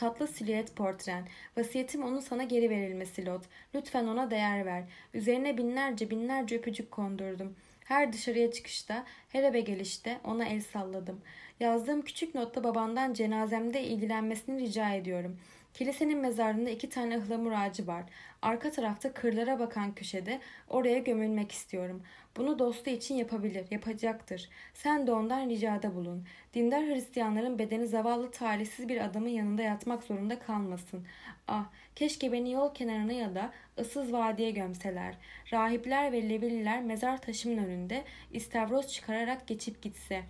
Tatlı 0.00 0.26
silüet 0.26 0.76
portren. 0.76 1.28
Vasiyetim 1.56 2.02
onun 2.02 2.20
sana 2.20 2.44
geri 2.44 2.70
verilmesi 2.70 3.26
Lot. 3.26 3.42
Lütfen 3.74 4.06
ona 4.06 4.30
değer 4.30 4.66
ver. 4.66 4.84
Üzerine 5.14 5.58
binlerce 5.58 6.10
binlerce 6.10 6.58
öpücük 6.58 6.90
kondurdum. 6.90 7.56
Her 7.84 8.12
dışarıya 8.12 8.52
çıkışta, 8.52 9.04
her 9.28 9.42
eve 9.42 9.60
gelişte 9.60 10.20
ona 10.24 10.44
el 10.44 10.60
salladım. 10.60 11.20
Yazdığım 11.60 12.02
küçük 12.02 12.34
notta 12.34 12.64
babandan 12.64 13.12
cenazemde 13.12 13.82
ilgilenmesini 13.82 14.60
rica 14.60 14.90
ediyorum. 14.90 15.38
Kilisenin 15.74 16.18
mezarında 16.18 16.70
iki 16.70 16.88
tane 16.88 17.18
ıhlamur 17.18 17.52
ağacı 17.52 17.86
var. 17.86 18.04
Arka 18.42 18.70
tarafta 18.70 19.12
kırlara 19.12 19.58
bakan 19.58 19.94
köşede 19.94 20.40
oraya 20.68 20.98
gömülmek 20.98 21.52
istiyorum. 21.52 22.02
Bunu 22.36 22.58
dostu 22.58 22.90
için 22.90 23.14
yapabilir, 23.14 23.66
yapacaktır. 23.70 24.48
Sen 24.74 25.06
de 25.06 25.12
ondan 25.12 25.48
ricada 25.48 25.94
bulun. 25.94 26.26
Dindar 26.54 26.86
Hristiyanların 26.86 27.58
bedeni 27.58 27.86
zavallı 27.86 28.30
talihsiz 28.30 28.88
bir 28.88 29.04
adamın 29.04 29.28
yanında 29.28 29.62
yatmak 29.62 30.02
zorunda 30.02 30.38
kalmasın. 30.38 31.06
Ah, 31.48 31.64
keşke 31.96 32.32
beni 32.32 32.52
yol 32.52 32.74
kenarına 32.74 33.12
ya 33.12 33.34
da 33.34 33.52
ıssız 33.78 34.12
vadiye 34.12 34.50
gömseler. 34.50 35.14
Rahipler 35.52 36.12
ve 36.12 36.28
Levililer 36.28 36.82
mezar 36.82 37.22
taşımın 37.22 37.64
önünde 37.64 38.04
istavroz 38.32 38.88
çıkararak 38.88 39.46
geçip 39.48 39.82
gitse. 39.82 40.22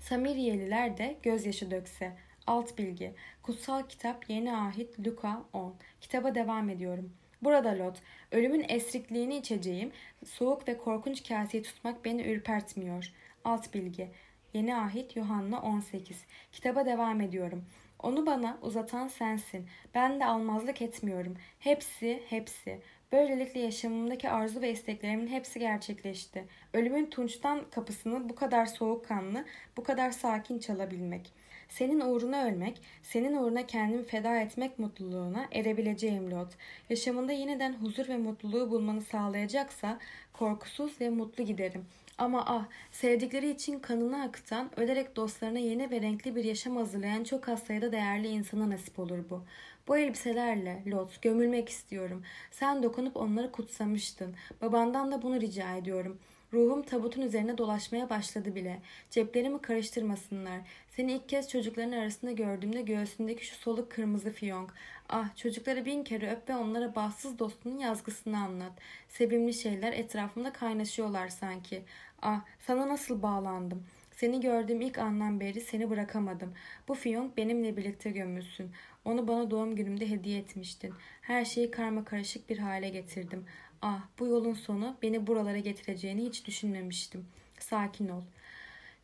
Samiriyeliler 0.00 0.96
de 0.96 1.16
gözyaşı 1.22 1.70
dökse. 1.70 2.12
Alt 2.46 2.78
bilgi. 2.78 3.14
Kutsal 3.42 3.82
kitap 3.88 4.30
Yeni 4.30 4.56
Ahit 4.56 5.06
Luka 5.06 5.42
10. 5.52 5.74
Kitaba 6.00 6.34
devam 6.34 6.70
ediyorum. 6.70 7.12
Burada 7.42 7.78
Lot, 7.78 8.02
ölümün 8.32 8.64
esrikliğini 8.68 9.36
içeceğim, 9.36 9.92
soğuk 10.24 10.68
ve 10.68 10.78
korkunç 10.78 11.28
kaseyi 11.28 11.62
tutmak 11.62 12.04
beni 12.04 12.22
ürpertmiyor. 12.22 13.12
Alt 13.44 13.74
bilgi. 13.74 14.10
Yeni 14.54 14.76
Ahit 14.76 15.16
Yuhanna 15.16 15.62
18. 15.62 16.24
Kitaba 16.52 16.86
devam 16.86 17.20
ediyorum. 17.20 17.64
Onu 18.02 18.26
bana 18.26 18.58
uzatan 18.62 19.08
sensin. 19.08 19.68
Ben 19.94 20.20
de 20.20 20.24
almazlık 20.24 20.82
etmiyorum. 20.82 21.36
Hepsi, 21.58 22.22
hepsi. 22.28 22.80
Böylelikle 23.12 23.60
yaşamımdaki 23.60 24.30
arzu 24.30 24.60
ve 24.60 24.70
isteklerimin 24.70 25.28
hepsi 25.28 25.58
gerçekleşti. 25.58 26.44
Ölümün 26.72 27.10
tunçtan 27.10 27.70
kapısını 27.70 28.28
bu 28.28 28.34
kadar 28.34 28.66
soğukkanlı, 28.66 29.44
bu 29.76 29.84
kadar 29.84 30.10
sakin 30.10 30.58
çalabilmek.'' 30.58 31.43
Senin 31.74 32.00
uğruna 32.00 32.44
ölmek, 32.44 32.80
senin 33.02 33.36
uğruna 33.36 33.66
kendimi 33.66 34.04
feda 34.04 34.40
etmek 34.40 34.78
mutluluğuna 34.78 35.46
erebileceğim 35.52 36.30
Lot. 36.30 36.48
Yaşamında 36.90 37.32
yeniden 37.32 37.72
huzur 37.72 38.08
ve 38.08 38.16
mutluluğu 38.16 38.70
bulmanı 38.70 39.02
sağlayacaksa 39.02 39.98
korkusuz 40.32 41.00
ve 41.00 41.10
mutlu 41.10 41.44
giderim. 41.44 41.86
Ama 42.18 42.44
ah, 42.46 42.64
sevdikleri 42.92 43.50
için 43.50 43.78
kanını 43.78 44.22
akıtan, 44.22 44.80
ölerek 44.80 45.16
dostlarına 45.16 45.58
yeni 45.58 45.90
ve 45.90 46.00
renkli 46.00 46.36
bir 46.36 46.44
yaşam 46.44 46.76
hazırlayan 46.76 47.24
çok 47.24 47.48
az 47.48 47.62
sayıda 47.62 47.92
değerli 47.92 48.28
insana 48.28 48.70
nasip 48.70 48.98
olur 48.98 49.18
bu. 49.30 49.44
Bu 49.88 49.96
elbiselerle, 49.96 50.82
Lot, 50.86 51.22
gömülmek 51.22 51.68
istiyorum. 51.68 52.22
Sen 52.50 52.82
dokunup 52.82 53.16
onları 53.16 53.52
kutsamıştın. 53.52 54.34
Babandan 54.62 55.12
da 55.12 55.22
bunu 55.22 55.40
rica 55.40 55.76
ediyorum.'' 55.76 56.33
Ruhum 56.54 56.82
tabutun 56.82 57.22
üzerine 57.22 57.58
dolaşmaya 57.58 58.10
başladı 58.10 58.54
bile. 58.54 58.80
Ceplerimi 59.10 59.62
karıştırmasınlar. 59.62 60.60
Seni 60.96 61.12
ilk 61.12 61.28
kez 61.28 61.48
çocukların 61.48 61.92
arasında 61.92 62.32
gördüğümde 62.32 62.82
göğsündeki 62.82 63.46
şu 63.46 63.54
soluk 63.56 63.90
kırmızı 63.90 64.30
fiyonk. 64.30 64.74
Ah 65.08 65.36
çocukları 65.36 65.84
bin 65.84 66.04
kere 66.04 66.30
öp 66.30 66.48
ve 66.48 66.56
onlara 66.56 66.94
bahtsız 66.94 67.38
dostunun 67.38 67.78
yazgısını 67.78 68.38
anlat. 68.38 68.72
Sevimli 69.08 69.54
şeyler 69.54 69.92
etrafımda 69.92 70.52
kaynaşıyorlar 70.52 71.28
sanki. 71.28 71.82
Ah 72.22 72.40
sana 72.66 72.88
nasıl 72.88 73.22
bağlandım. 73.22 73.86
Seni 74.16 74.40
gördüğüm 74.40 74.80
ilk 74.80 74.98
andan 74.98 75.40
beri 75.40 75.60
seni 75.60 75.90
bırakamadım. 75.90 76.54
Bu 76.88 76.94
fiyonk 76.94 77.36
benimle 77.36 77.76
birlikte 77.76 78.10
gömülsün. 78.10 78.70
Onu 79.04 79.28
bana 79.28 79.50
doğum 79.50 79.76
günümde 79.76 80.10
hediye 80.10 80.38
etmiştin. 80.38 80.94
Her 81.22 81.44
şeyi 81.44 81.70
karma 81.70 82.04
karışık 82.04 82.50
bir 82.50 82.58
hale 82.58 82.88
getirdim. 82.88 83.44
Ah 83.86 84.00
bu 84.18 84.26
yolun 84.26 84.54
sonu 84.54 84.96
beni 85.02 85.26
buralara 85.26 85.58
getireceğini 85.58 86.24
hiç 86.24 86.46
düşünmemiştim. 86.46 87.26
Sakin 87.58 88.08
ol. 88.08 88.22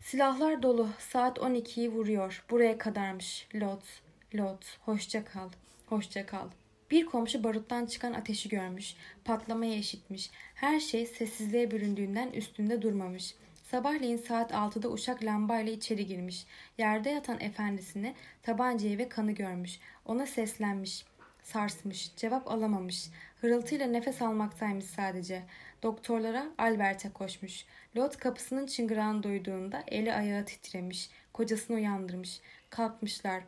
Silahlar 0.01 0.63
dolu. 0.63 0.89
Saat 0.99 1.39
12'yi 1.39 1.93
vuruyor. 1.93 2.45
Buraya 2.51 2.79
kadarmış. 2.79 3.49
Lot, 3.55 3.83
Lot. 4.35 4.79
Hoşça 4.81 5.25
kal. 5.25 5.49
Hoşça 5.87 6.27
kal. 6.27 6.49
Bir 6.91 7.07
komşu 7.07 7.45
baruttan 7.45 7.87
çıkan 7.87 8.13
ateşi 8.13 8.49
görmüş. 8.49 8.95
Patlamayı 9.25 9.79
eşitmiş. 9.79 10.31
Her 10.55 10.81
şey 10.81 11.07
sessizliğe 11.07 11.71
büründüğünden 11.71 12.31
üstünde 12.31 12.83
durmamış. 12.83 13.35
Sabahleyin 13.71 14.17
saat 14.17 14.53
6'da 14.53 14.89
uşak 14.89 15.25
lambayla 15.25 15.73
içeri 15.73 16.07
girmiş. 16.07 16.47
Yerde 16.79 17.11
yatan 17.11 17.41
efendisini 17.41 18.15
tabancayı 18.43 18.99
ve 18.99 19.09
kanı 19.09 19.33
görmüş. 19.33 19.81
Ona 20.07 20.27
seslenmiş. 20.27 21.05
Sarsmış. 21.43 22.17
Cevap 22.17 22.51
alamamış. 22.51 23.11
Hırıltıyla 23.41 23.87
nefes 23.87 24.23
almaktaymış 24.23 24.85
sadece. 24.85 25.43
Doktorlara 25.83 26.47
Albert'e 26.59 27.11
koşmuş. 27.13 27.65
Lot 27.97 28.17
kapısının 28.17 28.67
çıngırağını 28.67 29.23
duyduğunda 29.23 29.85
eli 29.89 30.15
ayağı 30.15 30.45
titremiş. 30.45 31.11
Kocasını 31.33 31.77
uyandırmış. 31.77 32.41
Kalkmışlar. 32.71 33.43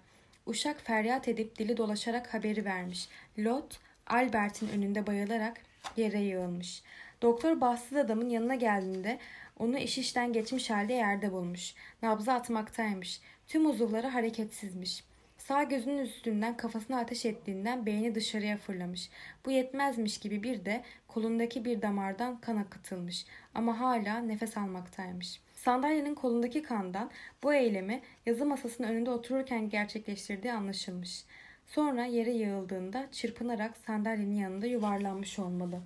Uşak 0.47 0.80
feryat 0.80 1.28
edip 1.28 1.59
dili 1.59 1.76
dolaşarak 1.76 2.34
haberi 2.34 2.64
vermiş. 2.64 3.09
Lot, 3.38 3.80
Albert'in 4.07 4.68
önünde 4.68 5.07
bayılarak 5.07 5.61
yere 5.97 6.20
yığılmış. 6.20 6.82
Doktor 7.22 7.61
bahtsız 7.61 7.99
adamın 7.99 8.28
yanına 8.28 8.55
geldiğinde 8.55 9.18
onu 9.59 9.78
iş 9.78 9.99
işten 9.99 10.32
geçmiş 10.32 10.70
halde 10.70 10.93
yerde 10.93 11.32
bulmuş. 11.32 11.74
Nabzı 12.03 12.32
atmaktaymış. 12.32 13.20
Tüm 13.47 13.66
uzuvları 13.66 14.07
hareketsizmiş. 14.07 15.05
Sağ 15.49 15.62
gözünün 15.62 15.99
üstünden 15.99 16.57
kafasına 16.57 16.99
ateş 16.99 17.26
ettiğinden 17.26 17.86
beyni 17.86 18.14
dışarıya 18.14 18.57
fırlamış. 18.57 19.11
Bu 19.47 19.51
yetmezmiş 19.51 20.18
gibi 20.18 20.43
bir 20.43 20.64
de 20.64 20.82
kolundaki 21.09 21.64
bir 21.64 21.82
damardan 21.82 22.40
kan 22.40 22.57
akıtılmış 22.57 23.26
ama 23.55 23.80
hala 23.80 24.18
nefes 24.18 24.57
almaktaymış. 24.57 25.40
Sandalyenin 25.55 26.14
kolundaki 26.14 26.62
kandan 26.62 27.11
bu 27.43 27.55
eylemi 27.55 28.01
yazı 28.26 28.47
masasının 28.47 28.88
önünde 28.88 29.11
otururken 29.11 29.68
gerçekleştirdiği 29.68 30.53
anlaşılmış. 30.53 31.24
Sonra 31.66 32.05
yere 32.05 32.32
yığıldığında 32.32 33.09
çırpınarak 33.12 33.76
sandalyenin 33.76 34.36
yanında 34.36 34.66
yuvarlanmış 34.66 35.38
olmalı. 35.38 35.80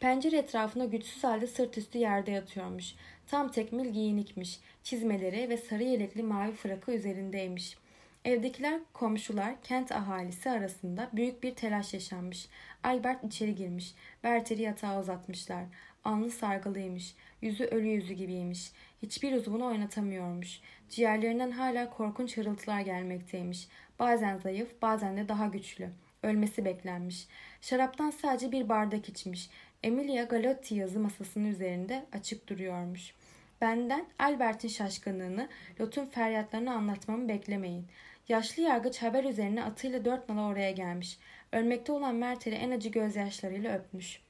Pencere 0.00 0.36
etrafında 0.36 0.84
güçsüz 0.84 1.24
halde 1.24 1.46
sırt 1.46 1.78
üstü 1.78 1.98
yerde 1.98 2.30
yatıyormuş. 2.30 2.94
Tam 3.26 3.50
tekmil 3.50 3.92
giyinikmiş. 3.92 4.60
Çizmeleri 4.82 5.48
ve 5.48 5.56
sarı 5.56 5.82
yelekli 5.82 6.22
mavi 6.22 6.52
frakı 6.52 6.92
üzerindeymiş. 6.92 7.81
Evdekiler, 8.24 8.80
komşular, 8.92 9.54
kent 9.62 9.92
ahalisi 9.92 10.50
arasında 10.50 11.10
büyük 11.12 11.42
bir 11.42 11.54
telaş 11.54 11.94
yaşanmış. 11.94 12.48
Albert 12.82 13.24
içeri 13.24 13.54
girmiş. 13.54 13.94
Berter'i 14.24 14.62
yatağa 14.62 15.00
uzatmışlar. 15.00 15.64
Alnı 16.04 16.30
sargılıymış. 16.30 17.14
Yüzü 17.42 17.64
ölü 17.64 17.86
yüzü 17.86 18.14
gibiymiş. 18.14 18.72
Hiçbir 19.02 19.32
uzvunu 19.32 19.66
oynatamıyormuş. 19.66 20.60
Ciğerlerinden 20.88 21.50
hala 21.50 21.90
korkunç 21.90 22.36
hırıltılar 22.36 22.80
gelmekteymiş. 22.80 23.68
Bazen 23.98 24.38
zayıf, 24.38 24.82
bazen 24.82 25.16
de 25.16 25.28
daha 25.28 25.46
güçlü. 25.46 25.88
Ölmesi 26.22 26.64
beklenmiş. 26.64 27.26
Şaraptan 27.60 28.10
sadece 28.10 28.52
bir 28.52 28.68
bardak 28.68 29.08
içmiş. 29.08 29.50
Emilia 29.82 30.24
Galotti 30.24 30.74
yazı 30.74 31.00
masasının 31.00 31.50
üzerinde 31.50 32.04
açık 32.12 32.48
duruyormuş. 32.48 33.14
Benden 33.60 34.06
Albert'in 34.18 34.68
şaşkınlığını, 34.68 35.48
Lot'un 35.80 36.06
feryatlarını 36.06 36.72
anlatmamı 36.72 37.28
beklemeyin. 37.28 37.86
Yaşlı 38.28 38.62
yargıç 38.62 39.02
haber 39.02 39.24
üzerine 39.24 39.64
atıyla 39.64 40.04
dört 40.04 40.28
nala 40.28 40.48
oraya 40.48 40.70
gelmiş. 40.70 41.18
Ölmekte 41.52 41.92
olan 41.92 42.14
Mertel'i 42.14 42.54
en 42.54 42.70
acı 42.70 42.88
gözyaşlarıyla 42.88 43.78
öpmüş. 43.78 44.20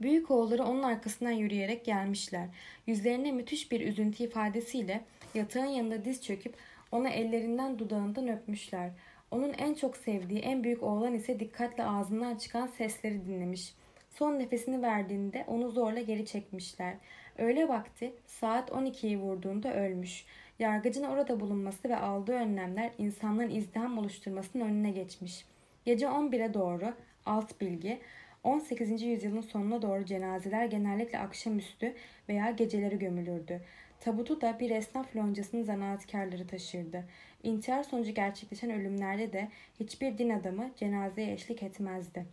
Büyük 0.00 0.30
oğulları 0.30 0.64
onun 0.64 0.82
arkasından 0.82 1.30
yürüyerek 1.30 1.84
gelmişler. 1.84 2.48
Yüzlerine 2.86 3.32
müthiş 3.32 3.72
bir 3.72 3.80
üzüntü 3.80 4.24
ifadesiyle 4.24 5.04
yatağın 5.34 5.66
yanında 5.66 6.04
diz 6.04 6.22
çöküp 6.22 6.54
ona 6.92 7.08
ellerinden 7.08 7.78
dudağından 7.78 8.28
öpmüşler. 8.28 8.90
Onun 9.30 9.52
en 9.52 9.74
çok 9.74 9.96
sevdiği 9.96 10.40
en 10.40 10.64
büyük 10.64 10.82
oğlan 10.82 11.14
ise 11.14 11.40
dikkatle 11.40 11.84
ağzından 11.84 12.36
çıkan 12.36 12.66
sesleri 12.66 13.26
dinlemiş. 13.26 13.74
Son 14.10 14.38
nefesini 14.38 14.82
verdiğinde 14.82 15.44
onu 15.46 15.70
zorla 15.70 16.00
geri 16.00 16.26
çekmişler. 16.26 16.94
Öğle 17.38 17.68
vakti 17.68 18.12
saat 18.26 18.70
12'yi 18.70 19.18
vurduğunda 19.18 19.74
ölmüş. 19.74 20.24
Yargıcın 20.58 21.02
orada 21.04 21.40
bulunması 21.40 21.88
ve 21.88 21.96
aldığı 21.96 22.32
önlemler 22.32 22.90
insanların 22.98 23.50
izdiham 23.50 23.98
oluşturmasının 23.98 24.64
önüne 24.64 24.90
geçmiş. 24.90 25.44
Gece 25.84 26.06
11'e 26.06 26.54
doğru 26.54 26.94
alt 27.26 27.60
bilgi 27.60 28.00
18. 28.44 29.02
yüzyılın 29.02 29.40
sonuna 29.40 29.82
doğru 29.82 30.04
cenazeler 30.04 30.64
genellikle 30.64 31.18
akşamüstü 31.18 31.94
veya 32.28 32.50
geceleri 32.50 32.98
gömülürdü. 32.98 33.60
Tabutu 34.00 34.40
da 34.40 34.60
bir 34.60 34.70
esnaf 34.70 35.16
loncasının 35.16 35.62
zanaatkarları 35.62 36.46
taşırdı. 36.46 37.04
İntihar 37.42 37.82
sonucu 37.82 38.14
gerçekleşen 38.14 38.70
ölümlerde 38.70 39.32
de 39.32 39.48
hiçbir 39.80 40.18
din 40.18 40.30
adamı 40.30 40.70
cenazeye 40.76 41.32
eşlik 41.32 41.62
etmezdi. 41.62 42.26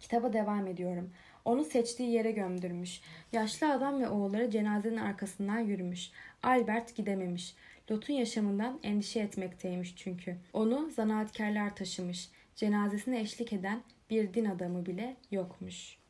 Kitaba 0.00 0.32
devam 0.32 0.66
ediyorum. 0.66 1.10
Onu 1.44 1.64
seçtiği 1.64 2.10
yere 2.10 2.30
gömdürmüş. 2.30 3.00
Yaşlı 3.32 3.72
adam 3.72 4.00
ve 4.00 4.08
oğulları 4.08 4.50
cenazenin 4.50 4.96
arkasından 4.96 5.58
yürümüş. 5.58 6.10
Albert 6.42 6.96
gidememiş. 6.96 7.54
Lot'un 7.90 8.14
yaşamından 8.14 8.80
endişe 8.82 9.20
etmekteymiş 9.20 9.96
çünkü. 9.96 10.36
Onu 10.52 10.90
zanaatkarlar 10.90 11.76
taşımış. 11.76 12.28
Cenazesine 12.56 13.20
eşlik 13.20 13.52
eden 13.52 13.82
bir 14.10 14.34
din 14.34 14.44
adamı 14.44 14.86
bile 14.86 15.16
yokmuş.'' 15.30 16.01